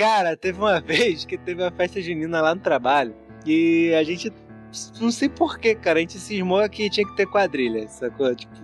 [0.00, 4.32] Cara, teve uma vez que teve uma festa junina lá no trabalho e a gente.
[5.00, 5.98] Não sei porquê, cara.
[5.98, 8.34] A gente cismou que tinha que ter quadrilha, sacou?
[8.34, 8.54] Tipo,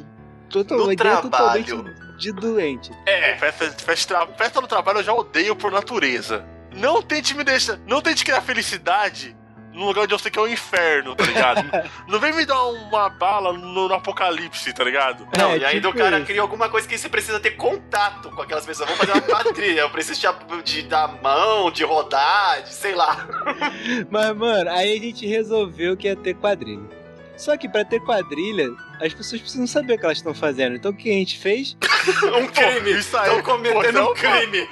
[0.49, 1.65] total, No ideia trabalho.
[1.65, 2.91] totalmente de doente.
[3.07, 6.45] É, festa, festa, festa no trabalho eu já odeio por natureza.
[6.75, 7.79] Não tente me deixar.
[7.87, 9.37] Não tente criar felicidade
[9.77, 11.63] num lugar onde eu sei que é o inferno, tá ligado?
[12.09, 15.29] não vem me dar uma bala no, no apocalipse, tá ligado?
[15.37, 16.27] Não, É, e ainda tipo o cara isso.
[16.27, 18.89] cria alguma coisa que você precisa ter contato com aquelas pessoas.
[18.89, 23.29] Vamos fazer uma quadrilha, eu preciso de, de dar mão, de rodar, de sei lá.
[24.11, 26.97] Mas, mano, aí a gente resolveu que ia ter quadrilha.
[27.37, 30.75] Só que pra ter quadrilha, as pessoas precisam saber o que elas estão fazendo.
[30.77, 31.77] Então o que a gente fez?
[32.07, 32.93] Um crime.
[32.93, 34.69] Estão cometendo um crime.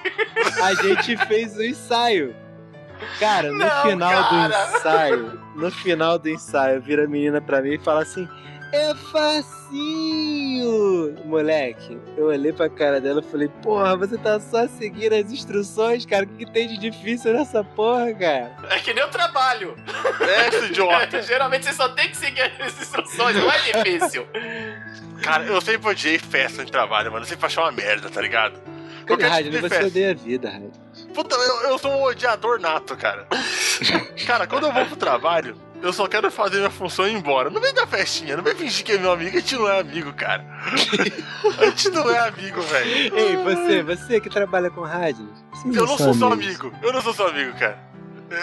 [0.62, 2.34] A gente fez o ensaio.
[3.19, 4.48] Cara, no Não, final cara.
[4.48, 8.29] do ensaio, no final do ensaio, vira a menina pra mim e fala assim:
[8.73, 8.95] É
[9.95, 11.15] facinho!
[11.25, 16.05] Moleque, eu olhei pra cara dela e falei: Porra, você tá só seguindo as instruções,
[16.07, 16.25] cara.
[16.25, 18.57] O que, que tem de difícil nessa porra, cara?
[18.71, 19.77] É que nem o trabalho.
[20.21, 21.23] É, seu idiota.
[21.23, 24.27] Geralmente você só tem que seguir as instruções, não é difícil.
[25.23, 27.24] Cara, eu sempre odiei festa em trabalho, mano.
[27.24, 28.59] Eu sempre achei uma merda, tá ligado?
[29.07, 29.87] Cara, Rádio, tipo de você festa.
[29.87, 30.73] odeia a vida, Rádio.
[31.15, 33.26] Puta, eu, eu sou um odiador nato, cara.
[34.26, 37.51] cara, quando eu vou pro trabalho, eu só quero fazer minha função e ir embora.
[37.51, 39.80] Não vem dar festinha, não vem fingir que é meu amigo, a gente não é
[39.80, 40.45] amigo, cara.
[41.59, 43.16] a gente não é amigo, velho.
[43.16, 45.29] Ei, você, você que trabalha com rádio.
[45.66, 46.73] Eu não sou seu amigo.
[46.82, 47.78] Eu não sou seu amigo, cara.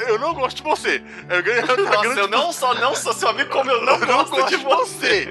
[0.07, 1.01] Eu não gosto de você.
[1.29, 4.07] Eu ganhei Nossa, grande eu não só não sou seu amigo, como eu não, eu
[4.07, 5.29] não gosto de você.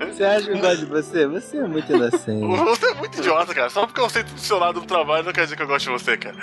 [0.00, 1.26] Você acha que eu gosto de você?
[1.26, 2.46] Você é muito inocente.
[2.46, 3.70] Você é muito idiota, cara.
[3.70, 5.92] Só porque eu do seu lado no trabalho não quer dizer que eu gosto de
[5.92, 6.36] você, cara.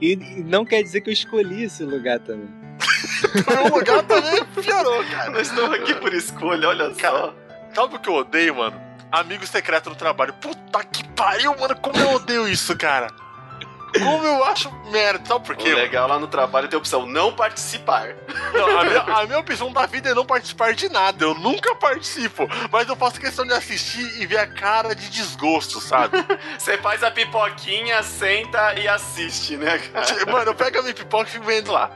[0.00, 2.48] E não quer dizer que eu escolhi esse lugar também.
[2.48, 5.30] O meu lugar também piorou, cara.
[5.30, 7.00] Nós estamos aqui por escolha, olha só.
[7.00, 7.34] Cara,
[7.74, 8.80] Sabe o que eu odeio, mano?
[9.12, 10.32] Amigo secreto no trabalho.
[10.34, 11.76] Puta que pariu, mano.
[11.76, 13.08] Como eu odeio isso, cara.
[13.98, 15.26] Como eu acho merda.
[15.26, 15.68] Sabe por O quê?
[15.70, 15.80] mano?
[15.80, 18.14] legal lá no trabalho tem a opção não participar.
[18.52, 21.24] Não, a, minha, a minha opção da vida é não participar de nada.
[21.24, 22.48] Eu nunca participo.
[22.70, 26.18] Mas eu faço questão de assistir e ver a cara de desgosto, sabe?
[26.58, 30.26] Você faz a pipoquinha, senta e assiste, né, cara?
[30.30, 31.90] Mano, eu pego a minha pipoca e fico vendo lá.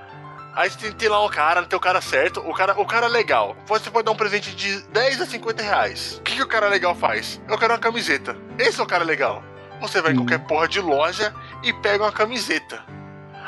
[0.57, 2.87] Aí você tem que ter lá um cara, tem o cara certo, o cara, o
[2.87, 3.57] cara legal.
[3.67, 6.19] Você pode dar um presente de 10 a 50 reais.
[6.19, 7.41] O que, que o cara legal faz?
[7.49, 8.37] Eu quero uma camiseta.
[8.57, 9.43] Esse é o cara legal.
[9.81, 10.19] Você vai em Hum.
[10.19, 12.85] qualquer porra de loja e pega uma camiseta.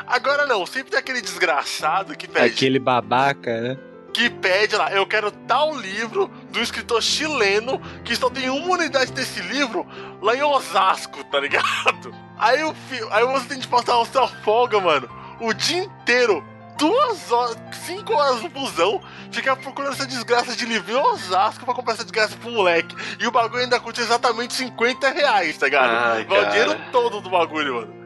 [0.07, 2.55] Agora não, sempre tem aquele desgraçado que pede.
[2.55, 3.79] Aquele babaca, né?
[4.13, 9.13] Que pede lá, eu quero tal livro do escritor chileno que só tem uma unidade
[9.13, 9.87] desse livro
[10.23, 12.15] lá em Osasco, tá ligado?
[12.39, 13.01] Aí, fi...
[13.11, 15.09] Aí você tem que passar a sua folga, mano,
[15.41, 16.43] o dia inteiro,
[16.79, 21.75] duas horas, cinco horas no busão, ficar procurando essa desgraça de livro em Osasco pra
[21.75, 22.95] comprar essa desgraça pro moleque.
[23.19, 25.91] E o bagulho ainda custa exatamente 50 reais, tá ligado?
[25.91, 28.06] Ai, Vai o dinheiro todo do bagulho, mano.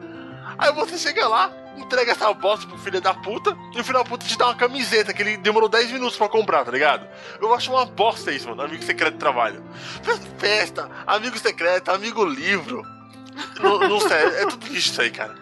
[0.61, 4.05] Aí você chega lá, entrega essa bosta pro filho da puta, e o filho da
[4.05, 7.07] puta te dá uma camiseta que ele demorou 10 minutos pra comprar, tá ligado?
[7.41, 8.61] Eu acho uma bosta isso, mano.
[8.61, 9.63] Amigo secreto de trabalho.
[10.37, 12.83] Festa, amigo secreto, amigo livro.
[13.59, 15.33] Não, não sei, é tudo lixo isso aí, cara.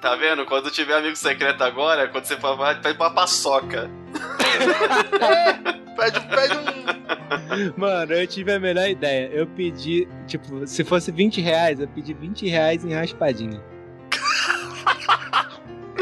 [0.00, 0.46] Tá vendo?
[0.46, 3.90] Quando tiver amigo secreto agora, quando você for, vai vai pra paçoca.
[5.96, 7.74] Pede, pede um.
[7.76, 9.28] Mano, eu tive a melhor ideia.
[9.32, 13.62] Eu pedi, tipo, se fosse 20 reais, eu pedi 20 reais em raspadinha.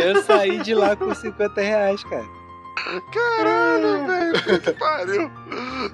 [0.03, 2.27] Eu saí de lá com 50 reais, cara.
[3.12, 4.33] Caralho, velho.
[4.43, 5.31] puta Que pariu.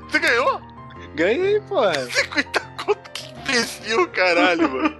[0.08, 0.60] Você ganhou?
[1.14, 1.80] Ganhei, pô.
[1.94, 4.96] 50 conto, que imbecil, caralho, mano.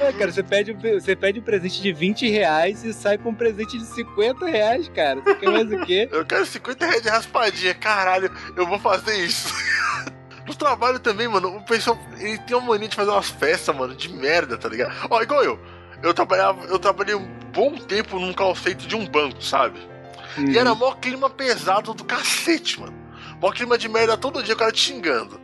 [0.00, 3.30] É, cara, você pede, um- você pede um presente de 20 reais e sai com
[3.30, 5.20] um presente de 50 reais, cara.
[5.22, 6.08] Você quer mais o quê?
[6.12, 9.52] Eu quero 50 reais de raspadinha, caralho, eu vou fazer isso.
[10.44, 13.94] No trabalho também, mano, o pessoal ele tem uma mania de fazer umas festas, mano,
[13.94, 14.92] de merda, tá ligado?
[15.08, 15.56] Ó, igual eu.
[16.02, 19.80] Eu trabalhava, eu trabalhei um bom tempo num calceito de um banco, sabe?
[20.38, 22.94] E era mó clima pesado do cacete, mano.
[23.40, 25.40] Mó clima de merda todo dia, o cara te xingando.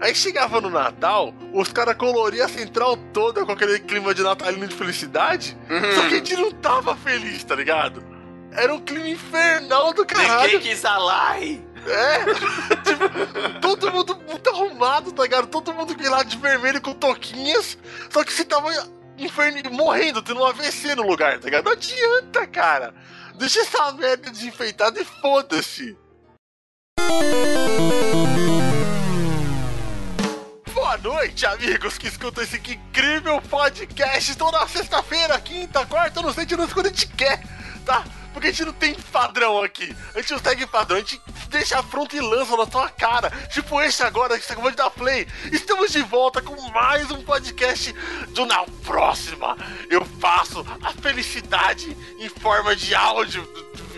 [0.00, 4.66] Aí chegava no Natal, os caras coloriam a central toda com aquele clima de natalino
[4.66, 5.56] de felicidade.
[5.94, 8.02] Só que a gente não tava feliz, tá ligado?
[8.52, 10.52] Era um clima infernal do caralho.
[10.54, 11.62] Ninguém quis alai.
[11.86, 12.24] É,
[12.82, 15.46] tipo, todo mundo muito arrumado, tá ligado?
[15.46, 17.78] Todo mundo lá de vermelho com toquinhas.
[18.10, 18.70] Só que você tava
[19.24, 21.64] inferno, morrendo, tendo um AVC no lugar, tá ligado?
[21.64, 22.94] Não adianta, cara.
[23.34, 25.96] Deixa essa merda desenfeitada e foda-se.
[30.74, 36.56] Boa noite, amigos que escutam esse incrível podcast toda sexta-feira, quinta, quarta, não sei de
[36.56, 37.42] novo quando a gente quer,
[37.84, 38.04] tá?
[38.32, 39.94] Porque a gente não tem padrão aqui.
[40.14, 43.30] A gente não segue padrão, a gente deixa a fronta e lança na tua cara.
[43.48, 45.26] Tipo esse agora que você acabou de dar play.
[45.52, 47.92] Estamos de volta com mais um podcast
[48.30, 49.56] do Na Próxima.
[49.90, 53.46] Eu faço a felicidade em forma de áudio.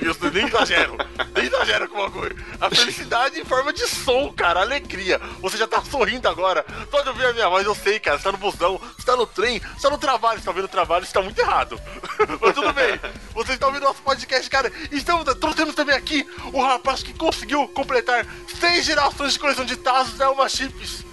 [0.00, 0.96] Eu nem exagero,
[1.34, 2.36] nem exagero com o bagulho.
[2.60, 5.20] A felicidade em forma de som, cara, alegria.
[5.40, 6.64] Você já tá sorrindo agora.
[6.90, 8.18] Pode ouvir a minha voz, eu sei, cara.
[8.18, 10.64] Você tá no busão, você tá no trem, você tá no trabalho, você tá ouvindo
[10.64, 11.80] o trabalho, isso tá muito errado.
[12.40, 13.00] Mas tudo bem.
[13.34, 14.72] Você está ouvindo nosso podcast, cara.
[14.90, 18.26] Estamos, trouxemos também aqui o rapaz que conseguiu completar
[18.60, 21.04] seis gerações de coleção de Tazos da Elma Chips.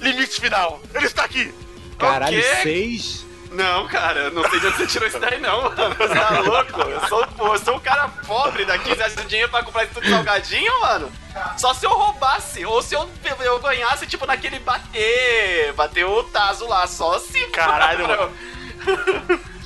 [0.00, 0.80] Limite final.
[0.94, 1.52] Ele está aqui.
[1.98, 3.29] Caralho, seis?
[3.50, 5.94] Não, cara, não sei de onde você tirou isso daí, não, mano.
[5.96, 6.80] Você tá louco?
[6.82, 9.94] Eu sou, pô, eu sou um cara pobre daqui, você acha dinheiro pra comprar isso
[9.94, 11.10] tudo salgadinho, mano?
[11.58, 13.08] Só se eu roubasse, ou se eu,
[13.40, 15.72] eu ganhasse, tipo, naquele bater.
[15.74, 17.46] Bater o Tazo lá, só se.
[17.48, 18.32] Caralho, mano.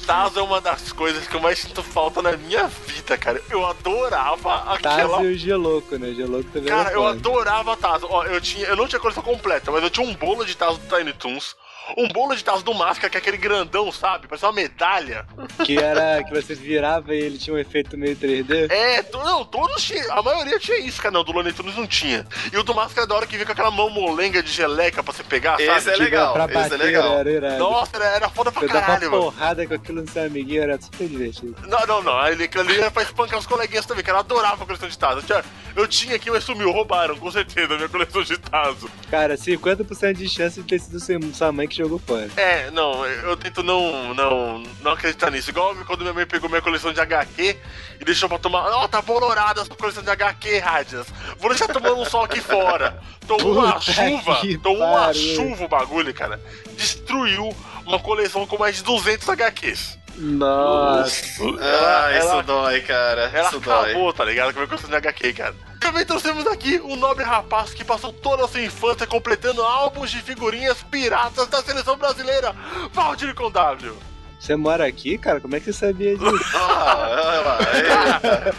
[0.06, 3.40] Tazo é uma das coisas que eu mais sinto falta na minha vida, cara.
[3.50, 5.16] Eu adorava aquela.
[5.16, 6.12] Tazo e o Geloco, né?
[6.12, 8.06] Geloco também Cara, eu adorava Tazo.
[8.10, 10.78] Ó, eu, tinha, eu não tinha coleção completa, mas eu tinha um bolo de Tazo
[10.78, 11.56] do Tiny Toons.
[11.96, 14.26] Um bolo de Tazo do Máscara, que é aquele grandão, sabe?
[14.26, 15.26] Parece uma medalha.
[15.64, 18.70] Que era que você virava e ele tinha um efeito meio 3D.
[18.70, 20.12] É, to- não, todos tinham.
[20.12, 21.12] A maioria tinha isso, cara.
[21.12, 22.26] Não, do Looney Tunes não tinha.
[22.52, 25.02] E o do Máscara é da hora que vinha com aquela mão molenga de geleca
[25.02, 25.62] pra você pegar, sabe?
[25.78, 27.18] Esse é Que legal, pra esse é bater legal.
[27.18, 27.58] era irado.
[27.58, 29.32] Nossa, era, era foda pra Você dava caralho, uma mano.
[29.32, 31.54] porrada com aquilo no seu amiguinho, era super divertido.
[31.68, 32.26] Não, não, não.
[32.28, 34.16] Ele, aquilo ali era pra espancar os coleguinhas também, cara.
[34.18, 35.18] Eu adorava a coleção de Tazo.
[35.18, 35.44] Eu tinha,
[35.76, 38.90] eu tinha aqui, mas sumiu, roubaram, com certeza, a minha coleção de Tazo.
[39.10, 41.73] Cara, 50% de chance de ter sido seu- sua mãe que
[42.06, 42.30] fora.
[42.36, 45.50] É, não, eu tento não, não, não acreditar nisso.
[45.50, 47.56] Igual quando minha mãe pegou minha coleção de HQ
[48.00, 48.68] e deixou pra tomar.
[48.70, 51.06] Ó, tá bolorada essa coleção de HQ, Radias.
[51.38, 53.02] Vou deixar tomando um sol aqui fora.
[53.26, 56.40] Tomou uma chuva, tomou uma chuva o bagulho, cara.
[56.76, 57.54] Destruiu
[57.86, 60.03] uma coleção com mais de 200 HQs.
[60.16, 61.24] Nossa.
[61.60, 63.30] Ah, isso ela, dói, cara.
[63.32, 63.90] ela isso dói.
[63.90, 64.52] acabou, tá ligado?
[64.52, 65.54] Com a minha coleção de HQ, cara.
[65.80, 70.22] Também trouxemos aqui um nobre rapaz que passou toda a sua infância completando álbuns de
[70.22, 72.54] figurinhas piratas da seleção brasileira,
[72.92, 73.94] Valdir com W.
[74.38, 75.40] Você mora aqui, cara?
[75.40, 76.44] Como é que você sabia disso?
[76.56, 78.54] Ah, eita.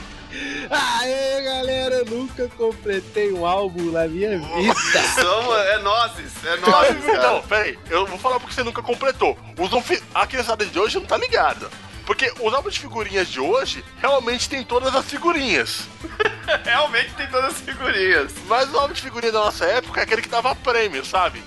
[0.70, 4.74] Aê, galera, eu nunca completei um álbum na minha vida.
[5.20, 7.32] Somos, é nozes, é nozes, cara.
[7.32, 9.38] Não, peraí, eu vou falar porque você nunca completou.
[9.58, 11.70] Os a criançada de hoje não tá ligada.
[12.06, 15.88] Porque os álbuns de figurinhas de hoje realmente tem todas as figurinhas.
[16.64, 18.31] Realmente tem todas as figurinhas.
[18.46, 21.44] Mas o álbum de figurinha da nossa época é aquele que tava a prêmio, sabe?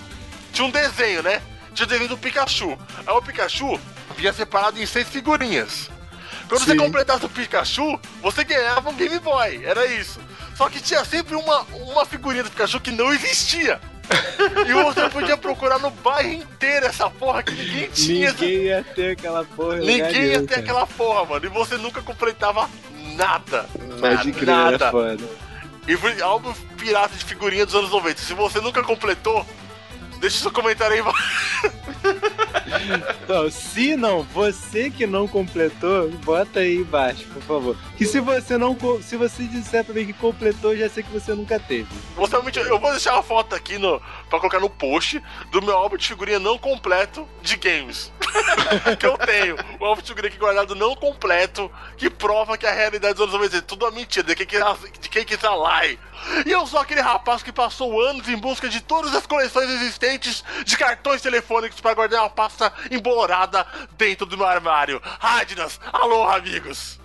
[0.52, 1.41] Tinha um desenho, né?
[1.73, 2.76] Tinha o desenho do Pikachu.
[3.06, 3.81] Aí o Pikachu
[4.17, 5.91] vinha separado em seis figurinhas.
[6.48, 6.78] Quando você Sim.
[6.78, 9.64] completasse o Pikachu, você ganhava um Game Boy.
[9.64, 10.18] Era isso.
[10.54, 13.80] Só que tinha sempre uma, uma figurinha do Pikachu que não existia.
[14.66, 18.32] e você podia procurar no bairro inteiro essa porra que ninguém tinha.
[18.32, 19.76] Ninguém ia ter aquela porra.
[19.76, 21.44] Ninguém ia ter aquela porra, mano.
[21.44, 22.68] E você nunca completava
[23.14, 23.66] nada.
[24.00, 24.74] Pode crer, nada.
[24.74, 25.24] era foda.
[25.86, 28.20] E álbum pirata de figurinha dos anos 90.
[28.20, 29.46] Se você nunca completou,
[30.19, 31.79] deixa seu comentário aí embaixo.
[33.29, 37.76] Não, se não, você que não completou, bota aí embaixo, por favor.
[37.98, 41.34] Que se você não, se você disser pra mim que completou, já sei que você
[41.34, 41.88] nunca teve.
[42.14, 44.00] Você eu vou deixar uma foto aqui no,
[44.30, 48.12] pra colocar no post do meu álbum de figurinha não completo de games.
[49.00, 49.56] que eu tenho.
[49.80, 53.34] O álbum de figurinha aqui guardado não completo, que prova que a realidade dos anos
[53.34, 54.58] 90 é tudo uma mentira, de quem que
[55.00, 55.84] de quem que tá lá.
[55.84, 55.98] E
[56.46, 60.76] eu sou aquele rapaz que passou anos em busca de todas as coleções existentes de
[60.76, 63.66] cartões telefônicos para guardar uma pasta embolorada
[63.96, 65.02] dentro do meu armário.
[65.18, 67.00] Radnas, alô, amigos.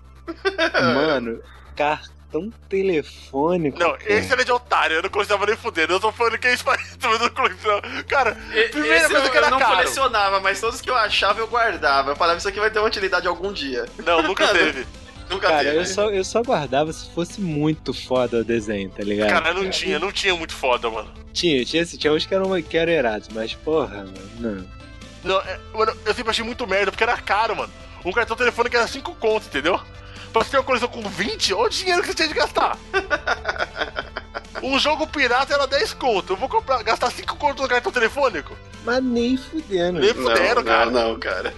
[0.95, 1.39] Mano,
[1.75, 3.77] cartão telefônico.
[3.79, 4.03] Não, cara.
[4.13, 5.93] esse era de otário, eu não colecionava nem fudendo.
[5.93, 8.03] Eu tô falando que é isso mas eu não colecionava.
[8.03, 9.75] Cara, E- primeira Esse coisa eu, que era eu não caro.
[9.75, 12.11] colecionava, mas todos que eu achava eu guardava.
[12.11, 13.85] Eu falava, isso aqui vai ter uma utilidade algum dia.
[14.05, 14.85] Não, nunca teve.
[15.29, 15.77] Nunca Cara, teve.
[15.77, 19.29] eu só, eu só guardava se fosse muito foda o desenho, tá ligado?
[19.29, 21.09] Cara, não tinha, não tinha muito foda, mano.
[21.31, 24.65] Tinha, tinha, tinha uns que eram, que eram erados, mas porra, mano, não.
[25.23, 27.71] Não, é- mano, eu sempre achei muito merda, porque era caro, mano.
[28.03, 29.79] Um cartão telefônico era 5 contos, entendeu?
[30.33, 32.77] Pra você ter uma coleção com 20, olha o dinheiro que você tinha de gastar.
[34.61, 36.33] Um jogo pirata era 10 conto.
[36.33, 38.57] Eu vou comprar, gastar 5 contos no cartão telefônico?
[38.85, 39.99] Mas nem fudendo.
[39.99, 40.85] Nem Não, fuderam, cara.
[40.89, 41.53] não, não, cara.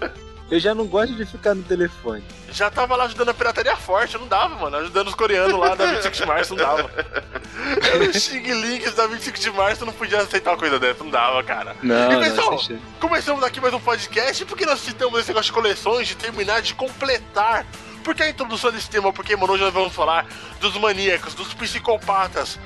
[0.49, 2.23] Eu já não gosto de ficar no telefone.
[2.51, 4.77] Já tava lá ajudando a pirataria forte, não dava, mano.
[4.77, 6.89] Ajudando os coreanos lá da 25 de março, não dava.
[8.09, 11.43] Os Xing Links da 25 de março não podia aceitar uma coisa dessa, não dava,
[11.43, 11.75] cara.
[11.83, 12.79] Não, E não, pessoal, assiste.
[12.99, 16.73] começamos aqui mais um podcast porque nós citamos esse negócio de coleções, de terminar, de
[16.73, 17.65] completar.
[18.05, 20.27] Porque a introdução desse tema, porque, mano, hoje nós vamos falar
[20.61, 22.59] dos maníacos, dos psicopatas,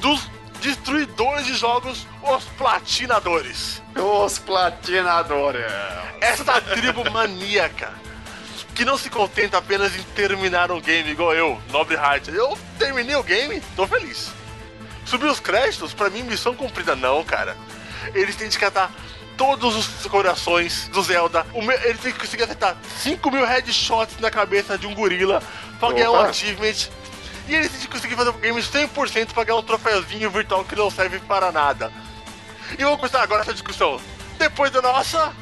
[0.00, 3.82] dos destruidores de jogos, os platinadores.
[3.96, 5.66] Os platinadores.
[6.20, 7.92] Essa tribo maníaca.
[8.76, 12.28] que não se contenta apenas em terminar um game igual eu, Nobre Heart.
[12.28, 14.30] Eu terminei o game, tô feliz.
[15.04, 16.94] Subir os créditos, pra mim, missão cumprida.
[16.94, 17.56] Não, cara.
[18.14, 18.92] Eles têm de catar
[19.36, 21.46] todos os corações do Zelda.
[21.52, 25.42] O meu, que conseguir acertar 5 mil headshots na cabeça de um gorila
[25.78, 26.88] pra ganhar um achievement.
[27.48, 31.20] E de conseguir fazer o game 100% pra ganhar um troféuzinho virtual que não serve
[31.20, 31.92] para nada.
[32.76, 34.00] E vamos começar agora essa discussão.
[34.38, 35.32] Depois da nossa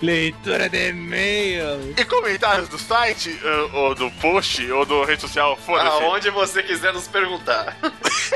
[0.00, 1.94] Leitura de e-mail.
[1.96, 6.02] e comentários do site, eh, ou do post, ou do rede social, foda-se.
[6.02, 7.76] Aonde você quiser nos perguntar.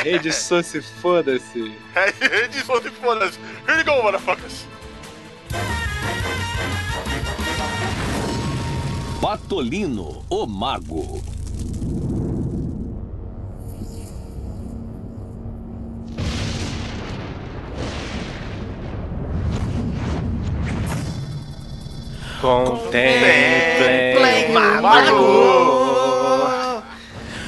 [0.03, 1.75] Rede Soci, foda-se.
[2.21, 3.39] Rede social, foda-se.
[3.67, 4.67] Here we go, motherfuckers.
[9.21, 11.21] Patolino, o Mago.
[22.41, 25.25] Contemplem mago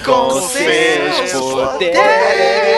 [0.05, 2.70] com seus poderes.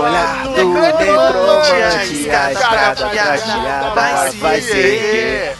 [0.00, 3.90] o olhar do necromante, a escada prateada
[4.40, 5.52] vai seguir.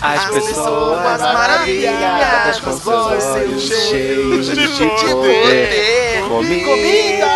[0.00, 6.22] As pessoas maravilhadas com seus olhos cheios de poder.
[6.28, 7.26] Comida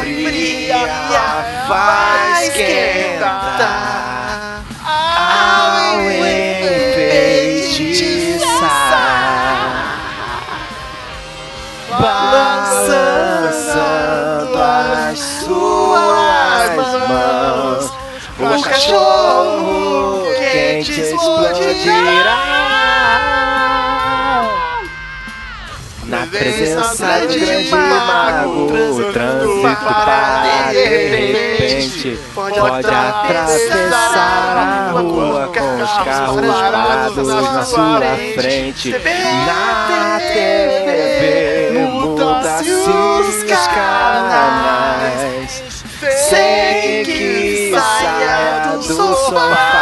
[0.00, 0.78] fria
[1.66, 4.62] faz esquentar.
[4.84, 6.00] ao
[17.18, 17.92] mãos,
[18.38, 20.22] o cachorro
[20.52, 22.58] quente explodirá.
[26.04, 35.82] Na presença de grande mago, o trânsito para de repente pode atravessar a rua com
[35.82, 38.00] os carros parados na sua
[38.34, 38.90] frente.
[39.46, 43.17] Na TV muda-se
[49.30, 49.77] do sofá.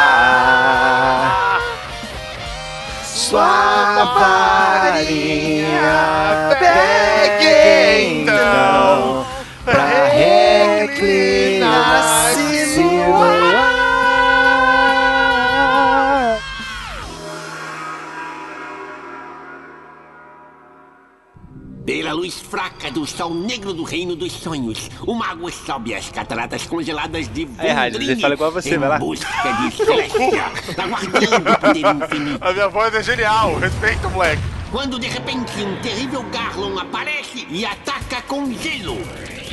[21.86, 26.66] Pela luz fraca do sol negro do reino dos sonhos, o mago sobe as cataratas
[26.66, 28.98] congeladas de Aí, Rádio, ele Vondrine fala igual você, em vai lá.
[28.98, 30.44] busca de Celestia,
[30.76, 32.44] aguardando o poder infinito.
[32.44, 34.42] A minha voz é genial, respeita, moleque.
[34.72, 38.98] Quando de repente um terrível Garlon aparece e ataca com gelo.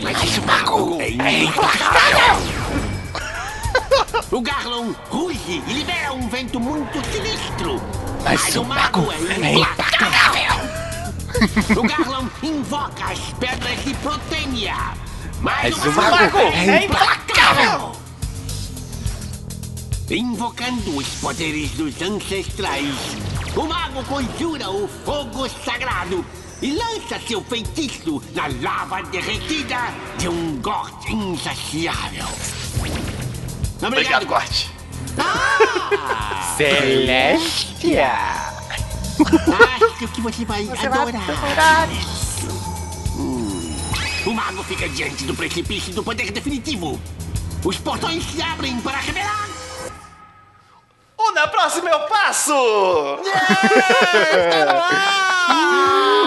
[0.01, 1.09] Mas o mago é
[1.43, 2.63] implacável!
[4.31, 7.79] O Garlon ruge e libera um vento muito sinistro.
[8.23, 10.22] Mas, o mago é implacável!
[11.77, 14.75] O Garlon invoca as pedras de Protênia.
[15.41, 17.91] Mas, o mago é implacável!
[20.09, 22.95] Invocando os poderes dos ancestrais,
[23.55, 26.23] o mago conjura o fogo sagrado
[26.61, 29.77] e lança seu feitiço na lava derretida
[30.17, 32.27] de um Gort insaciável.
[33.81, 34.71] Obrigado, Corte.
[36.57, 38.62] Celestia.
[39.19, 41.87] Acho que você vai adorar.
[43.17, 43.75] Hum.
[44.25, 46.99] O mago fica diante do precipício do poder definitivo.
[47.63, 49.47] Os portões se abrem para revelar.
[51.17, 52.53] O Na Próxima eu passo!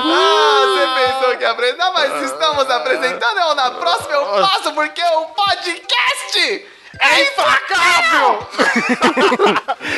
[0.09, 4.73] Ah, você pensou que ia apresentar, mas estamos apresentando é o Na Próxima eu passo
[4.73, 6.67] porque o podcast
[7.01, 8.47] é implacável!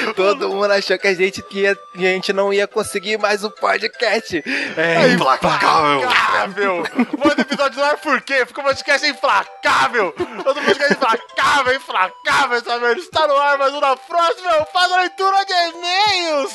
[0.14, 3.50] Todo mundo achou que a gente, que ia- a gente não ia conseguir mais o
[3.50, 4.42] podcast.
[4.76, 6.08] É, É implacável.
[7.18, 8.44] Manda episódio no ar por quê?
[8.44, 10.12] Porque o podcast é implacável.
[10.44, 13.00] Todo podcast é implacável, implacável, essa merda.
[13.00, 16.52] Está no ar, mas na próxima eu faço a leitura de e-mails.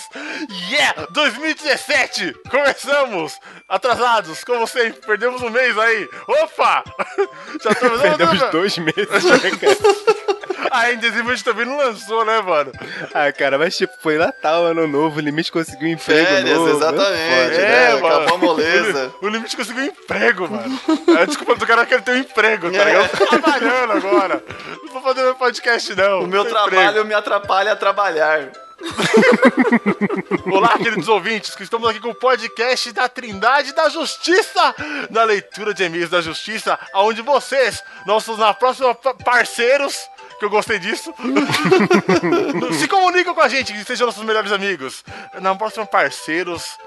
[0.72, 1.08] Yeah!
[1.12, 2.34] 2017!
[2.50, 3.38] Começamos!
[3.68, 6.10] Atrasados, como sempre, perdemos um mês aí.
[6.28, 6.84] Opa!
[7.64, 10.33] Já tô Perdemos dois meses, né, cara?
[10.72, 12.72] A gente também não lançou, né, mano?
[13.14, 16.70] Ah, cara, mas tipo, foi Natal, ano novo, o Limite conseguiu um emprego Férias, novo.
[16.70, 17.04] exatamente.
[17.04, 17.62] Foda.
[17.62, 19.14] É, acabou a moleza.
[19.22, 20.80] O, o limite conseguiu um emprego, mano.
[21.20, 23.10] A desculpa do cara é que ele tem um emprego, tá ligado?
[23.14, 24.44] Eu tô trabalhando agora.
[24.84, 26.22] Não vou fazer meu podcast, não.
[26.22, 27.06] O meu trabalho emprego.
[27.08, 28.50] me atrapalha a trabalhar.
[30.52, 34.76] Olá, queridos ouvintes, que estamos aqui com o podcast da Trindade da Justiça,
[35.10, 39.96] na leitura de e-mails da Justiça, onde vocês, nossos na próxima pa- parceiros,
[40.44, 41.14] que eu gostei disso,
[42.78, 45.04] se comunicam com a gente, que sejam nossos melhores amigos.
[45.40, 46.78] Na próxima parceiros,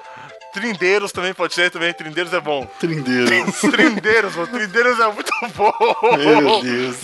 [0.53, 2.67] trindeiros também pode ser, também, trindeiros é bom.
[2.79, 3.61] Trindeiros.
[3.73, 5.73] Trindeiros, mano, trindeiros é muito bom.
[6.19, 6.97] Meu Deus.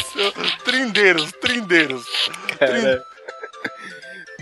[0.63, 2.05] Trindeiros, trindeiros.
[2.59, 3.03] Cara.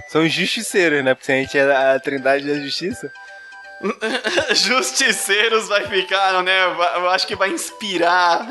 [0.08, 1.14] São justiceiros, né?
[1.14, 3.12] Porque a gente é a trindade da justiça.
[4.54, 6.64] Justiceiros vai ficar, né?
[6.96, 8.46] Eu acho que vai inspirar.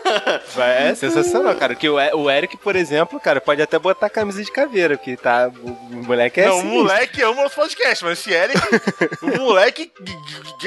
[0.54, 1.74] Vai, é sensacional, cara.
[1.74, 5.48] Que o, o Eric, por exemplo, cara, pode até botar camisa de caveira, porque tá.
[5.62, 6.82] O, o moleque é não, o sinistro.
[6.82, 8.58] moleque ama os podcasts, mas esse Eric,
[9.22, 9.92] o moleque,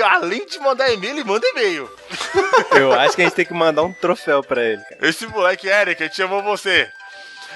[0.03, 1.89] além de mandar e-mail, ele manda e-mail.
[2.75, 5.07] Eu acho que a gente tem que mandar um troféu pra ele, cara.
[5.07, 6.87] Esse moleque, Eric, a gente amou você.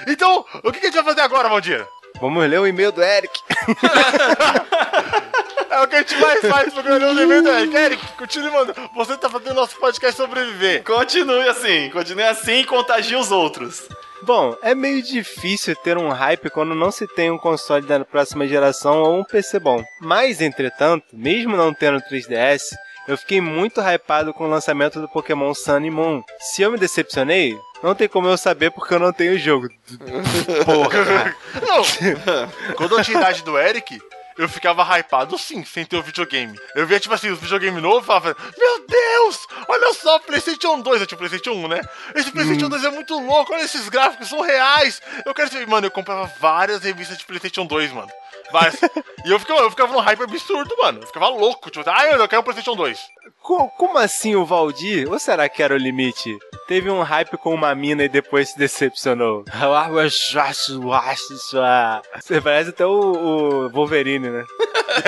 [0.06, 1.86] Então, o que que a gente vai fazer agora, Valdir?
[2.20, 3.40] Vamos ler o e-mail do Eric.
[5.70, 7.76] É o que a gente mais faz porque eu não e-mail do Eric.
[7.76, 8.90] Eric, continue mandando.
[8.94, 10.82] Você tá fazendo nosso podcast sobreviver.
[10.84, 13.88] Continue assim, continue assim e contagie os outros.
[14.22, 18.48] Bom, é meio difícil ter um hype quando não se tem um console da próxima
[18.48, 19.82] geração ou um PC bom.
[20.00, 22.62] Mas, entretanto, mesmo não tendo 3DS,
[23.06, 26.22] eu fiquei muito hypado com o lançamento do Pokémon Sun e Moon.
[26.40, 29.68] Se eu me decepcionei, não tem como eu saber porque eu não tenho o jogo.
[30.66, 31.34] Porra.
[31.66, 33.98] Não, quando eu tinha a idade do Eric,
[34.38, 36.58] eu ficava hypado sim, sem ter o videogame.
[36.74, 40.80] Eu via, tipo assim, os videogames novos e falava, meu Deus, olha só, o Playstation
[40.80, 41.80] 2, eu tinha o Playstation 1, né?
[42.14, 45.02] Esse Playstation 2 é muito louco, olha esses gráficos, são reais.
[45.26, 48.10] Eu quero saber, mano, eu comprava várias revistas de Playstation 2, mano.
[48.52, 48.80] Várias.
[49.24, 51.00] e eu ficava, eu ficava num hype absurdo, mano.
[51.02, 52.98] Eu ficava louco, tipo, ah, eu quero o Playstation 2.
[53.42, 55.10] Co- como assim o Valdir?
[55.10, 56.36] Ou será que era o limite?
[56.66, 59.44] Teve um hype com uma mina e depois se decepcionou.
[62.20, 64.44] Você parece até o, o Wolverine, né?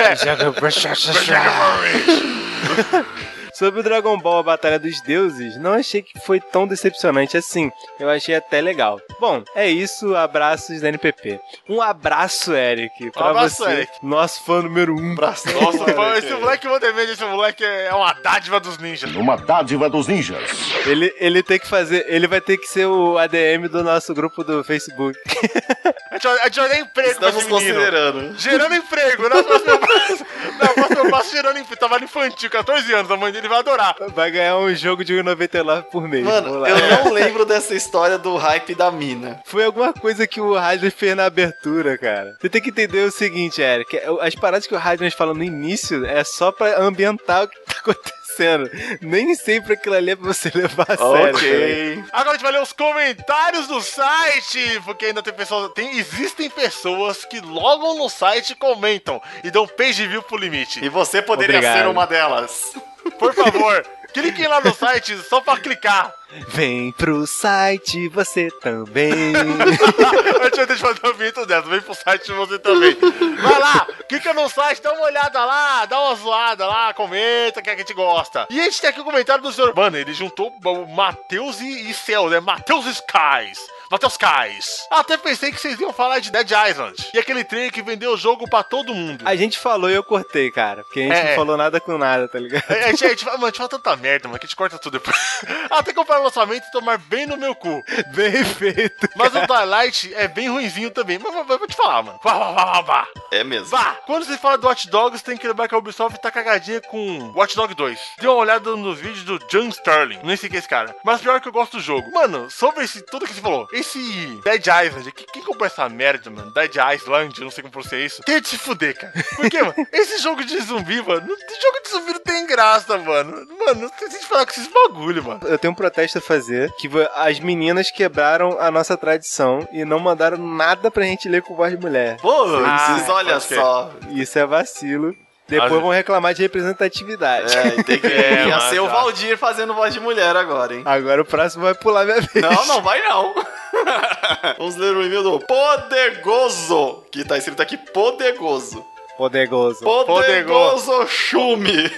[3.61, 7.71] Sobre o Dragon Ball A Batalha dos Deuses, não achei que foi tão decepcionante assim.
[7.99, 8.99] Eu achei até legal.
[9.19, 10.15] Bom, é isso.
[10.15, 11.39] Abraços da NPP.
[11.69, 13.11] Um abraço, Eric.
[13.11, 13.91] Pra abraço, você, Eric.
[14.01, 15.11] nosso fã número um.
[15.11, 15.47] Abraço.
[15.53, 19.15] Nossa, pô, esse moleque manda e-mail, esse moleque é uma dádiva dos ninjas.
[19.15, 20.49] Uma dádiva dos ninjas.
[20.87, 22.03] Ele, ele tem que fazer.
[22.07, 25.15] Ele vai ter que ser o ADM do nosso grupo do Facebook.
[26.11, 28.37] A gente, vai- a gente vai dar emprego pra Estamos considerando.
[28.37, 29.29] Gerando emprego.
[29.29, 30.25] Na próxima passo,
[30.59, 31.79] na próxima passo gerando emprego.
[31.79, 33.09] Trabalho infantil, 14 anos.
[33.09, 33.95] A mãe dele vai adorar.
[34.15, 36.23] Vai ganhar um jogo de 1,99 por mês.
[36.25, 39.41] Mano, eu não lembro dessa história do hype da mina.
[39.45, 42.35] Foi alguma coisa que o Radler fez na abertura, cara.
[42.39, 43.99] Você tem que entender o seguinte, Eric.
[44.21, 47.73] As paradas que o Radler fala no início é só pra ambientar o que tá
[47.79, 48.69] acontecendo.
[49.01, 51.35] Nem sempre aquilo ali é pra você levar a sério.
[51.35, 52.03] Ok.
[52.13, 54.81] Agora a gente vai ler os comentários do site.
[54.85, 55.71] Porque ainda tem pessoas.
[55.73, 59.21] Tem, existem pessoas que logam no site comentam.
[59.43, 60.83] E dão page view pro limite.
[60.83, 61.77] E você poderia Obrigado.
[61.77, 62.73] ser uma delas.
[63.21, 66.11] Por favor, cliquem lá no site só pra clicar.
[66.47, 69.11] Vem pro site, você também.
[70.41, 71.69] A gente vai deixar fazer uma vinheta dessa.
[71.69, 72.97] Vem pro site de você também.
[73.39, 77.69] Vai lá, clica no site, dá uma olhada lá, dá uma zoada lá, comenta que
[77.69, 78.47] a gente gosta.
[78.49, 79.75] E a gente tem aqui o comentário do senhor.
[79.75, 80.51] Mano, ele juntou
[80.89, 82.39] Matheus e, e Céu, né?
[82.39, 83.59] Matheus Skies.
[83.91, 84.87] Matheus Skies.
[84.89, 86.95] Até pensei que vocês iam falar de Dead Island.
[87.13, 89.23] E aquele trailer que vendeu o jogo pra todo mundo.
[89.27, 90.83] A gente falou e eu cortei, cara.
[90.83, 91.29] Porque a gente É.
[91.29, 92.63] não falou nada com nada, tá ligado?
[92.71, 94.55] A gente, a, gente, fala- mano, a gente fala tanta merda, mano, que a gente
[94.55, 95.17] corta tudo depois.
[95.69, 97.83] Até comprar o lançamento e tomar bem no meu cu.
[98.15, 99.09] Bem feito.
[99.15, 101.19] Mas o Twilight é bem ruinzinho também.
[101.19, 102.19] Mas, mas, mas vou te falar, mano.
[102.23, 103.07] Vá, vá, vá, vá, vá.
[103.31, 103.67] É mesmo.
[103.67, 103.97] Vá!
[104.05, 107.31] Quando você fala do Watch Dogs, tem que lembrar que a Ubisoft tá cagadinha com
[107.35, 107.99] Watch Dog 2.
[108.19, 110.19] Dê uma olhada nos vídeos do John Sterling.
[110.23, 110.95] Nem sei quem é esse cara.
[111.03, 112.09] Mas pior que eu gosto do jogo.
[112.13, 116.29] Mano, sobre esse tudo que você falou, esse Dead Island, que- quem comprou essa merda,
[116.29, 116.51] mano?
[116.53, 118.21] Dead Island, eu não sei como pronunciar isso.
[118.23, 119.13] Tem de se fuder, cara.
[119.35, 119.73] Por quê, mano?
[119.91, 123.45] Esse jogo de zumbi, mano, jogo de zumbi não tem graça, mano.
[123.65, 125.41] Mano, não tem que falar com esses bagulho, mano.
[125.45, 129.99] Eu tenho um protesto a fazer, que as meninas quebraram a nossa tradição e não
[129.99, 132.17] mandaram nada pra gente ler com voz de mulher.
[132.21, 133.59] Pô, Ah, vocês olha crer.
[133.59, 133.91] só.
[134.11, 135.15] Isso é vacilo.
[135.51, 137.53] Depois As- vão reclamar de representatividade.
[137.55, 138.87] É, tem que É, ia mas ser o.
[138.87, 140.81] Valdir fazendo voz de mulher agora, hein?
[140.85, 142.41] Agora o próximo vai pular minha vez.
[142.41, 143.35] Não, não vai não.
[144.57, 148.85] Vamos ler o e-mail do Podegoso, que tá escrito aqui Podegoso.
[149.17, 149.83] Poderoso.
[149.83, 151.91] Podegoso Chume.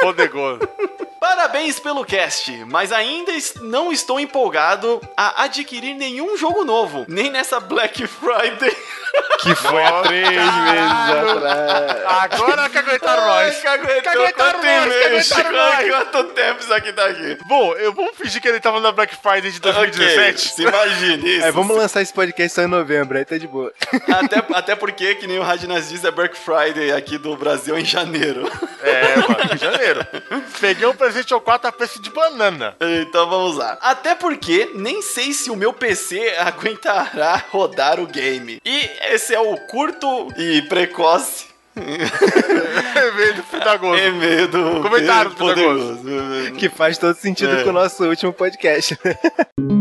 [0.00, 0.60] Poderoso.
[1.20, 7.60] Parabéns pelo cast, mas ainda não estou empolgado a adquirir nenhum jogo novo, nem nessa
[7.60, 8.74] Black Friday.
[9.40, 12.02] Que foi há três meses atrás.
[12.06, 13.60] Agora que aguentaram nós.
[13.60, 15.88] Caguetaram nós, caguetaram nós.
[15.90, 17.38] Quanto tempo isso aqui tá aqui?
[17.46, 20.48] Bom, eu vamos fingir que ele tava na Black Friday de Ok, 2017.
[20.54, 21.44] se imagine isso.
[21.46, 23.72] É, vamos lançar esse podcast só em novembro, aí tá de boa.
[24.08, 27.84] Até, até porque, que nem o Radnas diz, é Black Friday aqui do Brasil em
[27.84, 28.50] janeiro.
[28.82, 30.06] É, mano, em janeiro.
[30.60, 32.74] Peguei um presente ou quatro a preço de banana.
[32.80, 33.78] Então vamos lá.
[33.80, 38.60] Até porque nem sei se o meu PC aguentará rodar o game.
[38.64, 43.96] E esse é o curto e precoce É meio pedagogo.
[43.96, 46.00] e-mail do Comentário do poderoso.
[46.58, 47.62] Que faz todo sentido É.
[47.64, 48.98] com o nosso último podcast.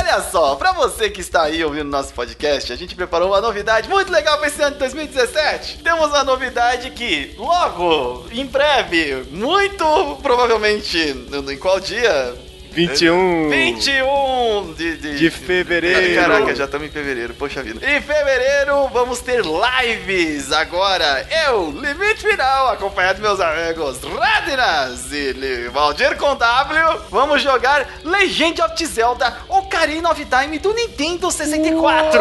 [0.00, 3.86] Olha só, pra você que está aí ouvindo nosso podcast, a gente preparou uma novidade
[3.86, 5.82] muito legal pra esse ano de 2017.
[5.82, 9.84] Temos uma novidade que logo, em breve, muito
[10.22, 12.34] provavelmente, em qual dia?
[12.72, 16.20] 21 21 de, de, de fevereiro.
[16.20, 17.80] Caraca, já estamos em fevereiro, poxa vida.
[17.84, 21.26] Em fevereiro vamos ter lives agora.
[21.46, 28.62] Eu, Limite Final, acompanhado de meus amigos Radinas e Valdir com W, vamos jogar Legend
[28.62, 32.20] of Zelda Ocarina of Time do Nintendo 64.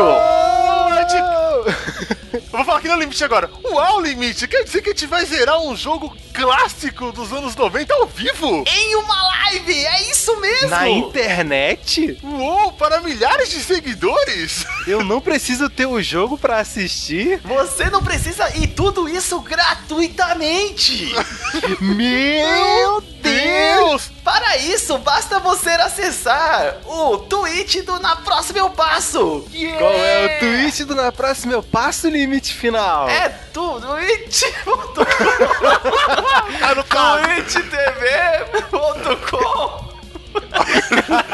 [2.34, 3.50] Eu vou falar aqui no limite agora.
[3.64, 4.48] Uau, limite!
[4.48, 8.64] Quer dizer que a gente vai zerar um jogo clássico dos anos 90 ao vivo?
[8.68, 10.70] Em uma live, é isso mesmo.
[10.70, 12.18] Na internet?
[12.24, 14.66] Uou, para milhares de seguidores?
[14.88, 17.40] Eu não preciso ter o jogo pra assistir?
[17.44, 21.14] Você não precisa e tudo isso gratuitamente.
[21.82, 24.12] Meu Deus!
[24.32, 29.44] Para isso, basta você acessar o tweet do Na Próxima Eu Passo.
[29.80, 33.10] Qual é o tweet do Na Próxima Eu Passo Limite Final?
[33.10, 34.44] É tu, twitch.
[36.62, 37.24] Ah, no caso.
[37.24, 39.89] twitchtv.com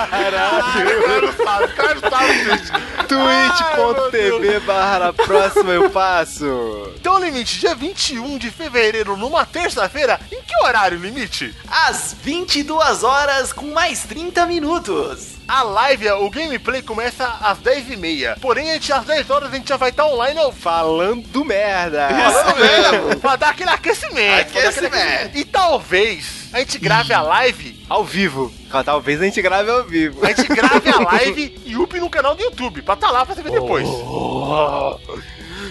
[0.10, 1.04] Caralho!
[1.06, 2.72] Cara não sabe, o cara não sabe, gente.
[3.08, 6.92] twitch.tv barra Na Próxima Eu Passo.
[6.96, 11.54] Então, limite, dia 21 de fevereiro, numa terça-feira, em que horário, limite?
[11.70, 15.36] Às 22 horas com mais 30 minutos.
[15.48, 18.40] A live, o gameplay começa às 10h30.
[18.40, 22.10] Porém, a gente, às 10 horas a gente já vai estar online ao Falando merda.
[22.10, 23.20] Falando mesmo.
[23.20, 24.52] pra dar aquele aquecimento.
[24.52, 25.38] pra dar aquele Aquecimento.
[25.38, 27.84] E talvez a gente grave a live.
[27.90, 28.50] Ao vivo.
[28.86, 30.26] Talvez a gente grave ao vivo.
[30.26, 32.82] A gente grave a live e upe no canal do YouTube.
[32.82, 33.86] Pra tá lá pra você ver depois.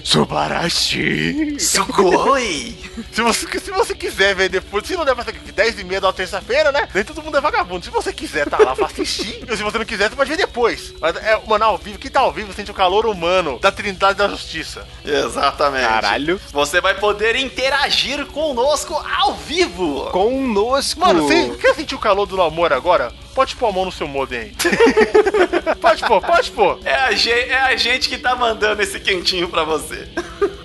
[0.04, 1.58] Subarashi.
[1.58, 2.76] Sugoi.
[3.10, 6.00] Se você, se você quiser ver depois, se não der pra ser 10 e meia
[6.00, 6.86] da terça-feira, né?
[6.94, 7.84] Nem todo mundo é vagabundo.
[7.84, 10.36] Se você quiser tá lá pra assistir, e se você não quiser, você pode ver
[10.36, 10.92] depois.
[11.00, 14.18] Mas é, mano, ao vivo, quem tá ao vivo sente o calor humano da Trindade
[14.18, 14.86] da Justiça.
[15.04, 15.88] Exatamente.
[15.88, 16.40] Caralho.
[16.52, 20.10] Você vai poder interagir conosco ao vivo.
[20.10, 21.00] Conosco.
[21.00, 23.10] Mano, você quer sentir o calor do namoro agora?
[23.34, 24.52] Pode pôr a mão no seu modem aí.
[25.80, 26.78] pode pôr, pode pôr.
[26.84, 30.08] É a, ge- é a gente que tá mandando esse quentinho pra você.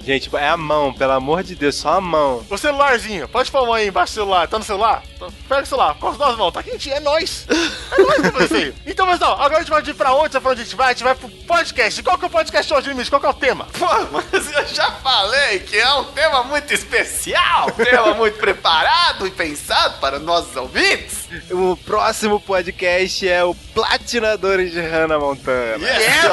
[0.05, 2.43] Gente, é a mão, pelo amor de Deus, só a mão.
[2.49, 4.47] O celularzinho, pode pôr a mão aí embaixo do celular.
[4.47, 5.03] Tá no celular?
[5.47, 6.51] Pega o celular, com as duas mãos.
[6.51, 7.45] Tá quentinho, é nóis.
[7.49, 8.73] É nóis que isso aí.
[8.85, 10.39] Então, pessoal, agora a gente vai ir pra onde?
[10.39, 10.87] Pra onde a gente vai?
[10.87, 12.03] A gente vai pro podcast.
[12.03, 13.09] Qual que é o podcast hoje, Limite?
[13.09, 13.67] Qual que é o tema?
[13.77, 19.25] Pô, mas eu já falei que é um tema muito especial, um tema muito preparado
[19.27, 21.27] e pensado para nossos ouvintes.
[21.51, 25.77] O próximo podcast é o Platinadores de Hannah Montana.
[25.87, 26.23] Yes,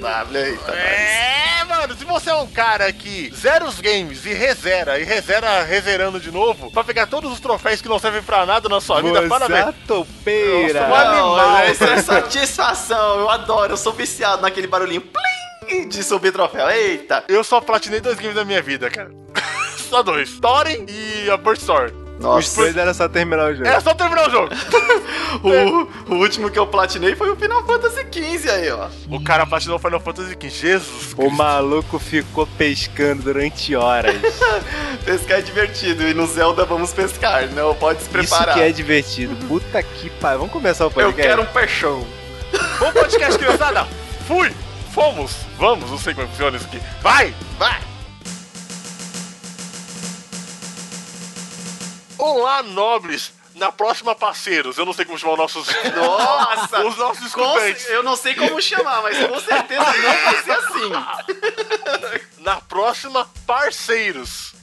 [0.00, 0.44] W.
[0.44, 5.04] Eita, É, mano, se você é um cara que zera os games e rezera, e
[5.04, 8.80] rezera rezerando de novo, pra pegar todos os troféus que não servem pra nada na
[8.80, 9.66] sua vida, Você parabéns.
[9.66, 10.88] a topeira.
[10.88, 11.66] Nossa, um Não, animal.
[11.72, 16.68] Isso é satisfação, eu adoro, eu sou viciado naquele barulhinho plim de subir troféu.
[16.70, 17.24] Eita.
[17.28, 19.10] Eu só platinei dois games da minha vida, cara.
[19.88, 20.38] só dois.
[20.40, 22.01] Thorin e a Bird Store.
[22.22, 23.68] Os Nossa, dois era só terminar o jogo.
[23.68, 24.48] É só terminar o jogo.
[25.42, 28.88] o, o último que eu platinei foi o Final Fantasy XV aí, ó.
[29.08, 30.50] o cara platinou Final Fantasy XV.
[30.50, 34.14] Jesus O maluco ficou pescando durante horas.
[35.04, 38.54] Pescar é divertido e no Zelda vamos pescar, não pode se Isso preparar.
[38.54, 39.34] que é divertido.
[39.48, 40.38] Puta que pariu.
[40.38, 41.22] Vamos começar o Eu podcast.
[41.22, 42.06] quero um peixão.
[42.78, 43.86] Bom podcast, criançada.
[44.26, 44.52] Fui.
[44.92, 45.36] Fomos.
[45.58, 45.90] Vamos.
[45.90, 46.80] Não sei como funciona isso aqui.
[47.02, 47.34] Vai.
[47.58, 47.91] Vai!
[52.22, 53.32] Olá, nobres.
[53.56, 54.78] Na próxima, parceiros.
[54.78, 55.66] Eu não sei como chamar os nossos...
[55.94, 56.80] Nossa!
[56.86, 57.90] os nossos Com- escutantes.
[57.90, 59.92] eu não sei como chamar, mas com certeza não
[60.24, 60.92] vai ser assim.
[62.38, 64.54] Na próxima, parceiros.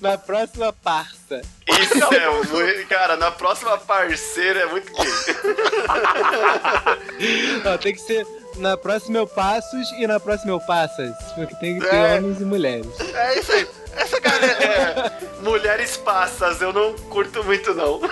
[0.00, 1.42] Na próxima parça.
[1.68, 2.88] Isso é muito.
[2.88, 5.06] Cara, na próxima parceira é muito gay.
[7.72, 8.26] Ó, tem que ser
[8.56, 11.14] na próxima eu passos e na próxima eu passas.
[11.34, 12.16] Porque tem que ter É.
[12.18, 12.88] homens e mulheres.
[13.14, 13.68] É isso aí.
[13.96, 14.64] Essa galera...
[14.64, 15.12] É,
[15.42, 18.00] mulheres passas, eu não curto muito, não.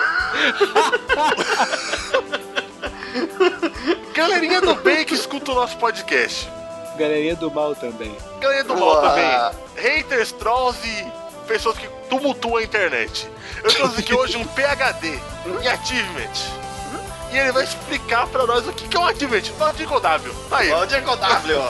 [4.13, 6.49] Galerinha do bem que escuta o nosso podcast.
[6.97, 8.15] Galerinha do mal também.
[8.39, 9.51] Galerinha do mal também.
[9.75, 11.05] Haters, trolls e
[11.47, 13.27] pessoas que tumultuam a internet.
[13.63, 15.19] Eu trouxe aqui hoje um PHD
[15.61, 16.62] em Achievement.
[17.33, 19.41] E ele vai explicar pra nós o que que é um Achievement.
[19.57, 20.33] Fala de W.
[20.51, 20.71] Aí.
[20.71, 21.61] O W?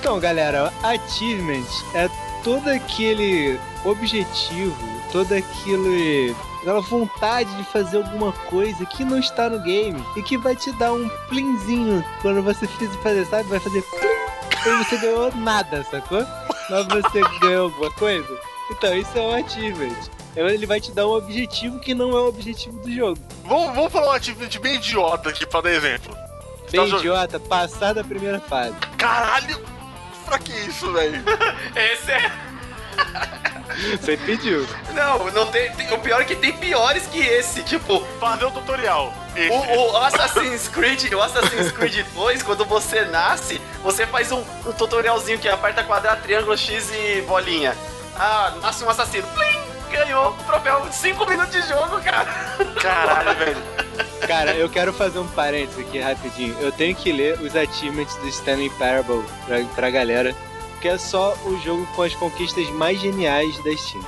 [0.00, 2.10] Então, galera, achievement é
[2.42, 4.76] todo aquele objetivo,
[5.12, 10.36] todo aquele aquela vontade de fazer alguma coisa que não está no game e que
[10.36, 13.48] vai te dar um plinzinho quando você fizer fazer, sabe?
[13.48, 16.26] Vai fazer plim, e você ganhou nada, sacou?
[16.68, 18.38] Mas você ganhou alguma coisa.
[18.70, 19.94] Então, isso é um achievement.
[20.34, 23.18] Ele vai te dar um objetivo que não é o objetivo do jogo.
[23.44, 26.16] Vamos, vamos falar um Achievement bem idiota aqui pra dar exemplo.
[26.70, 28.74] Bem Tá jo- idiota, passar da primeira fase.
[28.98, 29.62] Caralho!
[30.24, 31.22] Pra que isso, velho?
[31.76, 32.32] Esse é.
[34.00, 34.66] Você pediu.
[34.94, 37.62] Não, não tem, tem- O pior é que tem piores que esse.
[37.64, 39.12] Tipo, Fazer um tutorial.
[39.50, 44.72] O, o Assassin's Creed, o Assassin's Creed 2, quando você nasce, você faz um, um
[44.72, 47.76] tutorialzinho que aperta quadrado, triângulo, X e bolinha.
[48.16, 49.26] Ah, nasce um assassino.
[49.34, 49.53] Plim!
[49.94, 52.26] Ganhou o troféu 5 minutos de jogo, cara.
[52.80, 53.56] Caralho, velho.
[54.26, 56.56] Cara, eu quero fazer um parênteses aqui rapidinho.
[56.60, 60.34] Eu tenho que ler os achievements do Stanley Parable pra, pra galera,
[60.80, 64.04] que é só o jogo com as conquistas mais geniais da Steam.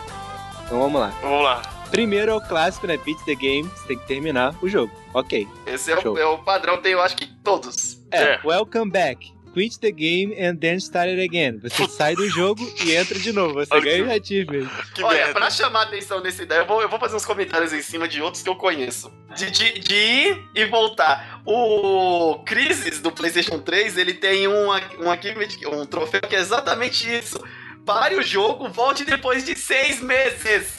[0.64, 1.12] Então vamos lá.
[1.22, 1.62] Vamos lá.
[1.90, 2.96] Primeiro é o clássico, né?
[2.96, 4.92] Beat the game, você tem que terminar o jogo.
[5.14, 5.46] Ok.
[5.66, 7.99] Esse é o, é o padrão, tem eu acho que todos.
[8.11, 8.40] É, É.
[8.44, 9.33] welcome back.
[9.57, 11.59] Quit the game and then start it again.
[11.62, 13.55] Você sai do jogo e entra de novo.
[13.55, 14.69] Você ganha o achievement.
[15.01, 15.33] Olha, merda.
[15.33, 18.21] pra chamar atenção nessa ideia, eu vou, eu vou fazer uns comentários em cima de
[18.21, 19.11] outros que eu conheço.
[19.35, 21.40] De, de, de ir e voltar.
[21.47, 27.11] O Crisis do PlayStation 3, ele tem um, um, achievement, um troféu que é exatamente
[27.11, 27.42] isso.
[27.87, 30.72] Pare o jogo, volte depois de seis meses.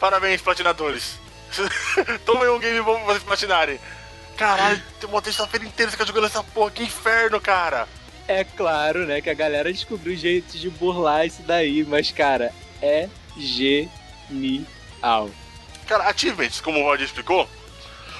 [0.00, 1.18] Parabéns, platinadores.
[2.26, 3.78] Tomem um game bom pra vocês platinarem.
[4.36, 6.70] Caralho, tem uma terça-feira inteira fica jogando essa porra.
[6.70, 7.88] Que inferno, cara.
[8.28, 13.08] É claro, né, que a galera descobriu jeitos de burlar isso daí, mas, cara, é
[13.38, 15.30] genial.
[15.86, 17.48] Cara, achievements, como o Rod explicou,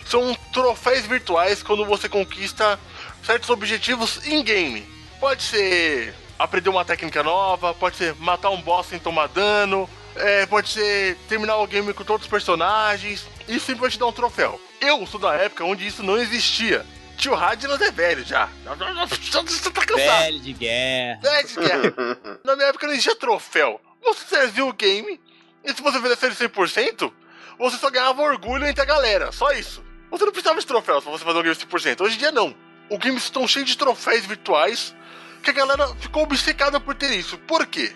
[0.08, 2.78] são troféus virtuais quando você conquista
[3.24, 4.86] certos objetivos in-game.
[5.20, 10.46] Pode ser aprender uma técnica nova, pode ser matar um boss sem tomar dano, é,
[10.46, 13.26] pode ser terminar o game com todos os personagens.
[13.48, 14.60] Isso sempre vai te dar um troféu.
[14.80, 16.84] Eu sou da época onde isso não existia.
[17.16, 18.48] Tio Radland é velho já.
[18.64, 20.22] Já tá cansado.
[20.22, 21.20] Velho de guerra.
[21.24, 21.94] É, de guerra.
[22.44, 23.80] Na minha época não existia troféu.
[24.02, 25.20] Você serviu o game,
[25.64, 27.12] e se você fizesse ele 100%,
[27.58, 29.32] você só ganhava orgulho entre a galera.
[29.32, 29.85] Só isso.
[30.10, 32.00] Você não precisava de troféus pra você fazer um game 100%.
[32.00, 32.54] Hoje em dia, não.
[32.88, 34.94] O games estão cheio de troféus virtuais
[35.42, 37.36] que a galera ficou obcecada por ter isso.
[37.38, 37.92] Por quê?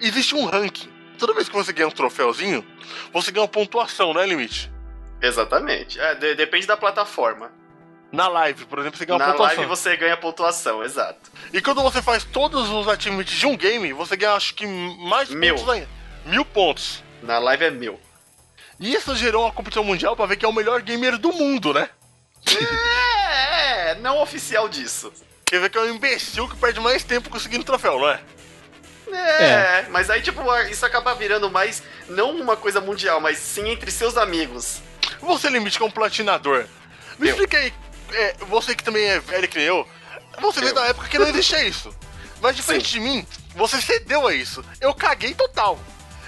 [0.00, 0.88] Existe um ranking.
[1.18, 2.64] Toda vez que você ganha um troféuzinho,
[3.12, 4.70] você ganha uma pontuação, não é limite?
[5.22, 5.98] Exatamente.
[5.98, 7.50] É, de- depende da plataforma.
[8.12, 9.56] Na live, por exemplo, você ganha Na pontuação.
[9.56, 11.30] live você ganha pontuação, exato.
[11.52, 15.28] E quando você faz todos os achievements de um game, você ganha acho que mais
[15.30, 15.54] Mil.
[15.56, 15.88] pontos ainda.
[16.26, 17.02] Mil pontos.
[17.22, 17.98] Na live é mil.
[18.78, 21.72] E isso gerou uma competição mundial pra ver quem é o melhor gamer do mundo,
[21.72, 21.88] né?
[22.46, 25.12] É, é, não oficial disso.
[25.44, 28.20] Quer ver que é um imbecil que perde mais tempo conseguindo troféu, não é?
[29.12, 33.90] É, mas aí, tipo, isso acaba virando mais, não uma coisa mundial, mas sim entre
[33.90, 34.80] seus amigos.
[35.20, 36.66] Você limite como platinador.
[37.18, 37.32] Me Eu.
[37.32, 37.72] explica aí,
[38.12, 39.88] é, você que também é velho que nem eu,
[40.40, 41.94] você veio da época que não existia isso.
[42.42, 44.64] Mas diferente de mim, você cedeu a isso.
[44.80, 45.78] Eu caguei total.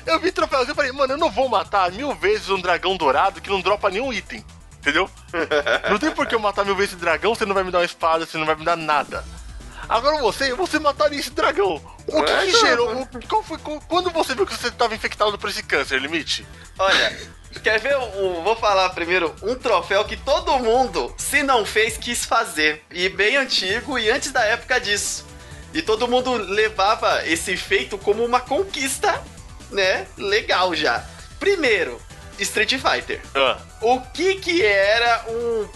[0.08, 3.40] Eu vi troféus e falei, mano, eu não vou matar mil vezes um dragão dourado
[3.40, 4.44] que não dropa nenhum item.
[4.78, 5.10] Entendeu?
[5.90, 7.78] não tem por que eu matar mil vezes esse dragão, você não vai me dar
[7.78, 9.22] uma espada, você não vai me dar nada.
[9.88, 11.76] Agora você, você mataria esse dragão.
[12.06, 13.02] O que, que Mas- gerou?
[13.02, 16.46] o- Qual foi, qual- quando você viu que você estava infectado por esse câncer, limite?
[16.78, 17.18] Olha,
[17.62, 17.96] quer ver?
[17.96, 22.82] Um, vou falar primeiro um troféu que todo mundo, se não fez, quis fazer.
[22.90, 25.26] E bem antigo e antes da época disso.
[25.74, 29.22] E todo mundo levava esse feito como uma conquista,
[29.70, 30.06] né?
[30.16, 31.04] Legal já.
[31.38, 32.00] Primeiro,
[32.38, 33.20] Street Fighter.
[33.34, 35.68] Ah, O que que era um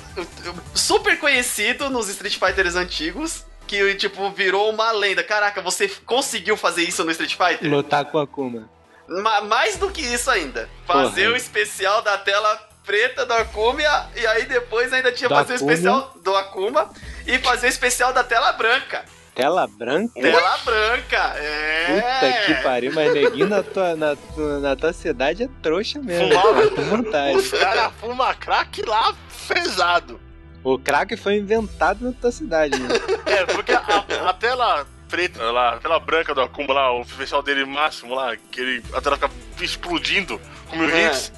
[0.75, 5.23] super conhecido nos Street Fighters antigos, que tipo virou uma lenda.
[5.23, 7.71] Caraca, você conseguiu fazer isso no Street Fighter?
[7.71, 8.69] Lutar com a Akuma.
[9.09, 10.69] Ma- mais do que isso ainda.
[10.87, 11.35] Fazer Porra.
[11.35, 13.81] o especial da tela preta do Akuma
[14.17, 15.73] e aí depois ainda tinha Do fazer o Akuma?
[15.73, 16.91] especial do Akuma
[17.27, 19.05] e fazer o especial da tela branca.
[19.35, 20.13] Tela branca?
[20.21, 21.87] Tela branca, é.
[22.01, 24.15] Puta que pariu, mas neguinho na tua, na,
[24.61, 26.29] na tua cidade é trouxa mesmo.
[26.29, 26.71] Fumava.
[26.71, 27.37] Com vontade.
[27.39, 29.15] os caras fumam crack lá
[29.49, 30.21] pesado.
[30.63, 32.89] O crack foi inventado na tua cidade, né?
[33.27, 37.43] É, porque a, a tela preta lá, a tela branca do Akuma lá, o especial
[37.43, 39.31] dele máximo lá, que ele, a tela fica
[39.63, 41.07] explodindo com mil É.
[41.07, 41.33] hits,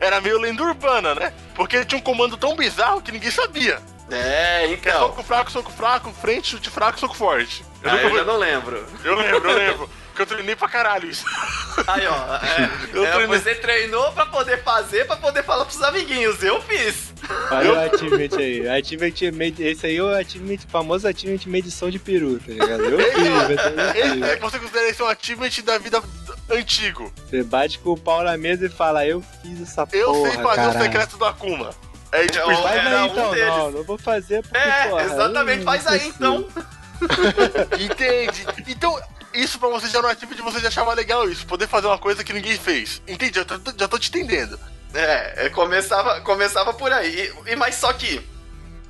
[0.00, 1.32] era meio lenda urbana, né?
[1.54, 3.80] Porque ele tinha um comando tão bizarro que ninguém sabia.
[4.14, 5.00] É, Que é então.
[5.08, 7.64] soco fraco, soco fraco, frente, chute fraco, soco forte.
[7.82, 8.86] Eu, Ah, nunca eu já não lembro.
[9.04, 9.90] eu lembro, eu lembro.
[10.12, 11.24] Porque eu treinei pra caralho isso.
[11.86, 12.12] Aí, ó.
[12.92, 16.42] É, Eu é, treinei- você treinou pra poder fazer, pra poder falar pros amiguinhos.
[16.42, 17.14] Eu fiz.
[17.50, 18.68] Olha o achievement aí.
[18.68, 22.82] Achievement esse aí é o achievement, famoso achievement medição de peru, tá ligado?
[22.84, 23.50] Eu fiz, eu
[23.96, 24.22] Esse, fiz.
[24.22, 26.02] é, você considera isso um achievement da vida
[26.50, 27.10] antigo.
[27.30, 30.42] Você bate com o pau na mesa e fala, eu fiz essa Eu porra, sei
[30.42, 30.82] fazer o caralho.
[30.82, 31.70] secreto do Akuma.
[32.12, 32.62] É tipo isso.
[32.62, 33.46] Faz aí um então, deles.
[33.48, 35.64] não, não vou fazer porque, É, porra, exatamente.
[35.64, 36.48] Faz não aí então.
[37.80, 38.46] Entende?
[38.68, 39.00] Então,
[39.34, 41.46] isso pra você já era um achievement, você já achava legal isso.
[41.46, 43.02] Poder fazer uma coisa que ninguém fez.
[43.08, 43.38] Entende?
[43.38, 44.58] Eu tô- já tô te entendendo.
[44.94, 47.32] É, é, começava, começava por aí.
[47.46, 48.20] E, e mas só que.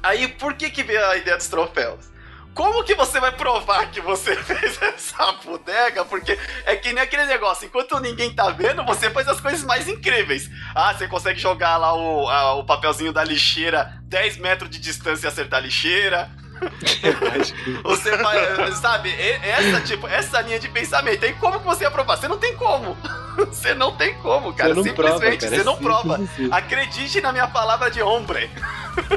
[0.02, 2.12] Aí por que que veio a ideia dos troféus?
[2.54, 6.04] Como que você vai provar que você fez essa bodega?
[6.04, 9.88] Porque é que nem aquele negócio, enquanto ninguém tá vendo, você faz as coisas mais
[9.88, 10.50] incríveis.
[10.74, 15.26] Ah, você consegue jogar lá o, a- o papelzinho da lixeira 10 metros de distância
[15.26, 16.30] e acertar a lixeira.
[17.83, 21.25] Você vai, sabe, e- essa, tipo, essa linha de pensamento.
[21.25, 22.16] Aí como que você ia provar?
[22.16, 22.96] Você não tem como.
[23.51, 24.75] Você não tem como, cara.
[24.75, 26.20] Você não prova, Simplesmente, cara, você é não prova.
[26.51, 28.51] Acredite na minha palavra de homem.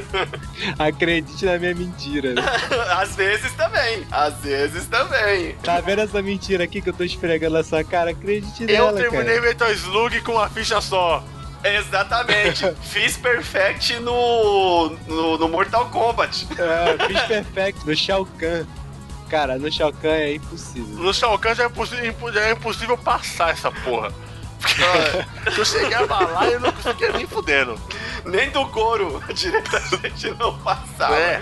[0.79, 2.34] Acredite na minha mentira.
[2.34, 2.41] né?
[2.97, 4.08] Às vezes também.
[4.10, 5.53] Às vezes também.
[5.63, 8.12] Tá vendo essa mentira aqui que eu tô esfregando na sua cara?
[8.12, 9.41] Acredite Eu nela, terminei cara.
[9.41, 11.21] Metal Slug com uma ficha só.
[11.65, 12.71] Exatamente.
[12.84, 16.47] Fiz perfect no, no, no Mortal Kombat.
[16.58, 18.65] É, fiz perfect no Shao Kahn.
[19.30, 20.95] Cara, no Shao Kahn é impossível.
[21.04, 24.12] No Shao Kahn já é, impossi- impo- já é impossível passar essa porra.
[24.62, 27.80] Porque se eu chegava lá, eu não conseguia nem fudendo.
[28.25, 31.15] Nem do Goro diretamente não passava.
[31.15, 31.41] É.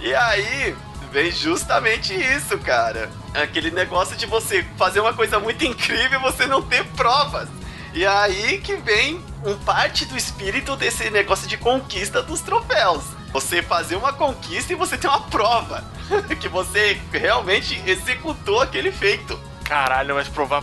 [0.00, 0.74] E aí
[1.12, 3.10] vem justamente isso, cara.
[3.34, 7.48] Aquele negócio de você fazer uma coisa muito incrível e você não ter provas.
[7.92, 13.02] E aí que vem um parte do espírito desse negócio de conquista dos troféus.
[13.32, 15.84] Você fazer uma conquista e você ter uma prova
[16.40, 19.38] que você realmente executou aquele feito.
[19.64, 20.62] Caralho, mas provar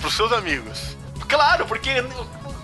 [0.00, 0.96] pros seus amigos.
[1.28, 1.90] Claro, porque,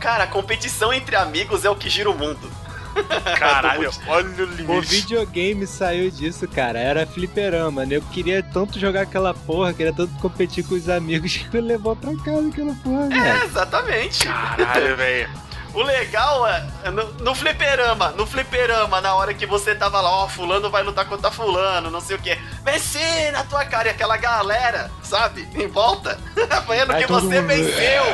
[0.00, 2.50] cara, a competição entre amigos é o que gira o mundo.
[3.38, 4.86] Caralho, olha o O limite.
[4.86, 6.78] videogame saiu disso, cara.
[6.78, 7.96] Era fliperama, né?
[7.96, 11.94] Eu queria tanto jogar aquela porra, queria tanto competir com os amigos que ele levou
[11.96, 13.44] pra casa aquela porra, É, velho.
[13.44, 14.26] exatamente.
[14.26, 15.30] Caralho, velho.
[15.74, 20.28] O legal é, no, no fliperama, no fliperama, na hora que você tava lá, ó,
[20.28, 22.38] fulano vai lutar contra fulano, não sei o que.
[22.64, 25.48] Vencer na tua cara e aquela galera, sabe?
[25.52, 26.16] Em volta,
[26.66, 27.48] Vai que você mundo.
[27.48, 28.04] venceu.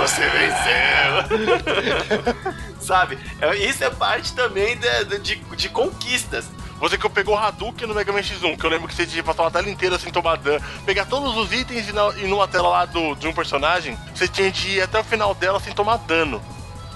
[0.00, 1.84] Você venceu.
[2.82, 3.16] sabe?
[3.40, 6.46] É, Isso é parte também de, de, de conquistas.
[6.80, 9.22] Você que pegou o Hadouken no Mega Man X1, que eu lembro que você tinha
[9.22, 12.26] que passar uma tela inteira sem tomar dano, pegar todos os itens e, na, e
[12.26, 15.60] numa tela lá do, de um personagem, você tinha de ir até o final dela
[15.60, 16.42] sem tomar dano.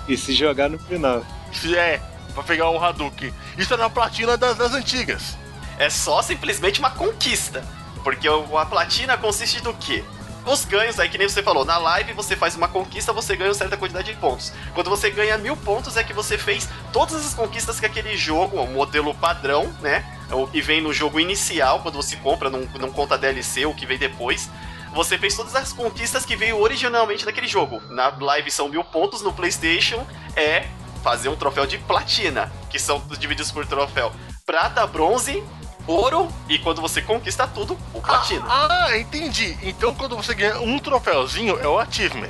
[0.09, 1.25] E se jogar no final.
[1.53, 2.01] Se é,
[2.35, 3.33] pra pegar um Hadouken.
[3.57, 5.37] Isso era na platina das, das antigas.
[5.79, 7.63] É só simplesmente uma conquista.
[8.03, 10.03] Porque o- a platina consiste do quê?
[10.47, 13.51] Os ganhos aí, que nem você falou, na live você faz uma conquista, você ganha
[13.51, 14.51] uma certa quantidade de pontos.
[14.73, 18.57] Quando você ganha mil pontos, é que você fez todas as conquistas que aquele jogo,
[18.63, 20.03] o modelo padrão, né?
[20.31, 23.85] O que vem no jogo inicial, quando você compra, não, não conta DLC, o que
[23.85, 24.49] vem depois.
[24.95, 27.81] Você fez todas as conquistas que veio originalmente daquele jogo.
[27.91, 30.67] Na live são mil pontos, no PlayStation é
[31.03, 34.13] fazer um troféu de platina, que são divididos por troféu
[34.45, 35.45] prata, bronze,
[35.87, 38.45] ouro e quando você conquista tudo, o platina.
[38.49, 39.57] Ah, ah, entendi.
[39.63, 42.29] Então quando você ganha um troféuzinho, é o achievement.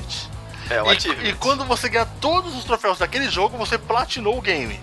[0.69, 1.29] é o E- achievement.
[1.29, 4.79] E, quando você ganha todos os troféus daquele jogo, você platinou o game.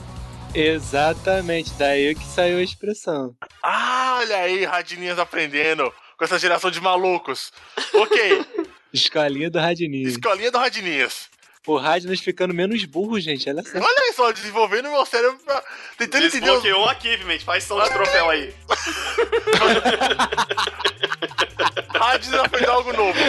[0.54, 3.36] Exatamente, daí que saiu a expressão.
[3.62, 7.52] Ah, olha aí, Radininhas aprendendo com essa geração de malucos.
[7.94, 8.46] Ok,
[8.94, 10.08] Escolinha do Radinho.
[10.08, 11.30] escolinha do Radininhas.
[11.68, 13.50] O Radinus ficando menos burro, gente.
[13.50, 13.80] Olha só.
[13.80, 15.64] Olha só, desenvolvendo meu cérebro pra...
[15.98, 16.62] tentando entender os...
[16.62, 18.54] Desbloqueou o achievement, faz som de troféu aí.
[22.00, 23.18] Radininhas aprendeu algo novo.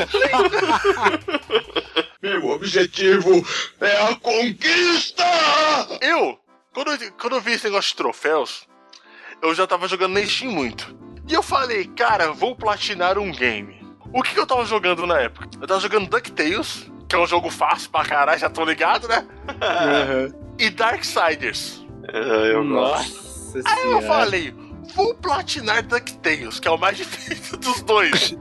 [2.22, 3.46] Meu objetivo
[3.80, 5.24] é a conquista!
[6.00, 6.38] Eu,
[6.74, 8.66] quando, eu- quando eu vi esse negócio de troféus,
[9.42, 10.96] eu já tava jogando na Steam muito.
[11.28, 13.76] E eu falei, cara, vou platinar um game.
[14.12, 15.48] O que, que eu tava jogando na época?
[15.60, 19.26] Eu tava jogando DuckTales, que é um jogo fácil pra caralho, já tô ligado, né?
[20.58, 21.84] E Darksiders.
[22.12, 24.06] eu Nossa Aí eu senhora.
[24.06, 24.54] falei,
[24.94, 28.34] vou platinar DuckTales, que é o mais difícil dos dois.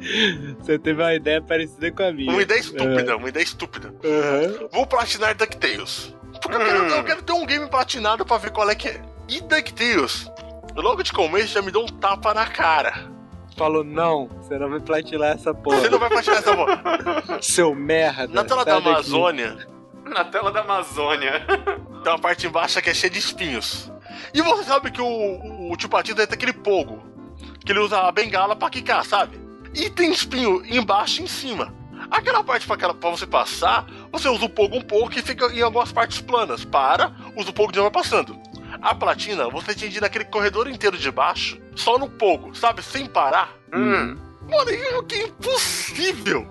[0.60, 2.30] Você teve uma ideia parecida com a minha.
[2.32, 3.94] Uma ideia estúpida, uma ideia estúpida.
[4.04, 4.68] Aham.
[4.72, 6.14] Vou platinar DuckTales.
[6.40, 9.02] Porque eu quero, eu quero ter um game platinado pra ver qual é que é.
[9.28, 10.30] E DuckTales,
[10.82, 13.08] logo de começo já me deu um tapa na cara.
[13.56, 15.80] Falou, não, você não vai platinar essa porra.
[15.80, 17.42] Você não vai platinar essa porra.
[17.42, 18.28] Seu merda.
[18.32, 18.88] Na tela da daqui.
[18.88, 19.68] Amazônia,
[20.04, 21.44] Na tela da Amazônia.
[22.04, 23.90] tem uma parte embaixo que é cheia de espinhos.
[24.32, 27.02] E você sabe que o, o, o tio Patinho deve ter aquele pogo.
[27.64, 29.38] Que ele usa a bengala pra quicar, sabe?
[29.74, 31.74] E tem espinho embaixo e em cima.
[32.10, 35.46] Aquela parte pra, aquela, pra você passar, você usa o pogo um pouco e fica
[35.52, 36.64] em algumas partes planas.
[36.64, 38.38] Para, usa o pogo de novo vai passando.
[38.80, 42.82] A platina, você ir naquele corredor inteiro de baixo, só no pogo, sabe?
[42.82, 43.56] Sem parar.
[43.74, 44.16] Hum.
[44.48, 46.46] Mano, isso que é impossível!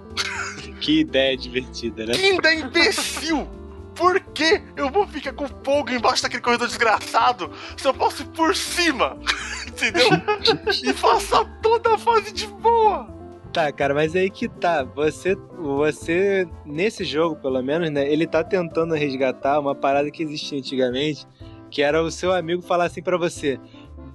[0.80, 2.14] Que ideia divertida, né?
[2.14, 3.48] Que ideia imbecil!
[3.96, 8.28] Por que eu vou ficar com fogo embaixo daquele corredor desgraçado se eu posso ir
[8.28, 9.18] por cima?
[9.68, 10.08] Entendeu?
[10.84, 13.18] e passar toda a fase de boa!
[13.52, 14.84] Tá, cara, mas aí que tá.
[14.84, 18.08] Você, você, nesse jogo, pelo menos, né?
[18.08, 21.26] Ele tá tentando resgatar uma parada que existia antigamente,
[21.70, 23.60] que era o seu amigo falar assim pra você: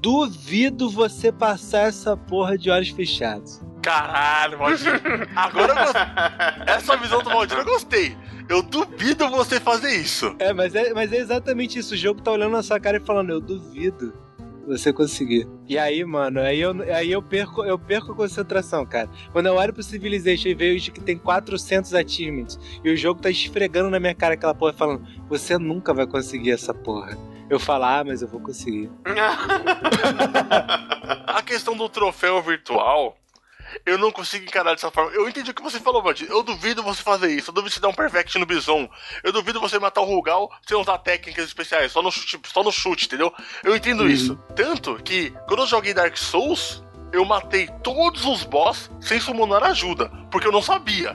[0.01, 3.61] Duvido você passar essa porra de olhos fechados.
[3.83, 5.01] Caralho, Valdir.
[5.35, 6.03] Agora eu gostei.
[6.67, 8.17] Essa visão do Valdir eu gostei.
[8.49, 10.35] Eu duvido você fazer isso.
[10.39, 11.95] É, mas é, mas é exatamente isso.
[11.95, 14.13] O jogo tá olhando na sua cara e falando: Eu duvido
[14.67, 15.49] você conseguir.
[15.69, 19.09] E aí, mano, aí eu, aí eu, perco, eu perco a concentração, cara.
[19.33, 23.31] Quando eu olho pro Civilization e vejo que tem 400 achievements e o jogo tá
[23.31, 27.17] esfregando na minha cara aquela porra falando: Você nunca vai conseguir essa porra.
[27.53, 28.91] Eu falo: Ah, mas eu vou conseguir.
[31.27, 33.15] A questão do troféu virtual,
[33.85, 35.11] eu não consigo encarar dessa forma.
[35.11, 36.31] Eu entendi o que você falou, Valdir.
[36.31, 37.51] Eu duvido você fazer isso.
[37.51, 38.89] Eu duvido você dar um perfect no Bison.
[39.23, 42.73] Eu duvido você matar o Rugal sem usar técnicas especiais, só no chute, só no
[42.73, 43.31] chute entendeu?
[43.63, 44.35] Eu entendo isso.
[44.57, 46.83] Tanto que, quando eu joguei Dark Souls,
[47.13, 51.15] eu matei todos os boss sem summonar ajuda, porque eu não sabia.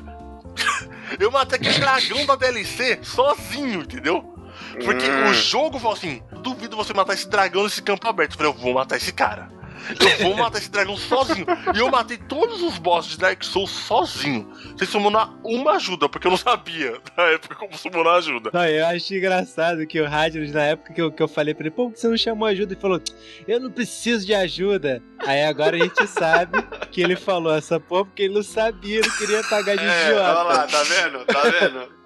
[1.19, 4.36] eu matei aquele dragão da DLC sozinho, entendeu?
[4.83, 5.29] Porque Hum.
[5.29, 8.31] o jogo falou assim: duvido você matar esse dragão nesse campo aberto.
[8.33, 9.55] Eu falei, eu vou matar esse cara.
[10.19, 11.45] Eu vou matar esse dragão sozinho.
[11.73, 14.51] E eu matei todos os bosses de Dark Souls sozinho.
[14.77, 18.49] Sem summonar uma ajuda, porque eu não sabia na época como summonar ajuda.
[18.51, 21.67] Não, eu acho engraçado que o Radnus, na época que eu, que eu falei pra
[21.67, 22.73] ele, pô, por que você não chamou ajuda?
[22.73, 22.99] Ele falou,
[23.47, 25.01] eu não preciso de ajuda.
[25.25, 26.61] Aí agora a gente sabe
[26.91, 30.39] que ele falou essa porra porque ele não sabia, ele queria pagar de É, idiota.
[30.39, 31.25] olha lá, tá vendo?
[31.25, 31.96] Tá vendo?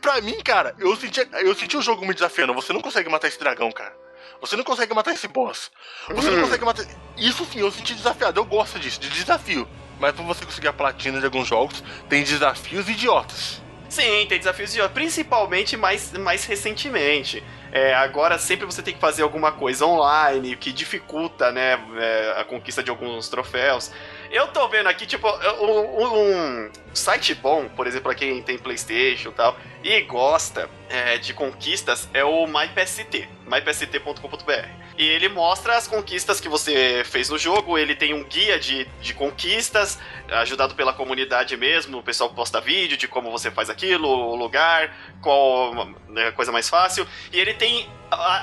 [0.00, 2.54] Pra mim, cara, eu senti, eu senti o jogo me desafiando.
[2.54, 3.94] Você não consegue matar esse dragão, cara.
[4.40, 5.70] Você não consegue matar esse boss.
[6.10, 6.42] Você não Hum.
[6.42, 6.84] consegue matar.
[7.16, 8.38] Isso sim, eu senti desafiado.
[8.40, 9.68] Eu gosto disso, de desafio.
[10.00, 13.60] Mas pra você conseguir a platina de alguns jogos, tem desafios idiotas.
[13.88, 17.44] Sim, tem desafios de principalmente mais, mais recentemente.
[17.70, 22.44] É, agora sempre você tem que fazer alguma coisa online, que dificulta, né, é, a
[22.44, 23.92] conquista de alguns troféus.
[24.32, 25.28] Eu tô vendo aqui, tipo,
[25.60, 31.18] um, um site bom, por exemplo, pra quem tem Playstation e tal, e gosta é,
[31.18, 34.81] de conquistas, é o MyPST, mypst.com.br.
[35.02, 38.84] E ele mostra as conquistas que você fez no jogo, ele tem um guia de,
[39.00, 39.98] de conquistas,
[40.28, 44.94] ajudado pela comunidade mesmo, o pessoal posta vídeo de como você faz aquilo, o lugar,
[45.20, 47.04] qual né, coisa mais fácil.
[47.32, 47.90] E ele tem.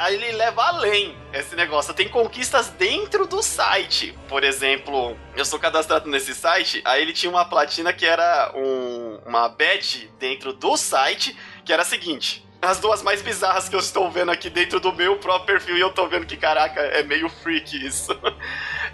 [0.09, 1.93] Ele leva além esse negócio.
[1.93, 4.13] Tem conquistas dentro do site.
[4.27, 9.21] Por exemplo, eu sou cadastrado nesse site, aí ele tinha uma platina que era um,
[9.25, 12.48] uma badge dentro do site, que era a seguinte.
[12.61, 15.79] As duas mais bizarras que eu estou vendo aqui dentro do meu próprio perfil, e
[15.79, 18.17] eu tô vendo que, caraca, é meio freak isso.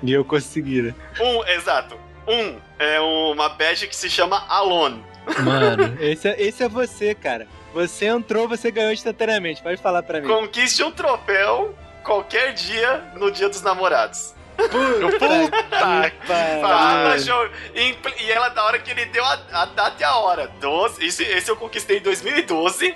[0.04, 0.96] E eu consegui, né?
[1.20, 1.98] Um, exato.
[2.28, 5.04] Um é uma badge que se chama Alone.
[5.44, 7.48] Mano, esse é, esse é você, cara.
[7.74, 9.62] Você entrou, você ganhou instantaneamente.
[9.62, 10.28] Pode falar pra mim.
[10.28, 14.34] Conquiste um troféu qualquer dia no dia dos namorados.
[14.56, 16.62] Puta Tá, que Tava
[17.10, 17.52] pariu.
[18.20, 20.48] E ela, da hora que ele deu a, a data e a hora.
[20.60, 22.96] 12, esse, esse eu conquistei em 2012.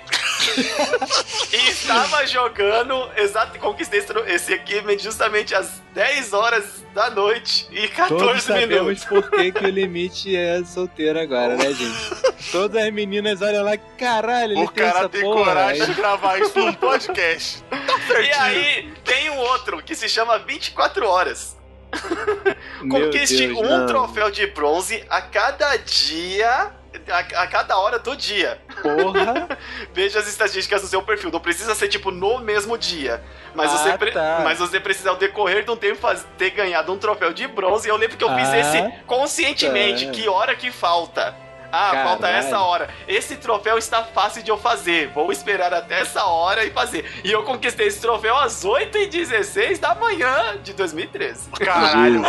[1.52, 3.08] e estava jogando.
[3.16, 9.04] Exato, conquistei esse, achievement justamente às 10 horas da noite e Todos 14 sabemos minutos.
[9.04, 12.20] por que, que o limite é solteiro agora, né, gente?
[12.50, 15.44] Todas as meninas olham lá, caralho, ele O tem cara essa tem porra.
[15.44, 17.64] coragem de Aí- gravar isso num podcast.
[18.12, 18.42] Tá E certinho.
[18.44, 21.56] aí, tem um outro que se chama 24 horas.
[22.90, 23.86] Conquiste Deus, um não.
[23.86, 26.72] troféu de bronze a cada dia.
[27.08, 28.60] A, a cada hora do dia.
[28.82, 29.48] Porra.
[29.94, 31.30] Veja as estatísticas do seu perfil.
[31.30, 33.22] Não precisa ser tipo no mesmo dia.
[33.54, 34.40] Mas, Ah, você, pre- tá.
[34.42, 37.86] mas você precisa, ao decorrer de um tempo, faz- ter ganhado um troféu de bronze.
[37.88, 40.06] E eu lembro que eu fiz Ah, esse conscientemente.
[40.06, 40.12] tá.
[40.12, 41.34] Que hora que falta?
[41.72, 42.08] Ah, Caralho.
[42.08, 42.88] falta essa hora.
[43.06, 45.08] Esse troféu está fácil de eu fazer.
[45.08, 47.04] Vou esperar até essa hora e fazer.
[47.24, 51.50] E eu conquistei esse troféu às 8h16 da manhã de 2013.
[51.50, 52.22] Caralho.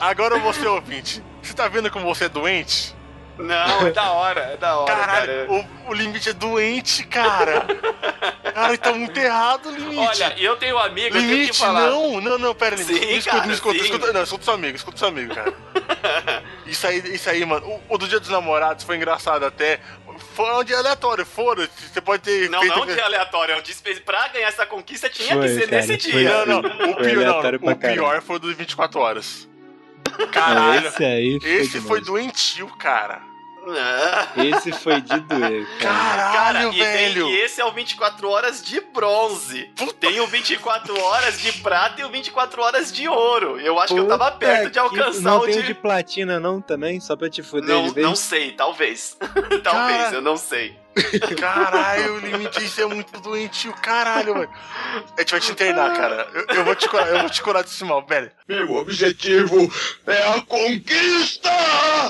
[0.00, 1.22] Agora você ouvinte.
[1.42, 2.94] Você tá vendo como você é doente?
[3.38, 5.52] Não, é da hora, é da hora, Caralho, cara.
[5.86, 7.66] o, o limite é doente, cara.
[8.54, 9.98] Cara, tá muito errado o limite.
[9.98, 11.90] Olha, eu tenho um amigo, eu tenho que Limite, falar.
[11.90, 12.94] não, não, não, pera, limite.
[12.98, 13.84] Sim, me escuta, cara, me escuta, sim.
[13.84, 14.12] escuta.
[14.12, 15.52] Não, escuta seu amigo, escuta seu amigo, cara.
[16.64, 17.66] isso aí, isso aí, mano.
[17.66, 19.80] O, o do dia dos namorados foi engraçado até.
[20.34, 21.70] Foi um dia aleatório, foda-se.
[21.92, 22.74] Você pode ter Não, feito.
[22.78, 25.86] não de aleatório, é um despe- pra ganhar essa conquista tinha Foi, que ser cara,
[25.86, 26.20] nesse foi.
[26.22, 26.46] dia.
[26.46, 29.46] Não, não, o pior, não, o pior foi o dos 24 horas.
[30.32, 30.88] Caralho.
[30.88, 31.86] esse aí foi Esse demais.
[31.88, 33.22] foi doentio, cara.
[33.66, 34.44] Não.
[34.44, 35.94] Esse foi de doer, cara.
[35.94, 36.78] Caralho, Cara, e, tem-
[37.12, 37.26] velho.
[37.28, 39.68] e esse é o 24 horas de bronze.
[39.98, 43.58] Tem o 24 horas de prata e o 24 horas de ouro.
[43.60, 45.58] Eu acho que eu tava Puta perto de alcançar Não o tem de.
[45.58, 47.00] o de platina não também?
[47.00, 48.06] Só pra te fuder Não, de vez?
[48.06, 49.16] não sei, talvez.
[49.64, 50.14] talvez, Cara.
[50.14, 50.78] eu não sei.
[51.38, 54.50] Caralho, o limite isso é muito doentio, caralho, mano.
[55.16, 56.28] A gente vai te internar, cara.
[56.32, 58.30] Eu, eu vou te curar, eu vou te curar desse mal, velho.
[58.48, 59.72] Meu objetivo
[60.06, 61.50] é a conquista!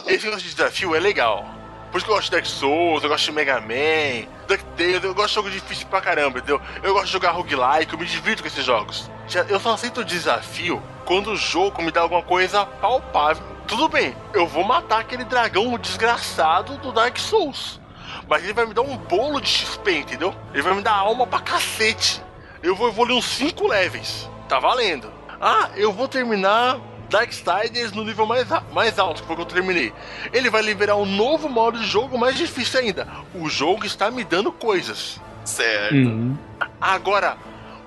[0.07, 1.45] Esse negócio de desafio é legal.
[1.91, 5.15] Por isso que eu gosto de Dark Souls, eu gosto de Mega Man, DuckTales, eu
[5.15, 6.61] gosto de jogo difícil pra caramba, entendeu?
[6.83, 9.11] Eu gosto de jogar roguelike, eu me divirto com esses jogos.
[9.49, 13.43] Eu só aceito o desafio quando o jogo me dá alguma coisa palpável.
[13.67, 17.81] Tudo bem, eu vou matar aquele dragão desgraçado do Dark Souls.
[18.29, 20.35] Mas ele vai me dar um bolo de XP, entendeu?
[20.53, 22.23] Ele vai me dar alma pra cacete.
[22.63, 24.29] Eu vou evoluir uns 5 levels.
[24.49, 25.13] Tá valendo.
[25.41, 29.47] Ah, eu vou terminar Darksiders no nível mais, mais alto, que foi o que eu
[29.47, 29.93] terminei.
[30.33, 33.07] Ele vai liberar um novo modo de jogo mais difícil ainda.
[33.35, 35.21] O jogo está me dando coisas.
[35.45, 35.95] Certo.
[35.95, 36.37] Uhum.
[36.81, 37.37] Agora,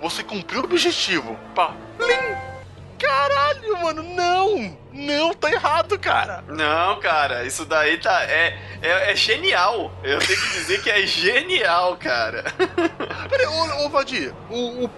[0.02, 1.38] você cumpriu o objetivo.
[1.54, 1.74] Pá.
[1.98, 2.49] Plim.
[3.00, 4.78] Caralho, mano, não!
[4.91, 6.43] Não, tá errado, cara.
[6.47, 8.24] Não, cara, isso daí tá.
[8.24, 9.91] É, é, é genial.
[10.04, 12.43] Eu tenho que dizer que é genial, cara.
[13.30, 14.89] Peraí, ô, ô Vadir, o, o-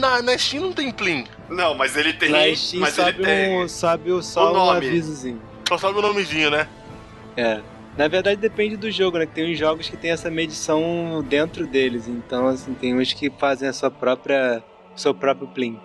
[0.00, 1.26] na, na Steam não tem Plim.
[1.48, 2.30] Não, mas ele tem.
[2.30, 3.58] Na Steam mas ele sobe, tem.
[3.58, 4.86] um, sobe o- só O um nome.
[4.86, 5.42] avisozinho.
[5.68, 6.66] Só sabe o nomezinho, né?
[7.36, 7.60] É.
[7.98, 9.26] Na verdade depende do jogo, né?
[9.26, 12.08] Que tem uns jogos que tem essa medição dentro deles.
[12.08, 14.62] Então, assim, tem uns que fazem a sua própria.
[14.96, 15.78] seu próprio plim.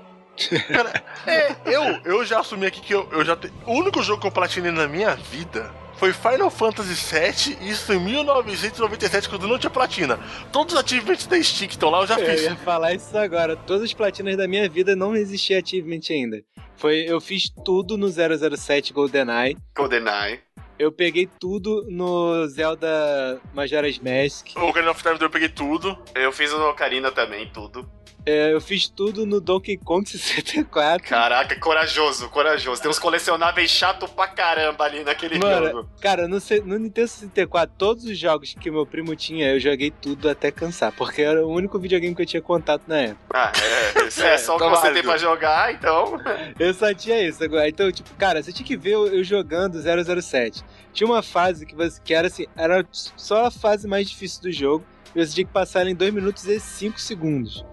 [0.68, 3.52] Cara, é, eu, eu já assumi aqui que eu, eu já te...
[3.66, 8.00] O único jogo que eu platinei na minha vida foi Final Fantasy VII, isso em
[8.00, 10.18] 1997, quando não tinha platina.
[10.50, 12.44] Todos os achievements da que estão lá eu já Eu fiz.
[12.44, 13.58] ia falar isso agora.
[13.58, 16.42] Todas as platinas da minha vida não existia achievement ainda.
[16.78, 19.58] Foi, eu fiz tudo no 007 GoldenEye.
[19.76, 20.40] GoldenEye.
[20.80, 24.56] Eu peguei tudo no Zelda Majora's Mask.
[24.56, 25.98] O Ocarina of Time eu peguei tudo.
[26.16, 27.86] Eu fiz o Ocarina também, tudo.
[28.30, 31.08] É, eu fiz tudo no Donkey Kong 64.
[31.08, 32.82] Caraca, corajoso, corajoso.
[32.82, 35.90] Tem uns colecionáveis chato pra caramba ali naquele Mano, jogo.
[36.02, 40.30] cara, no, no Nintendo 64, todos os jogos que meu primo tinha, eu joguei tudo
[40.30, 43.26] até cansar, porque era o único videogame que eu tinha contato na época.
[43.34, 43.52] Ah,
[44.00, 44.94] é, isso é, É, só o que tá você válido.
[44.96, 46.20] tem pra jogar, então.
[46.60, 47.68] Eu só tinha isso agora.
[47.68, 49.80] Então, tipo, cara, você tinha que ver eu, eu jogando
[50.22, 50.64] 007.
[50.94, 54.52] Tinha uma fase que, você, que era assim, era só a fase mais difícil do
[54.52, 57.66] jogo, e você tinha que passar ela em 2 minutos e 5 segundos.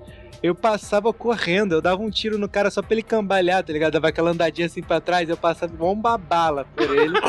[0.47, 3.93] Eu passava correndo, eu dava um tiro no cara só pra ele cambalhar, tá ligado?
[3.95, 7.19] Dava aquela andadinha assim pra trás, eu passava igual uma bala por ele.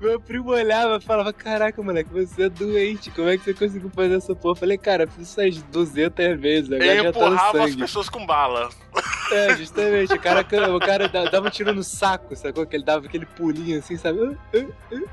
[0.00, 3.90] Meu primo olhava e falava: Caraca, moleque, você é doente, como é que você conseguiu
[3.90, 4.52] fazer essa porra?
[4.52, 7.70] Eu falei, cara, eu fiz isso umas 200 vezes, agora Eu já tá empurrava as
[7.70, 7.76] sangue.
[7.82, 8.68] pessoas com bala.
[9.32, 10.40] É, justamente, o cara,
[10.74, 12.66] o cara da- dava um tiro no saco, sacou?
[12.66, 14.36] Que ele dava aquele pulinho assim, sabe?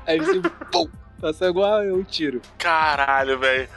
[0.04, 0.40] Aí você,
[0.72, 0.88] pum,
[1.20, 2.40] passou igual um tiro.
[2.58, 3.68] Caralho, velho.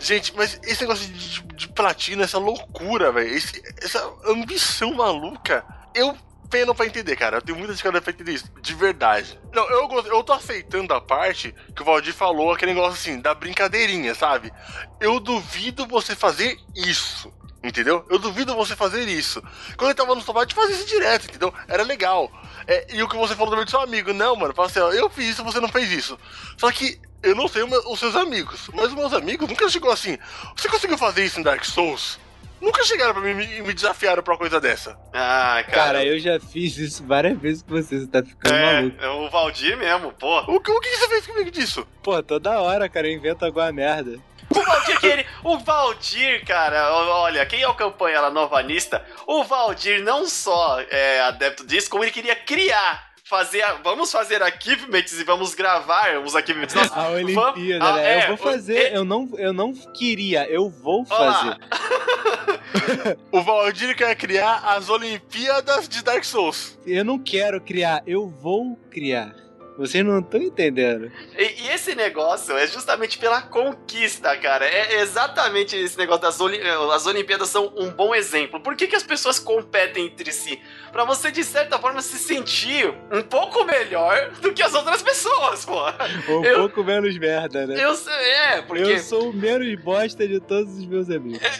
[0.00, 3.34] Gente, mas esse negócio de, de platina, essa loucura, velho,
[3.82, 5.64] essa ambição maluca,
[5.94, 6.14] eu
[6.50, 7.38] pena pra entender, cara.
[7.38, 8.50] Eu tenho muita dificuldade pra entender isso.
[8.60, 9.40] De verdade.
[9.52, 13.34] Não, eu, eu tô aceitando a parte que o Valdir falou, aquele negócio assim, da
[13.34, 14.52] brincadeirinha, sabe?
[15.00, 17.32] Eu duvido você fazer isso.
[17.64, 18.04] Entendeu?
[18.10, 19.42] Eu duvido você fazer isso.
[19.78, 21.52] Quando ele tava no gente fazia isso direto, entendeu?
[21.66, 22.30] Era legal.
[22.66, 24.92] É, e o que você falou também do seu amigo, não, mano, fala assim, ó,
[24.92, 26.18] eu fiz isso, você não fez isso.
[26.58, 30.18] Só que eu não sei os seus amigos, mas os meus amigos nunca chegou assim.
[30.54, 32.20] Você conseguiu fazer isso em Dark Souls?
[32.60, 34.98] Nunca chegaram pra mim e me desafiaram pra uma coisa dessa.
[35.12, 35.72] Ah, cara.
[35.72, 39.02] Cara, eu já fiz isso várias vezes com você, você tá ficando maluco.
[39.02, 40.40] é, é o Valdir mesmo, pô.
[40.50, 41.86] O, que- o que você fez comigo disso?
[42.02, 44.18] Pô, toda hora, cara, eu invento alguma merda.
[44.54, 50.26] O Valdir, que ele, o Valdir, cara, olha, quem acompanha lá Novanista, o Valdir não
[50.28, 53.12] só é adepto disso, como ele queria criar.
[53.26, 56.74] Fazer, a- vamos fazer achievements e vamos gravar os achievements.
[56.74, 58.18] Nossa, A Olimpíada, Vamos- ah, né?
[58.18, 61.56] é, eu vou o- fazer, é- eu não, eu não queria, eu vou fazer.
[63.32, 66.78] O Valdir quer criar as Olimpíadas de Dark Souls.
[66.86, 69.34] Eu não quero criar, eu vou criar.
[69.76, 71.10] Vocês não estão entendendo.
[71.36, 74.64] E, e esse negócio é justamente pela conquista, cara.
[74.64, 76.60] É exatamente esse negócio das Oli
[76.92, 78.60] as Olimpíadas são um bom exemplo.
[78.60, 80.60] Por que, que as pessoas competem entre si?
[80.92, 85.64] Pra você, de certa forma, se sentir um pouco melhor do que as outras pessoas,
[85.64, 85.82] pô.
[86.28, 87.74] Um Eu- pouco menos merda, né?
[87.84, 88.82] Eu é, porque.
[88.84, 91.40] Eu sou o menos bosta de todos os meus amigos.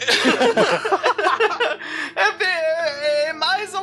[2.16, 3.33] É, é- é mais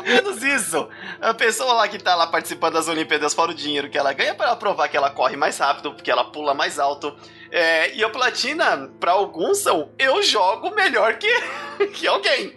[0.02, 0.88] menos isso.
[1.22, 4.36] A pessoa lá que tá lá participando das Olimpíadas fora o dinheiro que ela ganha
[4.36, 7.16] pra ela provar que ela corre mais rápido, porque ela pula mais alto.
[7.52, 11.28] É, e a platina, pra alguns, são eu jogo melhor que,
[11.94, 12.56] que alguém.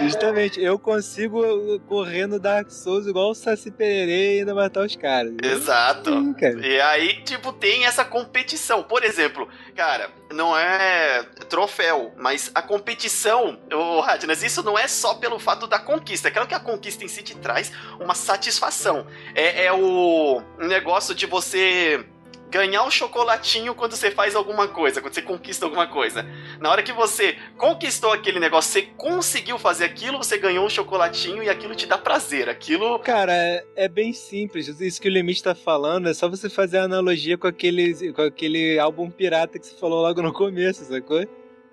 [0.00, 4.96] Justamente, eu consigo correr no Dark Souls igual o Saci Pererê e ainda matar os
[4.96, 5.34] caras.
[5.42, 6.34] Exato.
[6.40, 6.66] Cara.
[6.66, 8.82] E aí, tipo, tem essa competição.
[8.82, 15.14] Por exemplo, cara, não é troféu, mas a competição, o Radnas, isso não é só
[15.14, 16.28] pelo fato da conquista.
[16.28, 17.70] É claro que a conquista em si te traz
[18.00, 19.06] uma satisfação.
[19.34, 22.06] É, é o negócio de você
[22.52, 26.26] ganhar um chocolatinho quando você faz alguma coisa, quando você conquista alguma coisa.
[26.60, 31.42] Na hora que você conquistou aquele negócio, você conseguiu fazer aquilo, você ganhou um chocolatinho
[31.42, 32.50] e aquilo te dá prazer.
[32.50, 34.68] Aquilo Cara, é, é bem simples.
[34.68, 38.20] Isso que o Limite tá falando é só você fazer a analogia com aquele, com
[38.20, 41.24] aquele álbum pirata que você falou logo no começo, sacou?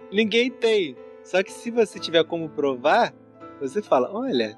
[0.09, 0.95] Ninguém tem.
[1.25, 3.13] Só que se você tiver como provar,
[3.59, 4.57] você fala: olha,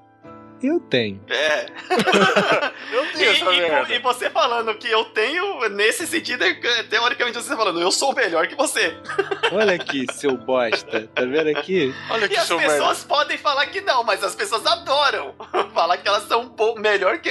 [0.63, 1.21] eu tenho.
[1.29, 1.65] é.
[2.91, 3.93] Eu E, tenho essa e- merda.
[3.95, 6.53] e você falando que eu tenho, nesse sentido, é,
[6.83, 8.95] teoricamente você falando, eu sou melhor que você.
[9.51, 11.07] Olha aqui, seu bosta.
[11.13, 11.93] Tá vendo aqui?
[12.09, 12.73] Olha E que as seu merda.
[12.73, 15.33] pessoas podem falar que não, mas as pessoas adoram
[15.73, 17.29] falar que elas são um melhor que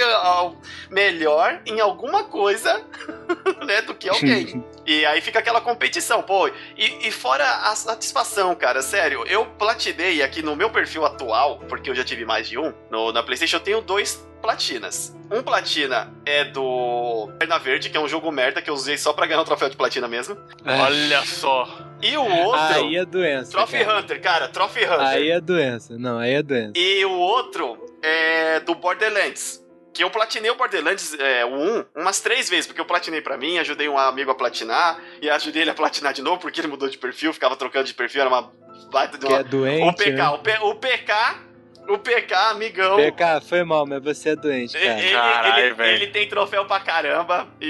[0.91, 2.83] melhor em alguma coisa,
[3.67, 4.65] né, do que alguém.
[4.87, 6.49] E aí fica aquela competição, pô.
[6.77, 11.91] E, e fora a satisfação, cara, sério, eu platinei aqui no meu perfil atual, porque
[11.91, 15.15] eu já tive mais de um, no- na PlayStation eu tenho dois platinas.
[15.31, 19.13] Um platina é do Perna Verde, que é um jogo merda que eu usei só
[19.13, 20.37] pra ganhar o troféu de platina mesmo.
[20.65, 21.69] Olha só.
[22.03, 23.53] E o outro, Aí é doença.
[23.53, 23.99] Trophy cara.
[23.99, 25.01] Hunter, cara, Trophy Hunter.
[25.01, 25.97] Aí é doença.
[25.99, 26.73] Não, aí é doença.
[26.75, 29.65] E o outro é do Borderlands.
[29.93, 33.37] Que eu platinei o Borderlands é, o 1 umas três vezes, porque eu platinei pra
[33.37, 36.69] mim, ajudei um amigo a platinar, e ajudei ele a platinar de novo, porque ele
[36.69, 38.51] mudou de perfil, ficava trocando de perfil, era uma
[38.93, 39.45] baita de Que é uma...
[39.45, 39.89] doente.
[39.89, 40.29] O PK, né?
[40.29, 41.13] o, P, o PK,
[41.93, 42.97] o PK, amigão.
[42.97, 45.01] PK, foi mal, mas você é doente, Ele, cara.
[45.03, 47.67] ele- Caralho, ele- ele tem troféu pra caramba e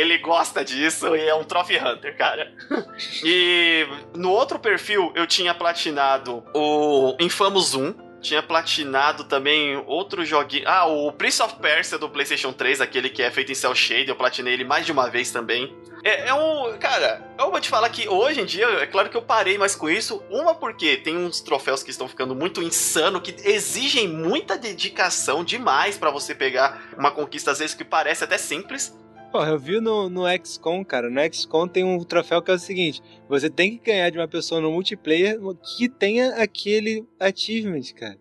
[0.00, 2.52] ele gosta disso e é um Trophy Hunter, cara.
[3.24, 8.09] e no outro perfil eu tinha platinado o Infamous 1.
[8.20, 10.64] Tinha platinado também outro joguinho.
[10.66, 14.08] Ah, o Prince of Persia do PlayStation 3, aquele que é feito em Cell Shade.
[14.08, 15.74] Eu platinei ele mais de uma vez também.
[16.02, 16.78] É, é um.
[16.78, 19.74] Cara, eu vou te falar que hoje em dia, é claro que eu parei mais
[19.74, 20.22] com isso.
[20.30, 25.98] Uma, porque tem uns troféus que estão ficando muito insano, que exigem muita dedicação demais
[25.98, 28.94] pra você pegar uma conquista, às vezes, que parece até simples.
[29.30, 31.08] Porra, eu vi no, no XCOM, cara.
[31.08, 34.26] No XCOM tem um troféu que é o seguinte: você tem que ganhar de uma
[34.26, 35.38] pessoa no multiplayer
[35.76, 38.18] que tenha aquele achievement, cara.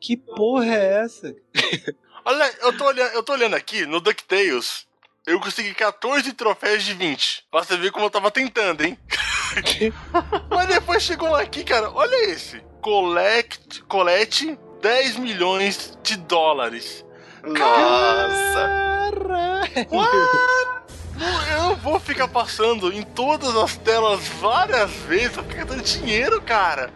[0.00, 1.34] Que porra é essa?
[2.24, 4.86] Olha, eu tô olhando, eu tô olhando aqui no DuckTales.
[5.26, 7.46] Eu consegui 14 troféus de 20.
[7.50, 8.98] Pra você ver como eu tava tentando, hein?
[10.50, 11.90] Mas depois chegou aqui, cara.
[11.90, 12.60] Olha esse.
[12.80, 17.04] Collect, colete 10 milhões de dólares.
[17.44, 18.68] Nossa!
[19.10, 19.86] Caralho!
[21.16, 26.40] Não, Eu vou ficar passando em todas as telas várias vezes pra ficar dando dinheiro,
[26.42, 26.90] cara.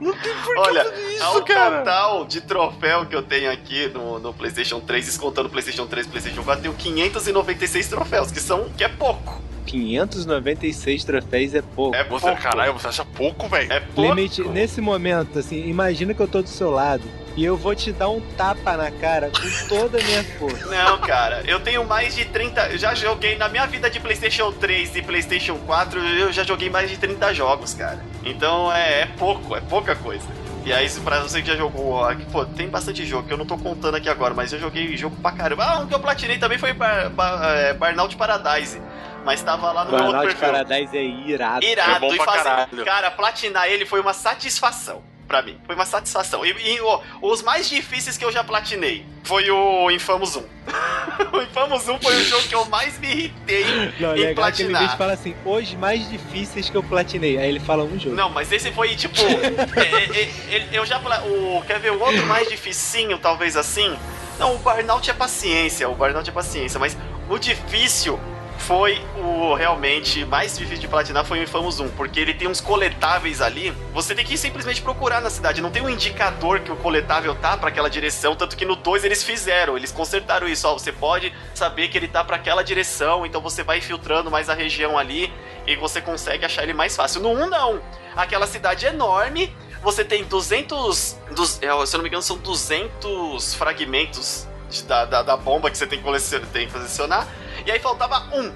[0.00, 1.78] Não tem por que Olha, fazer isso, Ao cara.
[1.78, 6.08] total de troféu que eu tenho aqui no, no PlayStation 3, descontando PlayStation 3 e
[6.10, 9.40] PlayStation 4, eu tenho 596 troféus, que são que é pouco.
[9.60, 11.94] 596 troféus é pouco.
[11.96, 12.42] É Você, pouco.
[12.42, 13.72] caralho, você acha pouco, velho?
[13.72, 14.14] É pouco.
[14.14, 17.04] Limite, nesse momento, assim, imagina que eu tô do seu lado
[17.36, 20.66] e eu vou te dar um tapa na cara com toda a minha força.
[20.70, 22.68] Não, cara, eu tenho mais de 30.
[22.68, 26.68] Eu já joguei na minha vida de PlayStation 3 e PlayStation 4, eu já joguei
[26.68, 27.98] mais de 30 jogos, cara.
[28.24, 30.24] Então é, é pouco, é pouca coisa.
[30.64, 33.38] E aí, pra você que já jogou, ó, que, pô, tem bastante jogo que eu
[33.38, 35.64] não tô contando aqui agora, mas eu joguei jogo pra caramba.
[35.64, 38.80] Ah, um que eu platinei também foi Bar, Bar, é, Burnout Paradise.
[39.24, 40.40] Mas tava lá no meu outro perfil.
[40.40, 41.64] Paradise é irado.
[41.64, 42.42] Irado É e fazer.
[42.42, 42.84] caralho.
[42.84, 45.56] Cara, platinar ele foi uma satisfação pra mim.
[45.64, 46.44] Foi uma satisfação.
[46.44, 50.40] E, e, ó, os mais difíceis que eu já platinei foi o Infamous 1.
[51.32, 53.64] o Infamous 1 foi o jogo que eu mais me irritei
[54.00, 54.98] Não, em legal que ele platinar.
[54.98, 57.38] fala assim, os mais difíceis que eu platinei.
[57.38, 58.16] Aí ele fala um jogo.
[58.16, 59.14] Não, mas esse foi tipo.
[59.78, 60.98] é, é, é, eu já.
[60.98, 63.96] O, quer ver o outro mais dificinho, talvez assim?
[64.36, 65.88] Não, o Burnout é paciência.
[65.88, 66.96] O Burnout é paciência, mas
[67.28, 68.18] o difícil
[68.60, 72.60] foi o realmente mais difícil de platinar foi o Infamous 1, porque ele tem uns
[72.60, 73.72] coletáveis ali.
[73.92, 77.56] Você tem que simplesmente procurar na cidade, não tem um indicador que o coletável tá
[77.56, 81.32] pra aquela direção, tanto que no 2 eles fizeram, eles consertaram isso, ó, você pode
[81.54, 85.32] saber que ele tá pra aquela direção, então você vai filtrando mais a região ali
[85.66, 87.20] e você consegue achar ele mais fácil.
[87.20, 87.80] No 1 não.
[88.14, 93.54] Aquela cidade enorme, você tem 200, dos, é, se eu não me engano são 200
[93.54, 97.26] fragmentos de- da, da, da bomba que você tem que, colecion- tem que colecionar.
[97.66, 98.52] E aí faltava um.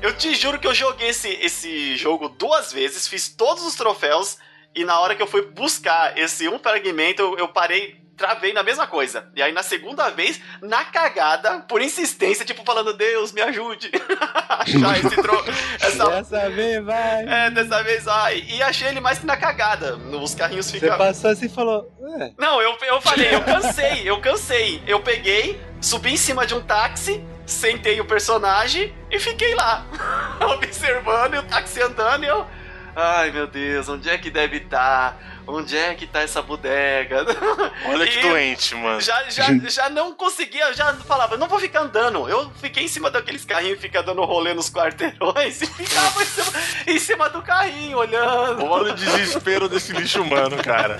[0.00, 4.38] Eu te juro que eu joguei esse, esse jogo duas vezes, fiz todos os troféus,
[4.74, 8.62] e na hora que eu fui buscar esse um fragmento, eu, eu parei, travei na
[8.62, 9.28] mesma coisa.
[9.34, 13.90] E aí na segunda vez, na cagada, por insistência, tipo falando, Deus, me ajude.
[14.48, 15.44] Achar esse tro...
[15.80, 17.24] essa Dessa vez vai.
[17.26, 18.44] é, dessa vez, ai.
[18.48, 19.96] E achei ele mais que na cagada.
[19.96, 20.96] Os carrinhos Você ficam.
[20.96, 24.80] passou assim e falou, ué, Não, eu, eu falei, eu cansei, eu cansei.
[24.86, 29.86] Eu peguei, subi em cima de um táxi, sentei o personagem e fiquei lá,
[30.54, 32.46] observando e o táxi andando e eu.
[32.94, 35.37] Ai meu Deus, onde é que deve estar?
[35.50, 37.24] Onde é que tá essa bodega?
[37.86, 39.00] Olha que doente, mano.
[39.00, 42.28] Já, já, já não conseguia, já falava, não vou ficar andando.
[42.28, 46.52] Eu fiquei em cima daqueles carrinhos, fica dando rolê nos quarteirões e ficava em cima,
[46.86, 48.62] em cima do carrinho, olhando.
[48.66, 50.98] Olha o desespero desse lixo humano, cara.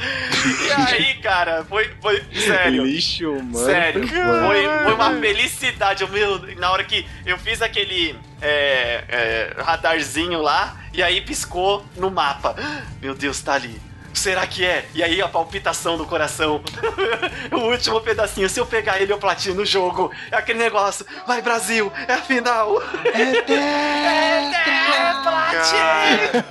[0.66, 2.84] E aí, cara, foi, foi sério.
[2.86, 3.66] lixo, mano.
[3.66, 6.02] Sério, foi foi, foi uma felicidade.
[6.02, 11.84] Eu, meu, na hora que eu fiz aquele é, é, radarzinho lá, e aí piscou
[11.96, 12.56] no mapa.
[13.02, 13.87] Meu Deus, tá ali.
[14.14, 14.88] Será que é?
[14.94, 16.60] E aí a palpitação do coração.
[17.52, 18.48] o último pedacinho.
[18.48, 20.10] Se eu pegar ele, eu platino o jogo.
[20.30, 21.06] É aquele negócio.
[21.26, 21.92] Vai, Brasil!
[22.08, 22.82] É a final!
[23.04, 26.44] É, é, platina!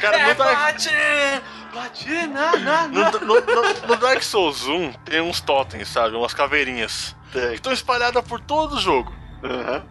[0.00, 1.42] Cara, É no Dark, platina!
[1.72, 2.56] Platina!
[2.56, 6.16] na, no, no- no- no Dark Souls 1 tem uns totens, sabe?
[6.16, 7.14] Umas caveirinhas.
[7.32, 9.12] Que estão espalhadas por todo o jogo.
[9.44, 9.84] Aham.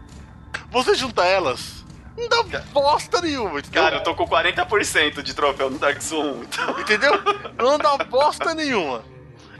[0.71, 1.84] Você junta elas,
[2.17, 3.83] não dá bosta nenhuma, entendeu?
[3.83, 6.43] Cara, eu tô com 40% de troféu no Dark Souls 1.
[6.43, 6.79] Então...
[6.79, 7.13] Entendeu?
[7.57, 9.03] Não dá bosta nenhuma.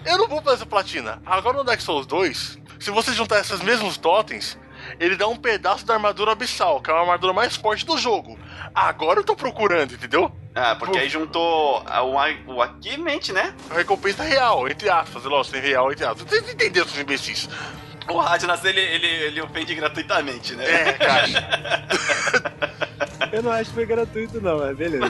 [0.06, 1.22] Eu não vou fazer essa platina.
[1.26, 4.58] Agora no Dark Souls 2, se você juntar esses mesmos totens,
[5.00, 8.38] ele dá um pedaço da armadura abissal, que é a armadura mais forte do jogo.
[8.74, 10.32] Agora eu tô procurando, entendeu?
[10.54, 13.54] Ah, porque aí juntou o, o Achievement, né?
[13.70, 15.24] A recompensa real, entre aspas.
[15.24, 16.30] Lógico, real, entre aspas.
[16.30, 17.50] Vocês entenderam, seus imbecis?
[18.08, 20.64] O Radnas, ele, ele, ele ofende gratuitamente, né?
[20.66, 21.28] É, cara.
[23.32, 25.06] Eu não acho que foi gratuito não, mas beleza.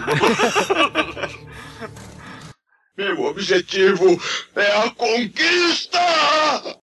[2.97, 4.17] Meu objetivo
[4.55, 5.99] é a conquista!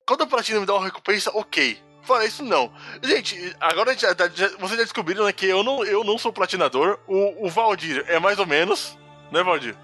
[0.07, 1.79] Quando a platina me dá uma recompensa, ok.
[2.03, 2.71] Fora isso, não.
[3.03, 6.19] Gente, agora a gente já- já- vocês já descobriram né, que eu não, eu não
[6.19, 6.99] sou platinador.
[7.09, 8.99] O, o Valdir é mais ou menos,
[9.33, 9.75] né, Valdir?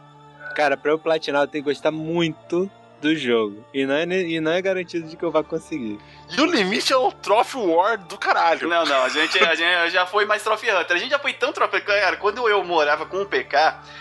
[0.55, 2.71] Cara, pra eu platinar eu tenho que gostar muito
[3.01, 3.65] do jogo.
[3.73, 5.99] E não é, e não é garantido de que eu vá conseguir.
[6.37, 8.69] E o limite é um Trophy War do caralho.
[8.69, 10.97] Não, não, a gente, a gente já foi mais Trophy Hunter.
[10.97, 12.01] A gente já foi tão Trophy Hunter.
[12.03, 13.57] Cara, quando eu morava com o PK,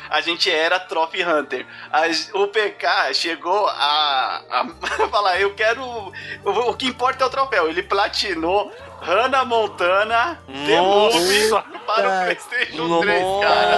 [0.09, 1.65] a gente era Trophy Hunter.
[1.91, 4.67] A- o PK chegou a, a
[5.09, 5.81] falar: eu quero.
[5.83, 7.67] O, o que importa é o troféu.
[7.69, 8.71] Ele platinou
[9.01, 11.63] Hannah Montana The Movie Nossa.
[11.87, 13.77] para o PlayStation 3, cara.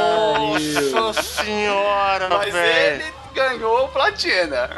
[1.00, 3.02] Nossa senhora, Mas velho.
[3.04, 4.70] ele ganhou o platina.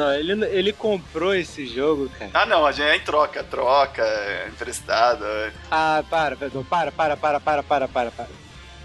[0.00, 2.30] Não, ele, ele comprou esse jogo, cara.
[2.32, 5.26] Ah, não, a gente é em troca, troca, é emprestado.
[5.26, 5.52] é.
[5.70, 8.28] Ah, para, perdão, para, para, para, para, para, para, para.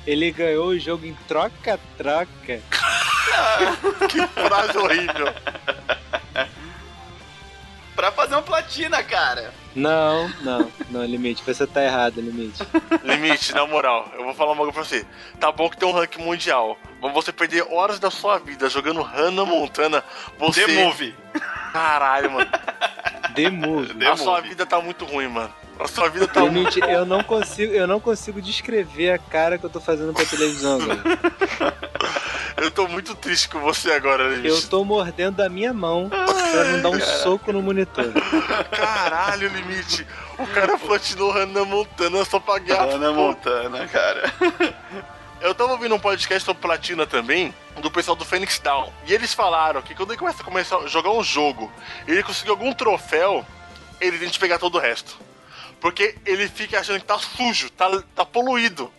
[0.06, 2.60] Ele ganhou o jogo em troca-troca.
[4.34, 5.34] Frase horrível.
[7.96, 9.54] Pra fazer uma platina, cara.
[9.74, 12.62] Não, não, não, Limite, você tá errado, Limite.
[13.04, 15.06] Limite, na moral, eu vou falar uma coisa pra você.
[15.40, 19.02] Tá bom que tem um ranking mundial, mas você perder horas da sua vida jogando
[19.02, 20.04] Hannah Montana,
[20.38, 20.66] você.
[20.66, 21.16] The Movie.
[21.72, 22.50] Caralho, mano.
[23.34, 23.94] The Move.
[23.94, 24.50] The a sua Movie.
[24.50, 25.54] vida tá muito ruim, mano.
[25.80, 29.66] A sua vida tá Limite, eu não consigo, eu não consigo descrever a cara que
[29.66, 31.76] eu tô fazendo pra televisão agora.
[32.58, 34.48] Eu tô muito triste com você agora, Limite.
[34.48, 38.06] Eu tô mordendo a minha mão pra não dar um soco no monitor.
[38.72, 40.08] Caralho, Limite.
[40.40, 42.90] O cara platinou Hannah Montana só pra ganhar.
[42.90, 44.34] Ana Montana, cara.
[45.42, 48.92] Eu tava ouvindo um podcast sobre platina também, do pessoal do Phoenix Down.
[49.06, 51.72] E eles falaram que quando ele começa a começar a jogar um jogo
[52.08, 53.46] e ele conseguir algum troféu,
[54.00, 55.18] ele tem que pegar todo o resto.
[55.86, 58.92] Porque ele fica achando que tá sujo, tá, tá poluído.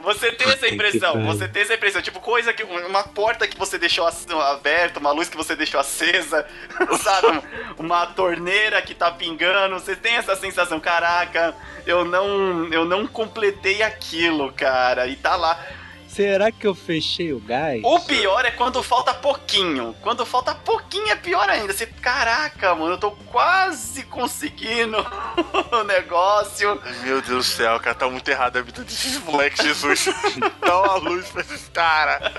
[0.00, 2.64] Você tem essa impressão, você tem essa impressão, tipo, coisa que.
[2.64, 4.04] Uma porta que você deixou
[4.50, 6.44] aberta, uma luz que você deixou acesa,
[7.00, 7.40] sabe?
[7.78, 11.54] Uma torneira que tá pingando, você tem essa sensação, caraca,
[11.86, 12.66] eu não.
[12.72, 15.06] Eu não completei aquilo, cara.
[15.06, 15.64] E tá lá.
[16.12, 17.80] Será que eu fechei o gás?
[17.82, 19.96] O pior é quando falta pouquinho.
[20.02, 21.72] Quando falta pouquinho é pior ainda.
[21.72, 24.98] Você, caraca, mano, eu tô quase conseguindo
[25.72, 26.78] o negócio.
[27.02, 30.04] Meu Deus do céu, cara, tá muito errado a vida desses moleques, Jesus.
[30.60, 32.30] Dá uma luz pra esses caras.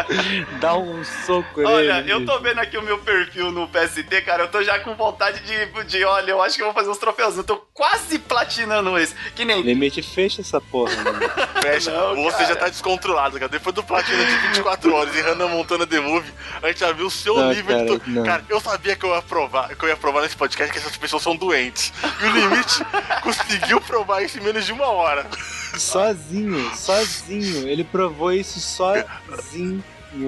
[0.58, 2.10] Dá um soco Olha, nele.
[2.12, 4.44] eu tô vendo aqui o meu perfil no PST, cara.
[4.44, 6.96] Eu tô já com vontade de, de olha, eu acho que eu vou fazer uns
[6.98, 7.36] troféus.
[7.36, 9.14] Eu tô quase platinando esse.
[9.36, 9.60] Que nem.
[9.60, 11.18] Limite, fecha essa porra, mano.
[11.60, 12.48] Fecha, Não, você cara.
[12.48, 13.48] já tá descontrolado, cara.
[13.48, 17.06] Depois do platina de 24 horas e Hannah Montana The Movie, a gente já viu
[17.06, 17.98] o seu Não, nível cara, de.
[18.14, 18.24] to-.
[18.24, 20.96] Cara, eu sabia que eu ia provar, que eu ia provar nesse podcast que essas
[20.96, 21.92] pessoas são doentes.
[22.22, 22.84] E o limite
[23.22, 25.26] conseguiu provar isso em menos de uma hora.
[25.76, 27.68] Sozinho, sozinho.
[27.68, 29.82] Ele provou isso sozinho.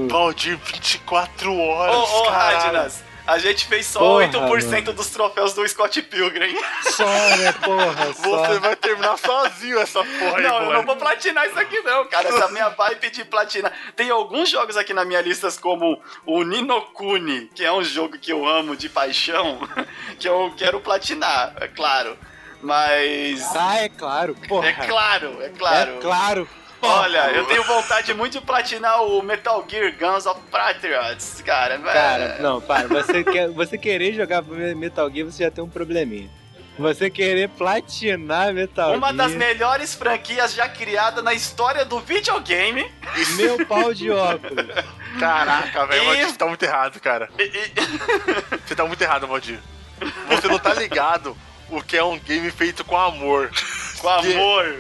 [0.09, 1.97] Valdir, 24 Ô, horas.
[1.97, 2.59] ô, caralho.
[2.59, 4.93] Radnas, a gente fez só Porra, 8% mano.
[4.93, 6.57] dos troféus do Scott Pilgrim.
[6.83, 8.13] Só, né, porra?
[8.13, 8.23] Só.
[8.23, 12.05] Você vai terminar sozinho essa porra aí, Não, eu não vou platinar isso aqui, não,
[12.07, 12.29] cara.
[12.29, 13.73] Essa minha vibe de platinar.
[13.95, 18.33] Tem alguns jogos aqui na minha lista, como o Ninokuni, que é um jogo que
[18.33, 19.61] eu amo de paixão,
[20.19, 22.19] que eu quero platinar, é claro.
[22.61, 23.43] Mas.
[23.55, 24.69] Ah, é claro, porra.
[24.69, 25.97] É claro, é claro.
[25.97, 26.49] É claro.
[26.83, 31.79] Olha, eu tenho vontade muito de platinar o Metal Gear Guns of Patriots, cara.
[31.79, 32.89] Cara, não, para.
[32.89, 36.31] Você, quer, você querer jogar Metal Gear, você já tem um probleminha.
[36.79, 39.17] Você querer platinar Metal Uma Gear.
[39.17, 42.91] das melhores franquias já criada na história do videogame.
[43.37, 44.67] Meu pau de óculos.
[45.19, 47.29] Caraca, velho, E- Valdir, você tá muito errado, cara.
[47.39, 47.73] E- e-
[48.67, 49.59] Você tá muito errado, Valdir.
[50.29, 51.37] Você não tá ligado
[51.69, 53.51] o que é um game feito com amor.
[54.01, 54.79] com amor.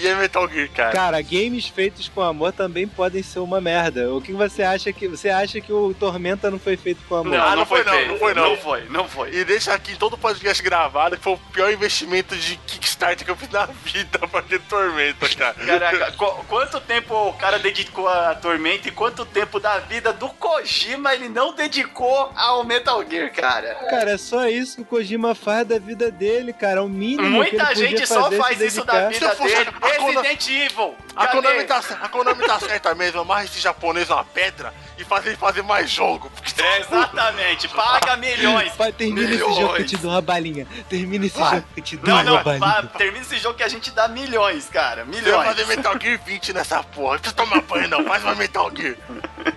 [0.00, 0.92] E é Metal Gear, cara.
[0.92, 4.12] Cara, games feitos com amor também podem ser uma merda.
[4.14, 5.06] O que você acha que.
[5.08, 7.32] Você acha que o Tormenta não foi feito com amor?
[7.32, 8.48] Não, Ah, não, não foi, foi não, não foi não.
[8.50, 9.34] Não foi, não foi.
[9.34, 13.30] E deixa aqui todo o podcast gravado que foi o pior investimento de Kickstarter que
[13.30, 15.54] eu fiz na vida pra ter Tormenta, cara.
[15.54, 20.28] Caraca, qu- quanto tempo o cara dedicou a Tormenta e quanto tempo da vida do
[20.30, 23.74] Kojima ele não dedicou ao Metal Gear, cara?
[23.90, 26.78] Cara, é só isso que o Kojima faz da vida dele, cara.
[26.80, 29.70] É o mínimo que ele Muita podia gente só faz isso da vida dele.
[29.98, 30.94] Kona- Resident Evil.
[31.16, 31.26] A?
[31.26, 35.36] Konami, tá, a Konami tá certa mesmo, amarra esse japonês numa pedra e fazer ele
[35.36, 36.30] fazer mais jogo.
[36.30, 38.72] Porque É, exatamente, paga milhões.
[38.72, 39.56] Pai, termina esse Milhões.
[39.56, 40.66] jogo que eu te dou uma balinha.
[40.88, 41.56] Termina esse Vai.
[41.56, 42.60] jogo que eu te dou Não, uma não, balinha.
[42.60, 45.04] pa- termina esse jogo que a gente dá milhões, cara.
[45.04, 45.46] Você vai Milhões.
[45.46, 47.12] fazer Metal Gear 20 nessa porra.
[47.14, 48.04] Não precisa tomar banho, não.
[48.04, 48.96] Faz uma Metal Gear.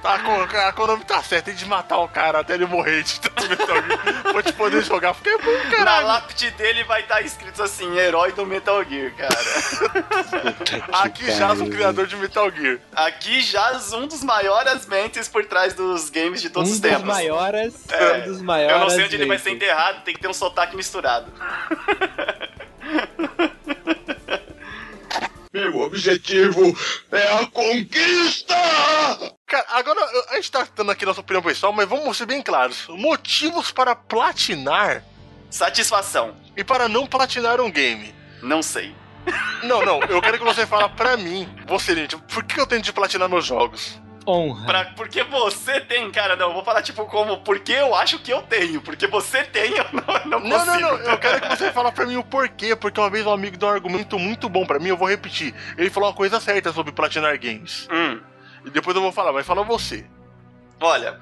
[0.01, 1.45] Tá, a Kon- a Konami tá certa.
[1.45, 4.23] Tem de matar o cara até ele morrer de tanto Metal Gear.
[4.31, 5.13] Pra te poder jogar.
[5.13, 6.07] Porque é bom, Na caralho.
[6.07, 9.37] lápide dele vai estar escrito assim, herói do Metal Gear, cara.
[11.03, 12.79] Aqui jaz o criador de Metal Gear.
[12.95, 16.89] Aqui jaz um dos maiores mentes por trás dos games de todos um os dos
[16.89, 17.07] tempos.
[17.07, 17.73] maiores.
[17.89, 18.73] É, um dos maiores.
[18.75, 21.31] Eu não sei onde ele vai ser enterrado, tem que ter um sotaque misturado.
[25.53, 26.75] Meu objetivo
[27.11, 28.55] é a conquista!
[29.45, 30.01] Cara, agora
[30.31, 32.87] a gente tá dando aqui nossa opinião pessoal, mas vamos ser bem claros.
[32.87, 35.03] Motivos para platinar
[35.51, 36.35] Satisfação.
[36.57, 38.15] e para não platinar um game.
[38.41, 38.95] Não sei.
[39.63, 42.81] Não, não, eu quero que você fale pra mim, você, gente, por que eu tenho
[42.81, 44.01] de platinar meus jogos?
[44.25, 44.65] Honra.
[44.65, 48.31] Pra, porque você tem, cara, não, eu vou falar tipo como, porque eu acho que
[48.31, 50.81] eu tenho, porque você tem, eu não, não Não, consigo.
[50.81, 53.33] não, não, eu quero que você fale pra mim o porquê, porque uma vez um
[53.33, 55.53] amigo deu um argumento muito bom pra mim, eu vou repetir.
[55.77, 57.87] Ele falou uma coisa certa sobre platinar games.
[57.91, 58.19] Hum.
[58.65, 60.05] E depois eu vou falar, mas fala você.
[60.79, 61.19] Olha,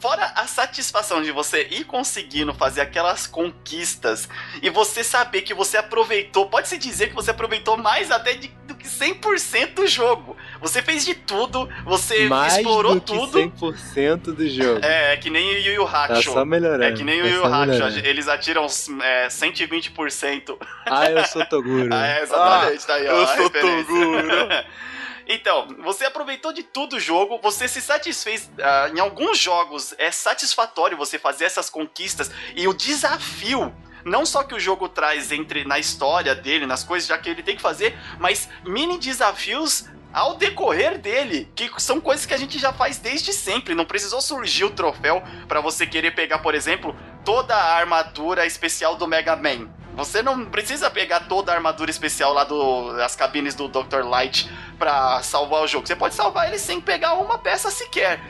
[0.00, 4.28] fora a satisfação de você ir conseguindo fazer aquelas conquistas
[4.62, 8.74] e você saber que você aproveitou, pode-se dizer que você aproveitou mais até de- do
[8.74, 10.36] que 100% do jogo.
[10.60, 13.38] Você fez de tudo, você Mais explorou do que tudo.
[13.38, 14.84] 100% do jogo.
[14.84, 16.32] É, é que nem o Yu Yu Tá Hakusho.
[16.32, 16.84] só melhorando.
[16.84, 18.66] É que nem o tá Yu Yu Hakusho, eles atiram
[19.02, 20.56] é, 120%.
[20.86, 21.88] Ah, eu sou Toguro.
[21.92, 23.84] Ah, é, exatamente, tá aí, ó, eu sou referência.
[23.86, 24.24] Toguro.
[25.26, 28.50] Então, você aproveitou de tudo o jogo, você se satisfez.
[28.60, 34.42] ah, em alguns jogos é satisfatório você fazer essas conquistas e o desafio não só
[34.42, 37.62] que o jogo traz entre na história dele, nas coisas já que ele tem que
[37.62, 42.98] fazer, mas mini desafios ao decorrer dele, que são coisas que a gente já faz
[42.98, 43.74] desde sempre.
[43.74, 46.94] Não precisou surgir o troféu para você querer pegar, por exemplo,
[47.24, 49.68] toda a armadura especial do Mega Man.
[49.96, 54.02] Você não precisa pegar toda a armadura especial lá do, das cabines do Dr.
[54.04, 55.86] Light pra salvar o jogo.
[55.86, 58.20] Você pode salvar ele sem pegar uma peça sequer.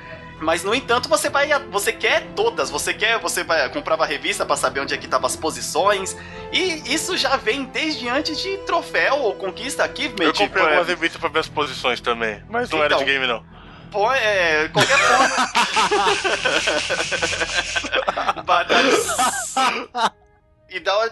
[0.41, 4.45] Mas no entanto, você vai, você quer todas, você quer, você vai comprava a revista
[4.45, 6.15] para saber onde é que estavam as posições.
[6.53, 11.19] E isso já vem desde antes de troféu ou conquista aqui, Eu comprei algumas revistas
[11.21, 13.07] pra ver as posições também, mas não era de Então.
[13.07, 13.43] game não.
[13.91, 14.69] Pô, é.
[14.71, 15.31] Qualquer forma.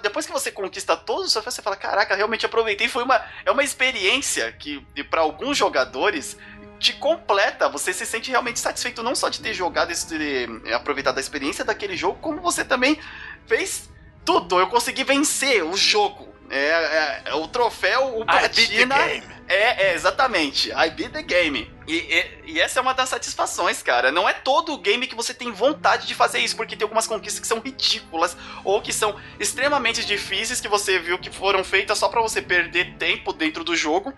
[0.02, 2.88] depois que você conquista todos os troféus, você fala: Caraca, realmente aproveitei.
[2.88, 6.36] Foi uma, é uma experiência que, para alguns jogadores,
[6.78, 7.68] te completa.
[7.68, 11.64] Você se sente realmente satisfeito não só de ter jogado e de aproveitado a experiência
[11.64, 12.98] daquele jogo, como você também
[13.46, 13.88] fez
[14.24, 14.58] tudo.
[14.58, 16.31] Eu consegui vencer o jogo.
[16.50, 18.96] É, é- é o troféu, o platina.
[18.96, 19.22] game.
[19.48, 20.70] É, é, exatamente.
[20.70, 21.70] I beat the game.
[21.86, 24.12] E, e- e essa é uma das satisfações, cara.
[24.12, 27.40] Não é todo game que você tem vontade de fazer isso, porque tem algumas conquistas
[27.40, 32.08] que são ridículas ou que são extremamente difíceis que você viu que foram feitas só
[32.08, 34.12] pra você perder tempo dentro do jogo.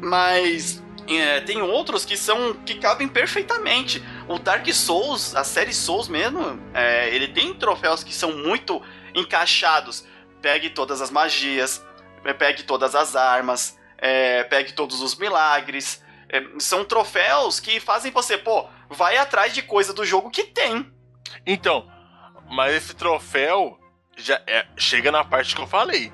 [0.00, 4.02] Mas é, tem outros que são que cabem perfeitamente.
[4.28, 8.82] O Dark Souls, a série Souls mesmo, é, ele tem troféus que são muito
[9.14, 10.04] encaixados.
[10.44, 11.82] Pegue todas as magias,
[12.22, 16.04] é, pegue todas as armas, é, pegue todos os milagres.
[16.28, 20.92] É, são troféus que fazem você, pô, vai atrás de coisa do jogo que tem.
[21.46, 21.90] Então,
[22.50, 23.78] mas esse troféu
[24.18, 26.12] já é- chega na parte que eu falei.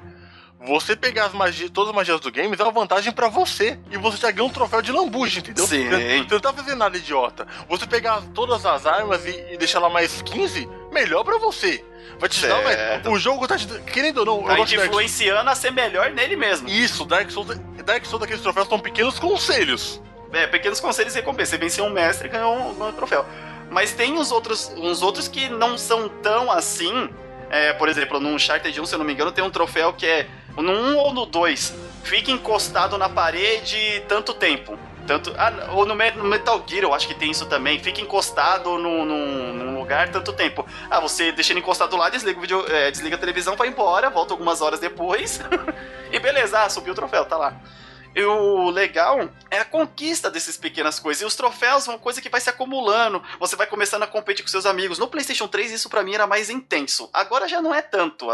[0.61, 3.81] Você pegar as magias, todas as magias do game é uma vantagem pra você.
[3.91, 5.66] E você já ganha um troféu de lambuja, entendeu?
[5.66, 5.89] Sim.
[5.89, 7.49] Você você não tá fazendo nada idiota.
[7.68, 11.84] Você pegar todas as armas e, e deixar lá mais 15, melhor pra você.
[12.18, 12.62] Vai te dar.
[12.62, 13.11] Certo.
[13.11, 13.66] O jogo tá te.
[13.82, 14.72] Querendo ou não, eu Tá Souls.
[14.72, 16.68] influenciando a ser melhor nele mesmo.
[16.68, 20.03] Isso, Dark Souls, Dark Souls daqueles troféus são pequenos conselhos.
[20.32, 21.51] É, pequenos conselhos e recompensas.
[21.51, 23.24] Você venceu um mestre e ganhou um, um troféu.
[23.70, 27.09] Mas tem os outros, uns outros que não são tão assim.
[27.49, 30.07] É, por exemplo, no Uncharted 1, se eu não me engano, tem um troféu que
[30.07, 30.26] é
[30.57, 31.74] no 1 ou no 2.
[32.05, 34.78] Fica encostado na parede tanto tempo.
[35.07, 37.78] Tanto, ah, ou no, no Metal Gear, eu acho que tem isso também.
[37.78, 40.64] Fica encostado num, num- num lugar tanto tempo.
[40.90, 44.09] Ah, você deixa ele encostado lá, desliga, o vídeo, é, desliga a televisão, vai embora,
[44.11, 45.40] volta algumas horas depois.
[46.12, 47.55] e beleza, ah, subiu o troféu, tá lá.
[48.14, 51.22] E o legal é a conquista dessas pequenas coisas.
[51.22, 53.22] E os troféus são uma coisa que vai se acumulando.
[53.38, 54.98] Você vai começando a competir com seus amigos.
[54.98, 57.08] No PlayStation 3, isso pra mim era mais intenso.
[57.12, 58.26] Agora já não é tanto.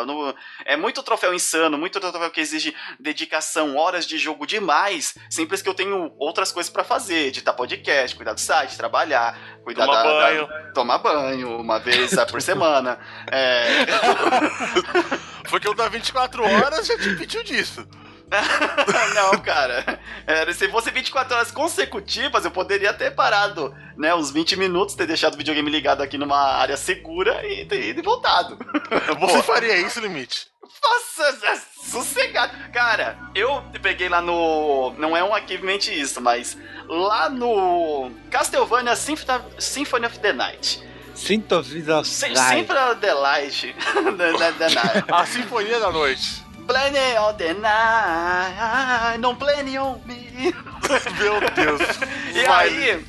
[0.65, 5.15] É muito troféu insano, muito troféu que exige dedicação, horas de jogo demais.
[5.29, 9.85] Simples que eu tenho outras coisas pra fazer: editar podcast, cuidar do site, trabalhar, cuidar
[9.85, 10.49] Tomar da, da- banho.
[10.73, 12.99] tomar banho uma vez por semana.
[13.31, 13.85] É.
[15.49, 17.87] Foi que eu da 24 horas já te pediu disso.
[19.15, 20.01] Não, cara.
[20.27, 24.15] É, se fosse 24 horas consecutivas, eu poderia ter parado, né?
[24.15, 28.01] Uns 20 minutos, ter deixado o videogame ligado aqui numa área segura e ter ido
[28.01, 28.59] e voltado.
[29.21, 30.49] Você faria isso, Limite?
[30.83, 31.57] Nossa, é
[31.91, 32.53] sossegado.
[32.73, 34.93] Cara, eu peguei lá no.
[34.99, 36.57] Não é um achievement isso, mas
[36.89, 40.87] lá no Castlevania Symphony Symphony of the Night.
[41.15, 42.07] Synth of the Night.
[42.07, 43.15] Symphony of the
[44.69, 45.05] night.
[45.11, 46.46] A Sinfonia da Noite.
[46.67, 50.55] Plane on the night, não plane on me.
[51.19, 51.81] Meu Deus.
[52.35, 52.69] E Vai.
[52.69, 53.07] aí,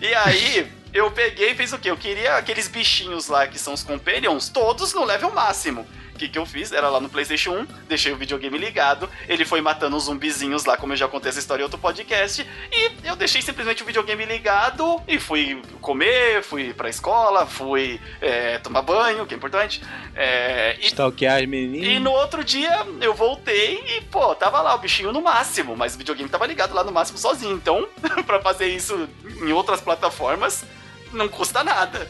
[0.00, 1.90] e aí, eu peguei e fiz o quê?
[1.90, 5.86] Eu queria aqueles bichinhos lá que são os Companions, todos no level máximo.
[6.16, 6.72] O que, que eu fiz?
[6.72, 10.74] Era lá no PlayStation 1, deixei o videogame ligado, ele foi matando os zumbizinhos lá,
[10.74, 14.24] como eu já contei essa história em outro podcast, e eu deixei simplesmente o videogame
[14.24, 19.82] ligado e fui comer, fui pra escola, fui é, tomar banho, que é importante.
[20.14, 21.86] É, e Stalkear as meninas.
[21.86, 25.94] e no outro dia eu voltei e, pô, tava lá o bichinho no máximo, mas
[25.94, 27.56] o videogame tava ligado lá no máximo sozinho.
[27.56, 27.86] Então,
[28.26, 29.06] pra fazer isso
[29.42, 30.64] em outras plataformas,
[31.12, 32.08] não custa nada.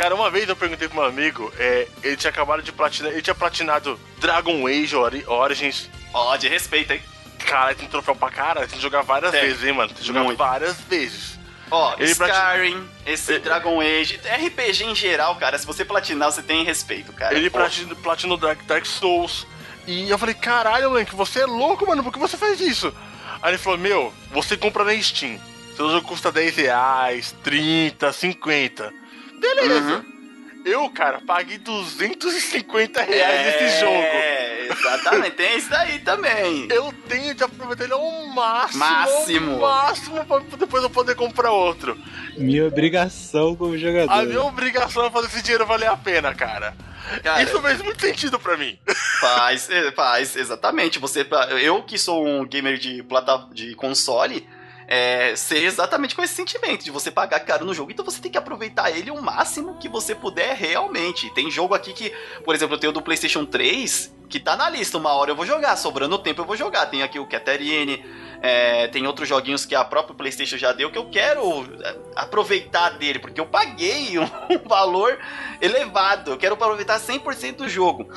[0.00, 3.20] Cara, uma vez eu perguntei pro meu amigo, é, ele tinha acabado de platinar, ele
[3.20, 5.90] tinha platinado Dragon Age Ori- Origins.
[6.14, 7.02] Ó, de respeito, hein?
[7.40, 9.88] Cara, tem troféu pra cara, tem que jogar várias vezes, hein, mano?
[9.88, 10.38] Tem que jogar Muito.
[10.38, 11.38] várias vezes.
[11.70, 16.40] Ó, Ele Skyrim, esse Ele- Dragon Age, RPG em geral, cara, se você platinar, você
[16.42, 17.34] tem respeito, cara.
[17.36, 19.46] ele platinou, platinou Dark, Dark Souls.
[19.86, 22.90] E eu falei, caralho, moleque, você é louco, mano, por que você faz isso?
[23.42, 25.38] Aí ele falou, meu, você compra na Steam.
[25.76, 28.98] Seu jogo custa 10 reais, 30, 50.
[29.40, 29.96] Beleza.
[29.96, 30.20] Uhum.
[30.64, 33.92] Eu, cara, paguei 250 reais nesse jogo.
[33.92, 36.68] É, Exatamente, tem isso daí também.
[36.70, 38.78] Eu tenho de aproveitar ele ao máximo.
[38.78, 39.52] Máximo.
[39.52, 41.98] Ao máximo pra depois eu poder comprar outro.
[42.36, 44.12] Minha obrigação como jogador.
[44.12, 46.74] A minha obrigação é fazer esse dinheiro valer a pena, cara.
[47.22, 48.78] Cara, Isso fez muito sentido pra mim.
[49.20, 50.98] Faz, faz, exatamente.
[50.98, 51.26] Você,
[51.62, 54.46] eu que sou um gamer de plata, de console,
[54.92, 57.92] é, sei exatamente com esse sentimento de você pagar caro no jogo.
[57.92, 61.32] Então você tem que aproveitar ele o máximo que você puder realmente.
[61.32, 62.12] Tem jogo aqui que,
[62.44, 64.98] por exemplo, eu tenho do PlayStation 3 que tá na lista.
[64.98, 66.86] Uma hora eu vou jogar, sobrando tempo eu vou jogar.
[66.86, 68.04] Tem aqui o Catherine,
[68.42, 71.40] é, tem outros joguinhos que a própria PlayStation já deu que eu quero
[71.84, 75.16] é, aproveitar dele, porque eu paguei um valor
[75.60, 76.32] elevado.
[76.32, 78.08] Eu quero aproveitar 100% do jogo.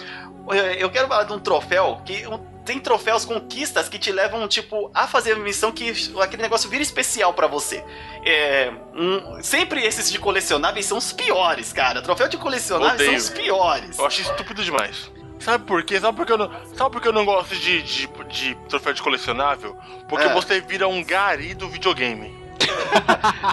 [0.79, 2.25] Eu quero falar de um troféu que
[2.65, 5.91] tem troféus, conquistas que te levam, tipo, a fazer a missão que
[6.21, 7.83] aquele negócio vira especial para você.
[8.25, 12.01] É, um, sempre esses de colecionáveis são os piores, cara.
[12.01, 13.19] Troféu de colecionáveis Odeio.
[13.21, 13.99] são os piores.
[13.99, 15.11] Eu acho estúpido demais.
[15.39, 15.99] Sabe por quê?
[15.99, 18.93] Sabe por que eu não, sabe por que eu não gosto de, de, de troféu
[18.93, 19.75] de colecionável?
[20.07, 20.33] Porque É.
[20.33, 22.41] você vira um gari do videogame.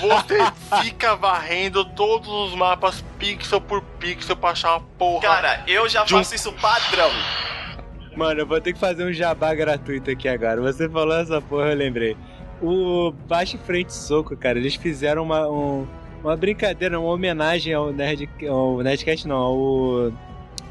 [0.00, 0.38] você
[0.82, 5.22] fica varrendo todos os mapas pixel por pixel pra achar uma porra.
[5.22, 7.10] Cara, eu já De um- faço isso padrão.
[8.16, 10.60] Mano, eu vou ter que fazer um jabá gratuito aqui agora.
[10.62, 12.16] Você falou essa porra, eu lembrei.
[12.62, 15.86] O Baixo Frente Soco, cara, eles fizeram uma, um-
[16.24, 18.28] uma brincadeira, uma homenagem ao Nerd.
[18.48, 20.12] Ao Nerdcast, não, ao.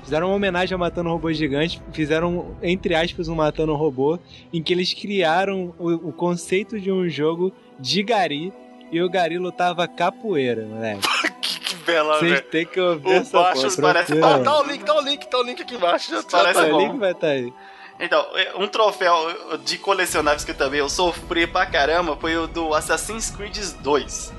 [0.03, 4.19] Fizeram uma homenagem ao Matando Robô Gigante, fizeram, entre aspas, um Matando Robô,
[4.53, 8.53] em que eles criaram o, o conceito de um jogo de Gari,
[8.91, 11.07] e o Gari lutava capoeira, moleque.
[11.85, 12.43] bela, Vocês velho.
[12.49, 14.13] têm que ouvir O essa baixo parece-.
[14.21, 16.11] Ah, tá o link, tá o link, tá o link aqui embaixo.
[16.11, 16.65] Já tá, Parece tá.
[16.65, 16.75] Tá, bom.
[16.75, 17.53] o link vai estar aí.
[17.99, 18.25] Então,
[18.57, 23.57] um troféu de colecionáveis que também eu sofri pra caramba foi o do Assassin's Creed
[23.79, 24.33] 2.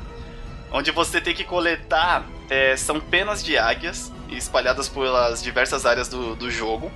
[0.72, 2.26] Onde você tem que coletar.
[2.50, 6.92] é, são penas de águias espalhadas pelas diversas áreas do, do jogo.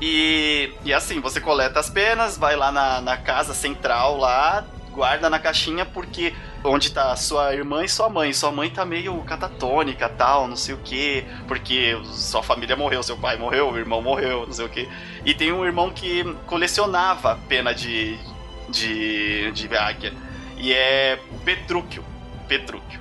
[0.00, 5.28] E, e assim, você coleta as penas, vai lá na, na casa central lá, guarda
[5.28, 8.32] na caixinha, porque onde tá sua irmã e sua mãe.
[8.32, 13.16] Sua mãe tá meio catatônica, tal, não sei o que, porque sua família morreu, seu
[13.16, 14.88] pai morreu, o irmão morreu, não sei o que.
[15.24, 18.16] E tem um irmão que colecionava pena de,
[18.68, 20.12] de, de águia.
[20.56, 22.04] E é o Petrúquio.
[22.46, 23.00] Petrúquio.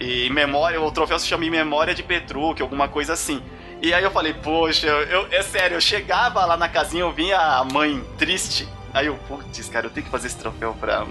[0.00, 3.42] E memória, o troféu se chama em memória de Petrúquio, alguma coisa assim.
[3.80, 7.38] E aí eu falei, poxa, eu, é sério, eu chegava lá na casinha, eu vinha
[7.38, 8.66] a mãe triste.
[8.96, 11.06] Aí eu, putz, cara, eu tenho que fazer esse troféu pra,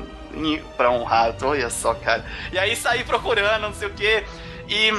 [0.76, 1.36] pra honrar.
[1.44, 2.26] Olha só, cara.
[2.52, 4.24] E aí saí procurando, não sei o quê.
[4.68, 4.92] E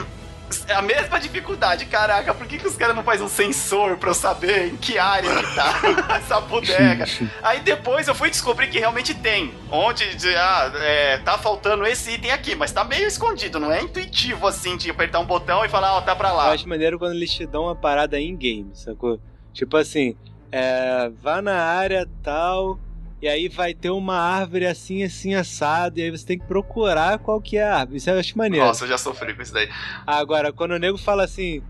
[0.72, 4.14] a mesma dificuldade, caraca, por que, que os caras não fazem um sensor pra eu
[4.14, 5.80] saber em que área que tá
[6.16, 7.04] essa bodega?
[7.42, 9.52] Aí depois eu fui descobrir que realmente tem.
[9.68, 13.82] Onde, de- ah, é, tá faltando esse item aqui, mas tá meio escondido, não é
[13.82, 16.52] intuitivo assim de apertar um botão e falar, ó, tá pra Eu lá.
[16.52, 19.18] acho maneiro quando eles te dão uma parada em game, sacou?
[19.52, 20.16] Tipo assim,
[20.50, 22.78] é, vá na área tal,
[23.20, 27.18] e aí vai ter uma árvore assim, assim, assado, e aí você tem que procurar
[27.18, 27.98] qual que é a árvore.
[27.98, 28.66] Isso eu acho maneiro.
[28.66, 29.68] Nossa, eu já sofri com isso daí.
[30.06, 31.62] Agora, quando o nego fala assim,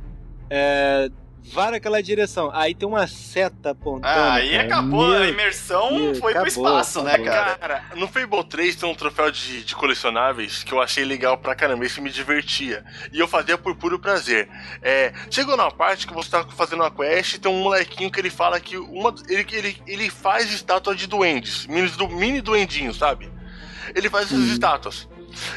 [0.50, 1.08] é,
[1.52, 4.06] vá naquela direção, aí tem uma seta apontando.
[4.06, 4.62] Ah, aí cara.
[4.64, 7.32] acabou, a Meu imersão Deus, foi pro acabou, espaço, né, acabou.
[7.32, 7.56] cara?
[7.56, 11.54] Cara, no Fable 3 tem um troféu de, de colecionáveis que eu achei legal pra
[11.54, 12.84] caramba, esse me divertia.
[13.12, 14.48] E eu fazia por puro prazer.
[14.82, 18.20] É, chegou na parte que você tá fazendo uma quest e tem um molequinho que
[18.20, 23.30] ele fala que uma, ele, ele, ele faz estátua de duendes, mini, mini duendinho, sabe?
[23.94, 24.52] Ele faz essas Hum.
[24.52, 25.08] estátuas.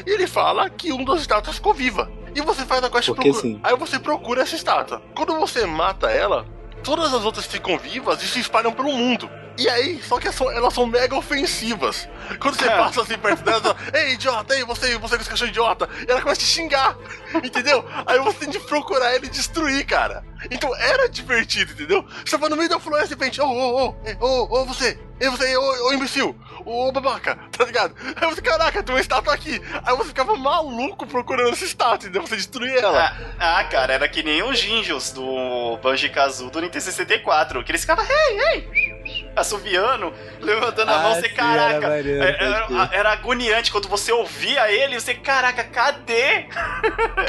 [0.06, 2.10] E ele fala que um das estátuas ficou viva.
[2.34, 3.60] E você faz a quest Porque procura- sim.
[3.62, 5.02] Aí você procura essa estátua.
[5.14, 6.46] Quando você mata ela,
[6.82, 9.28] todas as outras ficam vivas e se espalham pelo mundo.
[9.58, 12.08] E aí, só que elas são, mega ofensivas.
[12.38, 12.76] Quando você É.
[12.76, 16.10] passa assim perto delas, ela, ei, idiota, ei, você, você com esse cachorro idiota, e
[16.10, 16.96] ela começa a te xingar,
[17.44, 17.84] entendeu?
[18.06, 20.24] Aí você tem de procurar ele e destruir, cara.
[20.50, 22.04] Então era divertido, entendeu?
[22.24, 24.98] Você tava no meio da floresta e de repente, ô, ô, ô, ô, ô, você,
[25.20, 26.34] ei, você, ô, ô, imbecil,
[26.64, 27.94] ô, babaca, tá ligado?
[28.16, 29.60] Aí você, caraca, tem uma estátua aqui.
[29.84, 32.22] Aí você ficava maluco procurando essa estátua, entendeu?
[32.26, 33.12] Você destruir ela.
[33.38, 37.82] Ah, ah, cara, era que nem os Jinjos do Banjo-Kazoo do Nintendo 64, que eles
[37.82, 38.99] ficavam, ei, ei,
[39.36, 42.88] assoviando, levantando a mão, Ah, você, caraca, era é- era, crer.
[42.92, 46.46] era agoniante quando você ouvia ele, você, caraca, cadê?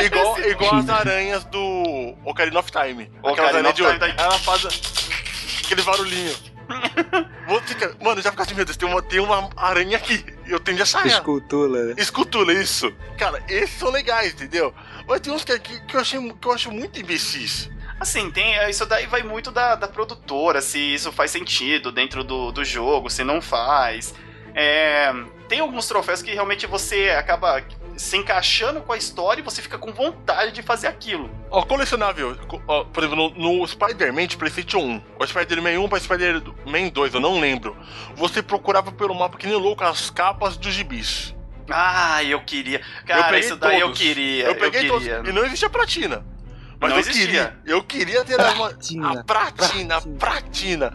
[0.04, 3.12] Igual, igual as aranhas do Ocarina of Time.
[3.22, 4.00] Ocarina Aquelas aranhas of de ouro.
[4.00, 4.66] Time, Ela faz
[5.66, 6.36] aquele barulhinho.
[8.02, 10.24] Mano, já fica assim, meu Deus, tem uma, tem uma aranha aqui.
[10.48, 11.08] Eu tenho de achar ela.
[11.10, 11.96] Escultura, né?
[11.98, 12.94] Escultura, isso.
[13.18, 14.74] Cara, esses são legais, entendeu?
[15.08, 17.70] Mas tem uns que, que, que eu, achei, que eu acho muito imbecis.
[18.02, 22.52] Assim, tem, isso daí vai muito da, da produtora, se isso faz sentido dentro do,
[22.52, 24.12] do jogo, se não faz.
[24.56, 25.14] É,
[25.48, 27.64] tem alguns troféus que realmente você acaba
[27.96, 31.30] se encaixando com a história e você fica com vontade de fazer aquilo.
[31.52, 35.88] Ó, colecionável, co- ó, por exemplo, no, no Spider-Man de PlayStation 1, o Spider-Man 1
[35.88, 37.78] para Spider-Man 2, eu não lembro.
[38.16, 41.36] Você procurava pelo mapa que nem louco as capas dos gibis.
[41.70, 42.82] Ah, eu queria.
[43.06, 44.00] Cara, peguei isso daí eu todos.
[44.02, 44.46] queria.
[44.46, 45.04] Eu peguei todos.
[45.04, 45.22] queria.
[45.30, 46.26] E não existia platina.
[46.82, 47.26] Mas Não eu existia.
[47.28, 47.60] queria.
[47.64, 50.18] Eu queria ter uma, Platina, a pratina, a platina.
[50.18, 50.94] pratina.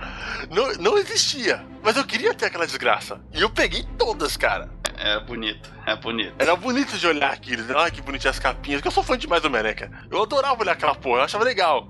[0.51, 1.65] Não, não existia.
[1.83, 3.21] Mas eu queria ter aquela desgraça.
[3.33, 4.69] E eu peguei todas, cara.
[4.99, 6.35] É bonito, é bonito.
[6.39, 7.63] Era bonito de olhar aquilo.
[7.77, 8.81] Olha que bonitinhas as capinhas.
[8.81, 9.91] Porque eu sou fã demais do cara.
[10.11, 11.21] Eu adorava olhar aquela porra.
[11.21, 11.89] Eu achava legal.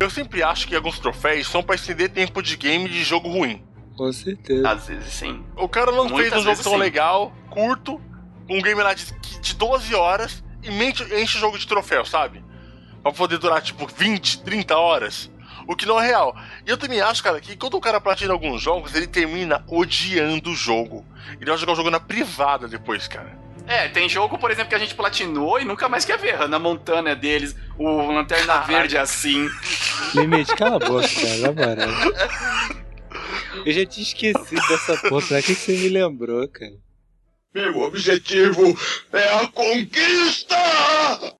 [0.00, 3.64] Eu sempre acho que alguns troféus são pra estender tempo de game de jogo ruim.
[3.96, 4.68] Com certeza.
[4.68, 5.44] Às vezes sim.
[5.56, 6.78] O cara não Muitas fez um jogo tão sim.
[6.78, 8.00] legal, curto,
[8.48, 9.04] um game lá de,
[9.40, 12.42] de 12 horas e mente- enche o jogo de troféu, sabe?
[13.08, 15.30] Pra poder durar tipo 20, 30 horas.
[15.66, 16.36] O que não é real.
[16.66, 20.50] E eu também acho, cara, que quando o cara platina alguns jogos, ele termina odiando
[20.50, 21.06] o jogo.
[21.40, 23.38] Ele vai jogar o jogo na privada depois, cara.
[23.66, 26.34] É, tem jogo, por exemplo, que a gente platinou e nunca mais quer ver.
[26.34, 28.72] Hannah Montana é deles, o Lanterna Caraca.
[28.72, 29.48] Verde é assim.
[30.14, 31.88] Limite, cala a boca, cara, na moral.
[33.64, 36.76] Eu já tinha esquecido dessa porra, pra que que você me lembrou, cara?
[37.54, 38.78] Meu objetivo
[39.14, 41.37] é a conquista!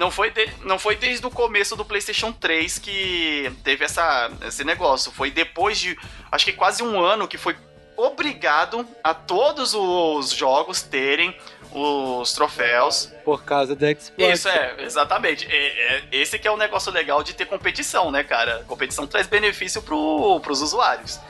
[0.00, 4.64] Não foi, de- não foi desde o começo do PlayStation 3 que teve essa, esse
[4.64, 5.12] negócio.
[5.12, 5.94] Foi depois de,
[6.32, 7.54] acho que quase um ano, que foi
[7.98, 11.36] obrigado a todos os jogos terem
[11.70, 13.12] os troféus.
[13.26, 14.10] Por causa do Xbox.
[14.16, 15.46] Isso, é, exatamente.
[15.46, 18.64] É, é, esse que é o negócio legal de ter competição, né, cara?
[18.66, 21.20] Competição traz benefício pro, pros usuários.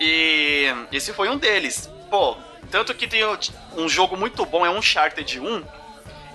[0.00, 1.90] E esse foi um deles.
[2.08, 2.34] Pô,
[2.70, 3.20] tanto que tem
[3.76, 5.62] um jogo muito bom, é um Uncharted 1.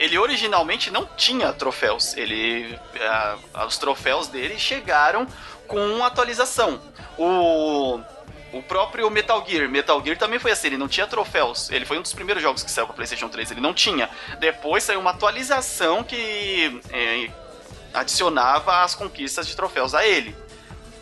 [0.02, 2.18] Ele originalmente não tinha troféus.
[2.18, 3.38] Ele, ah,
[3.68, 5.28] os troféus dele chegaram
[5.68, 6.82] com atualização.
[7.20, 8.00] O,
[8.52, 11.70] o próprio Metal Gear, Metal Gear também foi assim, ele não tinha troféus.
[11.70, 14.10] Ele foi um dos primeiros jogos que saiu para PlayStation 3, ele não tinha.
[14.40, 17.30] Depois saiu uma atualização que é,
[17.94, 20.36] adicionava as conquistas de troféus a ele.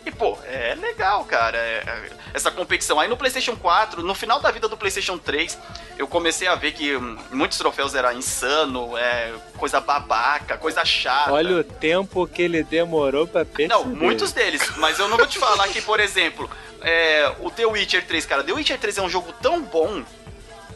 [0.04, 2.98] E, pô, é legal, cara, é- é- essa competição.
[3.00, 5.58] Aí no PlayStation 4, no final da vida do PlayStation 3,
[5.98, 11.32] eu comecei a ver que hum, muitos troféus era insano, é coisa babaca, coisa chata.
[11.32, 13.68] Olha o tempo que ele demorou pra perceber.
[13.68, 16.50] Não, muitos deles, mas eu não vou te falar que, por exemplo,
[16.80, 20.02] é, o The Witcher 3, cara, The Witcher 3 é um jogo tão bom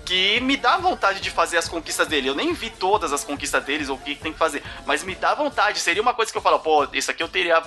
[0.04, 2.28] que me dá vontade de fazer as conquistas dele.
[2.28, 5.14] Eu nem vi todas as conquistas deles ou o que tem que fazer, mas me
[5.14, 5.80] dá vontade.
[5.80, 7.62] Seria uma coisa que eu falo, pô, isso aqui eu teria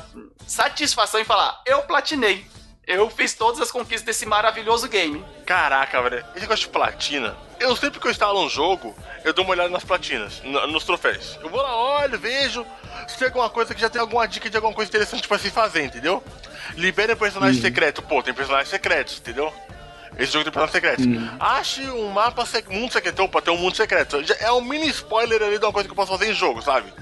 [0.45, 2.45] satisfação em falar, eu platinei.
[2.87, 5.23] Eu fiz todas as conquistas desse maravilhoso game.
[5.45, 6.25] Caraca, velho.
[6.31, 7.35] Esse negócio de platina.
[7.59, 8.95] Eu sempre que eu instalo um jogo,
[9.25, 11.37] eu dou uma olhada nas platinas, nos troféus.
[11.41, 12.65] Eu vou lá, olho, vejo
[13.07, 15.49] se tem alguma coisa que já tem alguma dica de alguma coisa interessante pra se
[15.51, 16.23] fazer, entendeu?
[16.75, 18.01] Libera personagem secreto.
[18.01, 19.53] Pô, tem personagens secretos, entendeu?
[20.17, 21.05] Esse jogo tem personagens secretos.
[21.39, 23.21] Ache um mapa, sec mundo secreto.
[23.23, 24.17] Opa, tem um mundo secreto.
[24.39, 26.93] É um mini spoiler ali de uma coisa que eu posso fazer em jogo, sabe?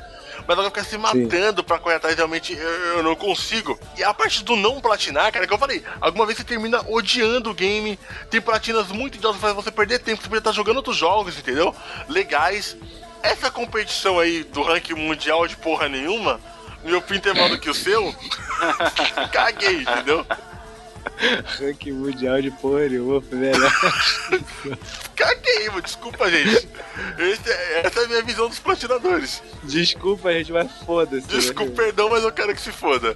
[0.47, 3.79] Mas agora ficar se matando pra correr atrás, realmente eu, eu não consigo.
[3.97, 7.49] E a parte do não platinar, cara, que eu falei, alguma vez você termina odiando
[7.49, 7.99] o game,
[8.29, 11.75] tem platinas muito idosas, faz você perder tempo, você poderia estar jogando outros jogos, entendeu?
[12.07, 12.77] Legais.
[13.23, 16.39] Essa competição aí do ranking mundial de porra nenhuma,
[16.83, 18.13] meu pinto é maior do que o seu,
[19.33, 20.25] caguei, entendeu?
[21.59, 23.71] Ranking mundial de porra nenhuma, foi melhor.
[25.15, 26.67] Caguei, mano, desculpa, gente.
[27.17, 29.41] Esse é- essa é a minha visão dos platinadores.
[29.63, 31.27] Desculpa, gente, mas foda-se.
[31.27, 31.33] né?
[31.39, 33.15] Desculpa, perdão, mas eu quero que se foda.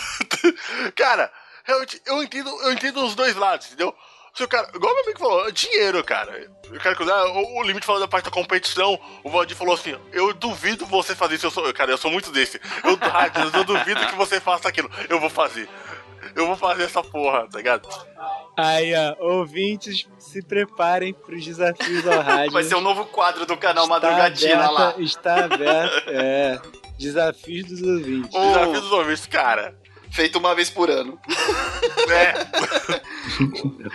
[0.94, 1.30] cara,
[1.64, 3.94] realmente, eu entendo, eu entendo os dois lados, entendeu?
[4.32, 6.48] Se o cara, igual meu amigo falou, dinheiro, cara.
[6.70, 7.24] Eu quero que usar.
[7.24, 8.98] O, o limite falou da parte da competição.
[9.24, 11.46] O Valdir falou assim: Eu duvido você fazer isso.
[11.46, 12.60] Eu sou, cara, eu sou muito desse.
[12.84, 12.92] Eu,
[13.58, 14.88] eu duvido que você faça aquilo.
[15.08, 15.68] Eu vou fazer.
[16.34, 17.88] Eu vou fazer essa porra, tá ligado?
[18.56, 22.52] Aí, ó, ouvintes, se preparem pros desafios ao rádio.
[22.52, 24.94] Vai ser um novo quadro do canal Está Madrugatina aberta- lá.
[24.98, 26.60] Está aberto, é.
[26.98, 28.34] Desafios dos ouvintes.
[28.34, 29.74] Ô, Desafio dos ouvintes, cara.
[30.12, 31.18] Feito uma vez por ano.
[32.10, 32.34] É.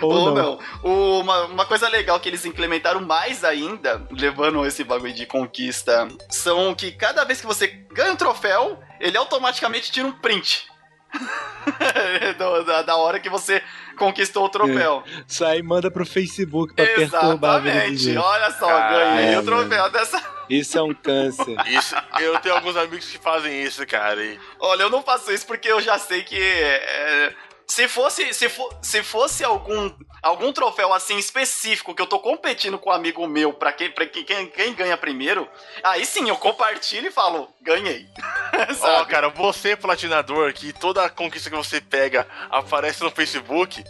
[0.00, 0.58] Ou, Ou não.
[0.82, 1.20] não.
[1.20, 6.74] Uma, uma coisa legal que eles implementaram mais ainda, levando esse bagulho de conquista, são
[6.74, 10.66] que cada vez que você ganha um troféu, ele automaticamente tira um print.
[12.66, 13.62] Da, da hora que você
[13.96, 15.02] conquistou o troféu.
[15.26, 18.16] Isso aí manda pro Facebook pra perturbar a vida Exatamente.
[18.16, 20.22] Olha só, Caralho, ganhei o troféu dessa.
[20.48, 21.56] Isso é um câncer.
[21.66, 24.22] Isso, eu tenho alguns amigos que fazem isso, cara.
[24.22, 26.36] E Olha, eu não faço isso porque eu já sei que.
[26.40, 27.34] é,
[27.68, 29.90] se fosse, se, fo- se fosse algum,
[30.22, 34.06] algum troféu assim específico que eu tô competindo com um amigo meu pra, quem, pra
[34.06, 35.48] quem, quem, quem ganha primeiro,
[35.82, 38.06] aí sim eu compartilho e falo, ganhei.
[38.70, 39.10] Ó, Sabe?
[39.10, 43.82] cara, você platinador, que toda conquista que você pega aparece no Facebook,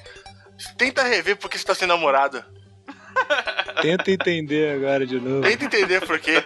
[0.78, 2.46] tenta rever porque você tá sem namorada.
[3.82, 5.43] Tenta entender agora de novo.
[5.43, 6.43] Tenta entender por quê.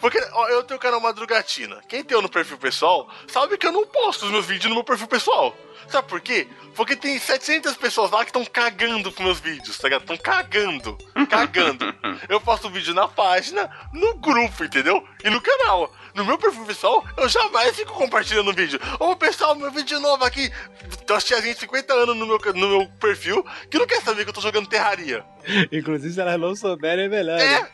[0.00, 1.80] Porque ó, eu tenho o canal Madrugatina.
[1.88, 4.76] Quem tem eu no perfil pessoal sabe que eu não posto os meus vídeos no
[4.76, 5.56] meu perfil pessoal.
[5.88, 6.46] Sabe por quê?
[6.74, 10.02] Porque tem 700 pessoas lá que estão cagando com meus vídeos, tá ligado?
[10.02, 10.96] Estão cagando.
[11.28, 11.84] Cagando.
[12.28, 15.04] Eu posto vídeo na página, no grupo, entendeu?
[15.24, 15.92] E no canal.
[16.14, 18.80] No meu perfil pessoal, eu jamais fico compartilhando vídeo.
[18.98, 20.50] Ô pessoal, meu vídeo novo aqui.
[21.06, 24.24] Tem umas tiazinhas de 50 anos no meu, no meu perfil que não quer saber
[24.24, 25.24] que eu tô jogando terraria.
[25.70, 27.38] Inclusive, se elas não souberem, é melhor.
[27.38, 27.68] né?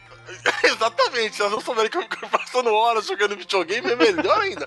[0.63, 1.37] É, exatamente.
[1.37, 4.67] Se elas não souberem que eu fico passando horas jogando videogame, é melhor ainda.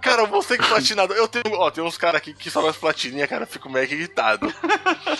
[0.00, 1.16] Cara, você que platinador.
[1.16, 3.84] Eu tenho, ó, tem uns caras aqui que só mais platininha, cara, eu fico meio
[3.84, 4.52] irritado.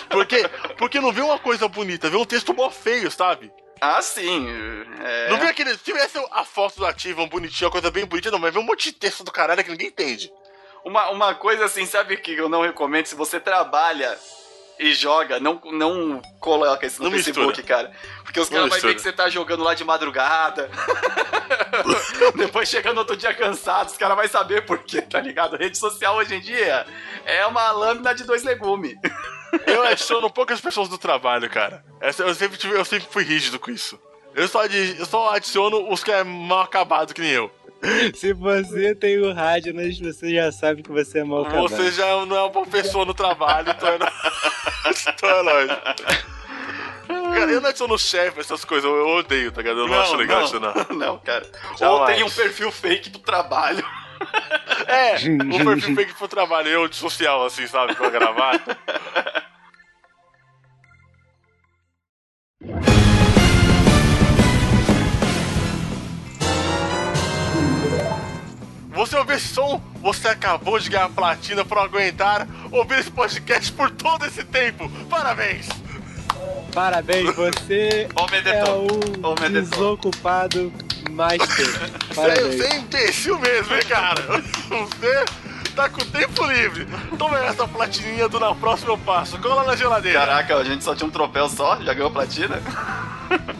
[0.09, 0.49] Por quê?
[0.77, 3.51] Porque não vê uma coisa bonita, vê um texto mó feio, sabe?
[3.79, 4.47] Ah, sim.
[5.03, 5.29] É...
[5.29, 5.71] Não vê aquele.
[5.71, 8.63] Se tivesse a foto do Ativon bonitinha, uma coisa bem bonita, não, mas vê um
[8.63, 10.31] monte de texto do caralho que ninguém entende.
[10.83, 13.05] Uma, uma coisa assim, sabe que eu não recomendo?
[13.05, 14.17] Se você trabalha
[14.79, 17.67] e joga, não, não coloca isso no Não Facebook, mistura.
[17.67, 17.91] cara.
[18.23, 20.69] Porque os caras vão ver que você tá jogando lá de madrugada.
[22.35, 25.57] Depois chegando outro dia cansado, os caras vão saber por quê, tá ligado?
[25.57, 26.85] rede social hoje em dia
[27.25, 28.95] é uma lâmina de dois legumes.
[29.65, 31.83] Eu adiciono poucas pessoas do trabalho, cara.
[32.01, 33.99] Eu sempre, tive, eu sempre fui rígido com isso.
[34.35, 37.51] Eu só, eu só adiciono os que é mal acabado que nem eu.
[38.15, 41.69] Se você tem o rádio, mas você já sabe que você é mal acabado.
[41.69, 43.97] Você já não é uma boa pessoa no trabalho, então é,
[45.09, 45.71] então é nóis.
[47.07, 49.79] Cara, eu não adiciono chefe, essas coisas, eu odeio, tá ligado?
[49.81, 50.73] Eu não, acho legal isso, não.
[50.97, 51.45] Não, cara.
[51.71, 52.15] Ou Jamais.
[52.15, 53.85] tem um perfil fake do trabalho.
[54.87, 58.77] É, um perfil fake pro trabalho, eu de social, assim, sabe, com a gravata.
[68.97, 69.79] Você ouviu esse som?
[70.01, 74.89] Você acabou de ganhar platina por aguentar ouvir esse podcast por todo esse tempo.
[75.07, 75.67] Parabéns!
[76.73, 79.61] Parabéns, você é o Ô, Medeton.
[79.61, 80.73] desocupado
[81.11, 81.47] master.
[81.47, 82.55] Você, Parabéns.
[82.55, 84.21] você é imbecil mesmo, hein, cara?
[84.67, 85.25] Você
[85.75, 86.87] tá com tempo livre.
[87.19, 89.37] Toma essa platininha do Na Próxima Eu Passo.
[89.37, 90.21] Cola na geladeira.
[90.21, 92.59] Caraca, a gente só tinha um troféu só, já ganhou platina.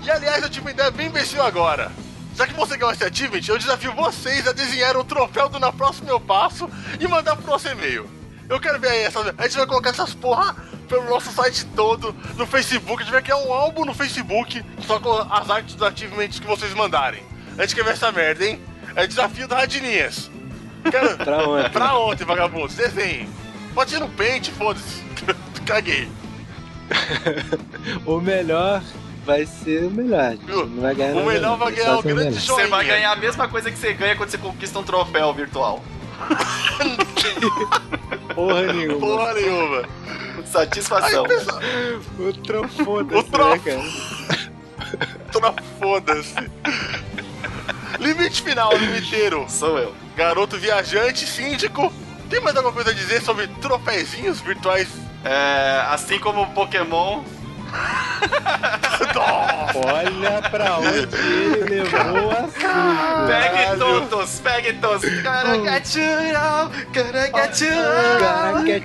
[0.04, 1.92] E aliás, eu tive uma ideia bem imbecil agora.
[2.38, 5.72] Já que você ganhou esse achievement, eu desafio vocês a desenhar o troféu do Na
[5.74, 6.70] Próxima Eu Passo
[7.00, 8.08] e mandar pro nosso e-mail.
[8.48, 9.34] Eu quero ver aí essas.
[9.36, 10.56] A gente vai colocar essas porra
[10.88, 13.02] pelo nosso site todo, no Facebook.
[13.02, 16.46] A gente vai criar um álbum no Facebook só com as artes dos achievements que
[16.46, 17.24] vocês mandarem.
[17.58, 18.62] A gente quer ver essa merda, hein?
[18.96, 20.30] É desafio da Radininhas.
[20.92, 21.18] Quero...
[21.26, 21.72] Pra ontem.
[21.72, 22.72] Pra ontem, vagabundo.
[22.72, 23.28] Desenhe.
[23.74, 25.04] Pode ser no pente, foda-se.
[25.66, 26.08] Caguei.
[28.06, 28.82] O melhor
[29.28, 30.32] vai ser o melhor.
[30.32, 30.46] gente.
[30.48, 32.40] Não vai ganhar O melhor vai ganhar o grande melhor.
[32.40, 32.64] joinha.
[32.64, 35.84] Você vai ganhar a mesma coisa que você ganha quando você conquista um troféu virtual.
[38.34, 39.00] Porra nenhuma.
[39.00, 39.84] Porra nenhuma.
[40.46, 41.24] Satisfação.
[41.26, 41.60] pessoal,
[42.20, 44.88] O trofoda, O trof- né, cara?
[45.32, 46.34] tô na foda-se.
[48.00, 49.46] Limite final, limiteiro.
[49.50, 49.94] Sou eu.
[50.16, 51.92] Garoto viajante, síndico.
[52.30, 54.88] Tem mais alguma coisa a dizer sobre troféuzinhos virtuais?
[55.26, 57.24] É, assim como o Pokémon,
[59.76, 63.28] Olha pra onde ele levou o assunto.
[63.28, 65.22] pegue todos, pegue todos.
[65.22, 68.20] Caracatchurão, caracatchurão.
[68.20, 68.82] Caraca,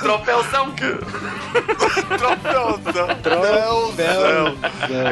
[0.00, 0.74] Troféuzão.
[2.18, 3.08] troféuzão.
[3.22, 4.56] Troféuzão.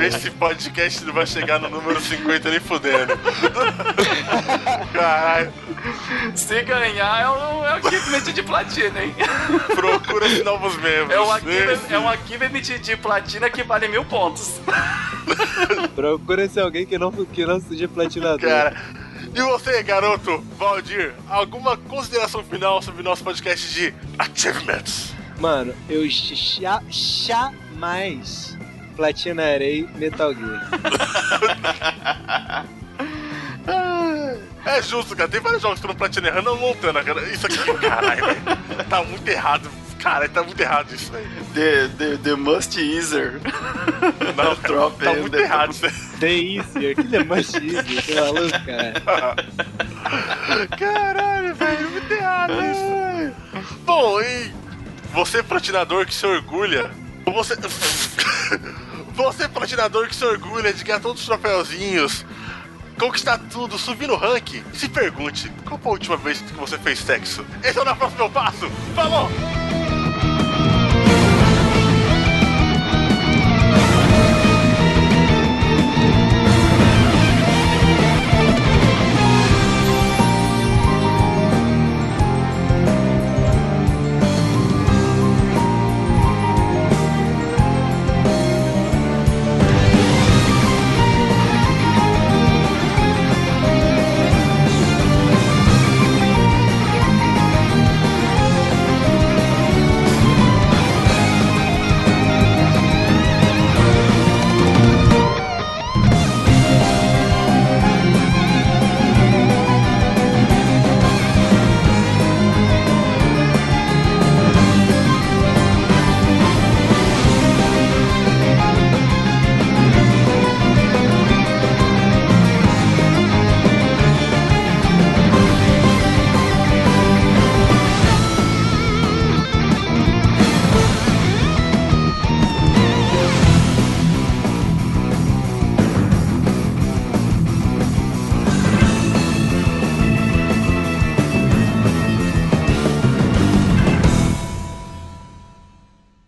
[0.06, 3.18] Esse podcast não vai chegar no número 50 nem fudendo.
[4.92, 5.52] Caralho,
[6.34, 9.14] Se ganhar, é um, é um achievement de platina, hein?
[9.74, 11.10] procura-se novos membros.
[11.16, 14.60] É um achievement, é um achievement de platina que vale mil pontos.
[15.94, 18.40] Procura-se alguém que não, que não seja platinador.
[18.40, 18.76] Cara.
[19.34, 25.14] E você, garoto Valdir, alguma consideração final sobre o nosso podcast de achievements?
[25.38, 28.56] Mano, eu cha- jamais
[28.94, 30.68] platinarei Metal Gear.
[34.64, 35.28] É justo, cara.
[35.28, 37.20] Tem vários jogos que eu não platinei Hannah Montana, cara.
[37.32, 38.40] Isso aqui, caralho, velho.
[38.88, 39.68] Tá muito errado.
[39.98, 41.28] Cara, tá muito errado isso, velho.
[41.54, 43.40] The, the, the Must Easer.
[44.36, 45.92] Não, Drop tá muito the- errado isso aí.
[46.18, 49.36] The Easier, que demais isso, que maluco, cara.
[50.78, 53.72] Caralho, velho, muito errado isso.
[53.84, 54.52] Bom, e
[55.12, 56.90] você, platinador que se orgulha,
[57.26, 57.56] você.
[59.14, 62.24] Você, platinador que se orgulha de ganhar todos os troféuzinhos,
[62.98, 66.98] conquistar tudo, subir no ranking, se pergunte: qual foi a última vez que você fez
[66.98, 67.44] sexo?
[67.62, 68.70] Esse é o Próxima Eu Passo.
[68.94, 69.71] Falou!